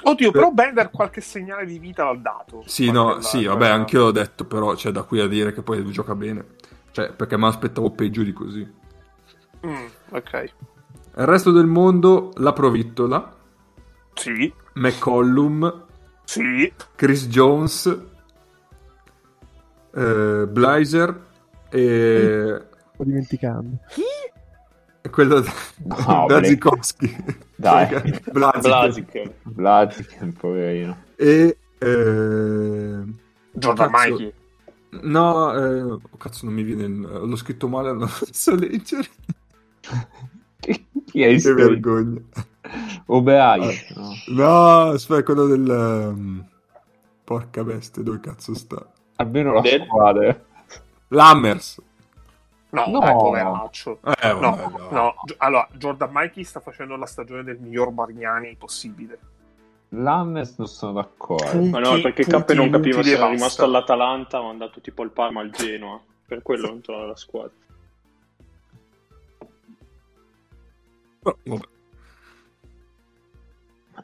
[0.01, 2.63] Oddio, però Bender qualche segnale di vita l'ha dato.
[2.65, 5.61] Sì, no, la- sì, vabbè, anch'io l'ho detto, però c'è da qui a dire che
[5.61, 6.45] poi gioca bene.
[6.91, 8.67] Cioè, perché mi aspettavo peggio di così.
[9.67, 10.53] Mm, ok.
[11.17, 13.37] Il resto del mondo, la Provittola,
[14.15, 15.85] Sì, McCollum,
[16.23, 16.73] sì.
[16.95, 18.07] Chris Jones,
[19.93, 21.19] eh, Blazer
[21.69, 22.61] e
[22.93, 23.77] Sto dimenticando.
[25.01, 25.43] e quello
[25.83, 26.47] No, da Blake.
[26.47, 27.15] Zikowski.
[27.55, 27.87] Dai.
[28.31, 28.61] Blazic.
[28.61, 29.31] Blasic.
[29.43, 30.97] Vlasic, poverino.
[31.15, 33.03] E eh,
[33.51, 34.09] Jordan cazzo.
[34.11, 34.33] Mikey.
[35.03, 36.83] No, eh, oh, cazzo, non mi viene.
[36.85, 39.07] il- L'ho scritto male, non so leggere.
[40.59, 42.19] Chi chi è Che vergogna.
[43.07, 43.77] Oberai.
[43.95, 44.13] No.
[44.27, 45.69] No, aspetta, quello del.
[45.69, 46.45] ehm,
[47.23, 48.83] Porca bestia, dove cazzo sta?
[49.19, 49.83] Almeno la Del...
[49.83, 50.41] squadra.
[51.09, 51.81] Lammers.
[52.69, 52.99] No, no.
[52.99, 53.99] Dai, poveraccio.
[54.21, 54.89] Eh, no, vabbè, no.
[54.91, 59.19] no, Allora, Jordan Mikey sta facendo la stagione del miglior Bargnani possibile.
[59.89, 61.49] Lammers non sono d'accordo.
[61.49, 65.01] Punti, ma no, perché Cappe non capiva se era rimasto all'Atalanta, ma è andato tipo
[65.01, 65.99] al Parma, al Genoa.
[66.25, 67.57] Per quello non trova la squadra.
[71.23, 71.59] Oh,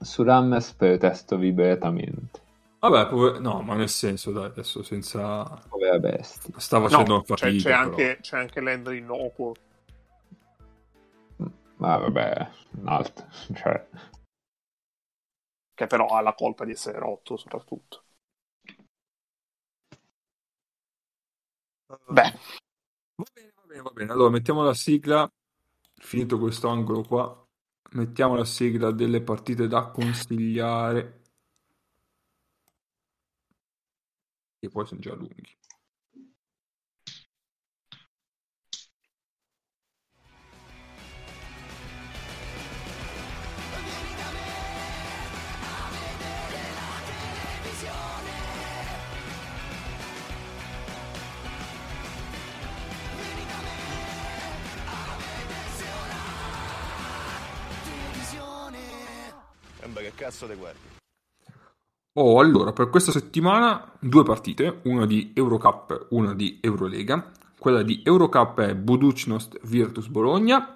[0.02, 2.42] Su Lammers protesto vibratamente.
[2.90, 5.44] Vabbè, poi- no, ma nel senso, dai, adesso senza...
[5.70, 6.54] Povera bestia.
[6.60, 7.96] Sta facendo No, un c'è, fatica, c'è però.
[7.98, 9.54] anche, c'è anche Landry innocuo.
[11.78, 12.50] Ma vabbè,
[12.82, 13.26] un altro.
[13.54, 13.88] Cioè,
[15.74, 18.04] che però ha la colpa di essere rotto soprattutto.
[22.10, 22.32] Beh,
[23.18, 24.12] Va bene, va bene, va bene.
[24.12, 25.30] Allora, mettiamo la sigla.
[25.98, 27.46] Finito questo angolo qua,
[27.92, 31.22] mettiamo la sigla delle partite da consigliare.
[34.60, 35.58] Che poi sono già lunghi.
[60.06, 60.95] Che cazzo te guardi.
[62.18, 67.32] Oh, allora, per questa settimana due partite, una di Eurocup, una di Eurolega.
[67.60, 70.76] Quella di Eurocup è Buducnost Virtus Bologna,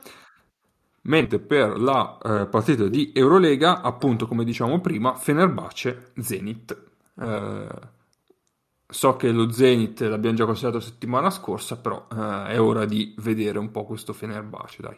[1.03, 6.78] mentre per la eh, partita di Eurolega, appunto come diciamo prima, Fenerbahce Zenit.
[7.18, 7.68] Eh,
[8.86, 13.60] so che lo Zenit l'abbiamo già considerato settimana scorsa, però eh, è ora di vedere
[13.60, 14.98] un po' questo Fenerbahce, dai.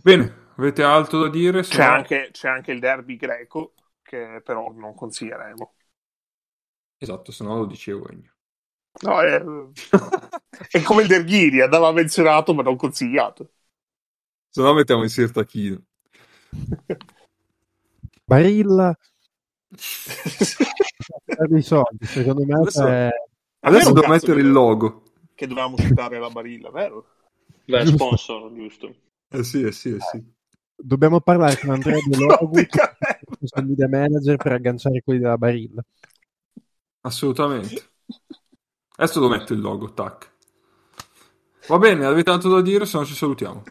[0.00, 1.62] Bene, avete altro da dire?
[1.68, 5.74] C'è no- anche, c'è anche il derby greco, che però non consiglieremo.
[6.98, 8.34] Esatto, se no lo dicevo Ennio.
[9.02, 9.42] No, è,
[10.70, 13.50] è come il Derghiri, andava menzionato ma non consigliato.
[14.50, 15.84] Se no mettiamo in Sirtachino.
[18.28, 18.94] Barilla
[21.24, 23.10] per dei soldi, secondo me Adesso- è...
[23.60, 25.02] Adesso devo mettere il logo.
[25.34, 27.06] che dovevamo citare la barilla, vero?
[27.64, 28.94] Beh, sponsor, giusto.
[29.30, 30.35] Eh sì, eh sì, eh sì.
[30.76, 32.58] Dobbiamo parlare con Andrea De Logu,
[33.40, 35.84] social media manager per agganciare quelli della Barilla.
[37.00, 37.90] Assolutamente.
[38.96, 40.32] Adesso lo metto il logo, tac.
[41.68, 42.86] Va bene, avete altro da dire?
[42.86, 43.62] Se no ci salutiamo.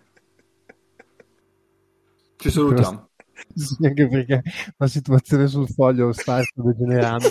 [2.38, 3.10] Ci salutiamo.
[3.54, 4.42] Sì, anche perché
[4.78, 7.30] la situazione sul foglio sta degenerando.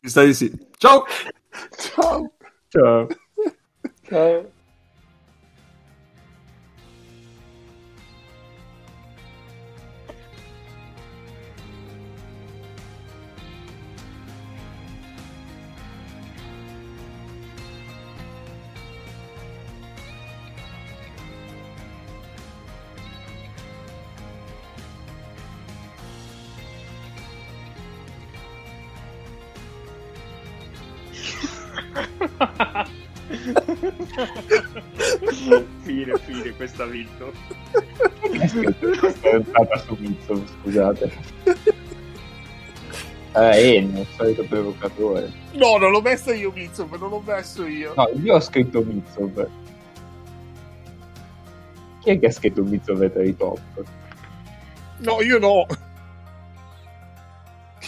[0.00, 0.68] Mi stai di sì.
[0.76, 1.04] Ciao!
[1.76, 2.34] Ciao.
[2.68, 3.06] Ciao.
[4.02, 4.52] Ciao.
[35.82, 37.32] Fine, fine, questa ha vinto.
[38.20, 41.12] Questa è entrata su Mizzo, scusate.
[43.36, 45.32] Eh, Ennio, il solito provocatore.
[45.52, 47.94] No, non l'ho messo io, Mizzo, non l'ho messo io.
[47.96, 49.30] No, io ho scritto Mizzo.
[52.00, 53.60] Chi è che ha scritto Mizzo ai top?
[54.98, 55.66] No, io no.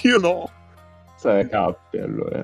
[0.03, 0.51] Io no.
[1.17, 2.43] Sarà Cappi allora.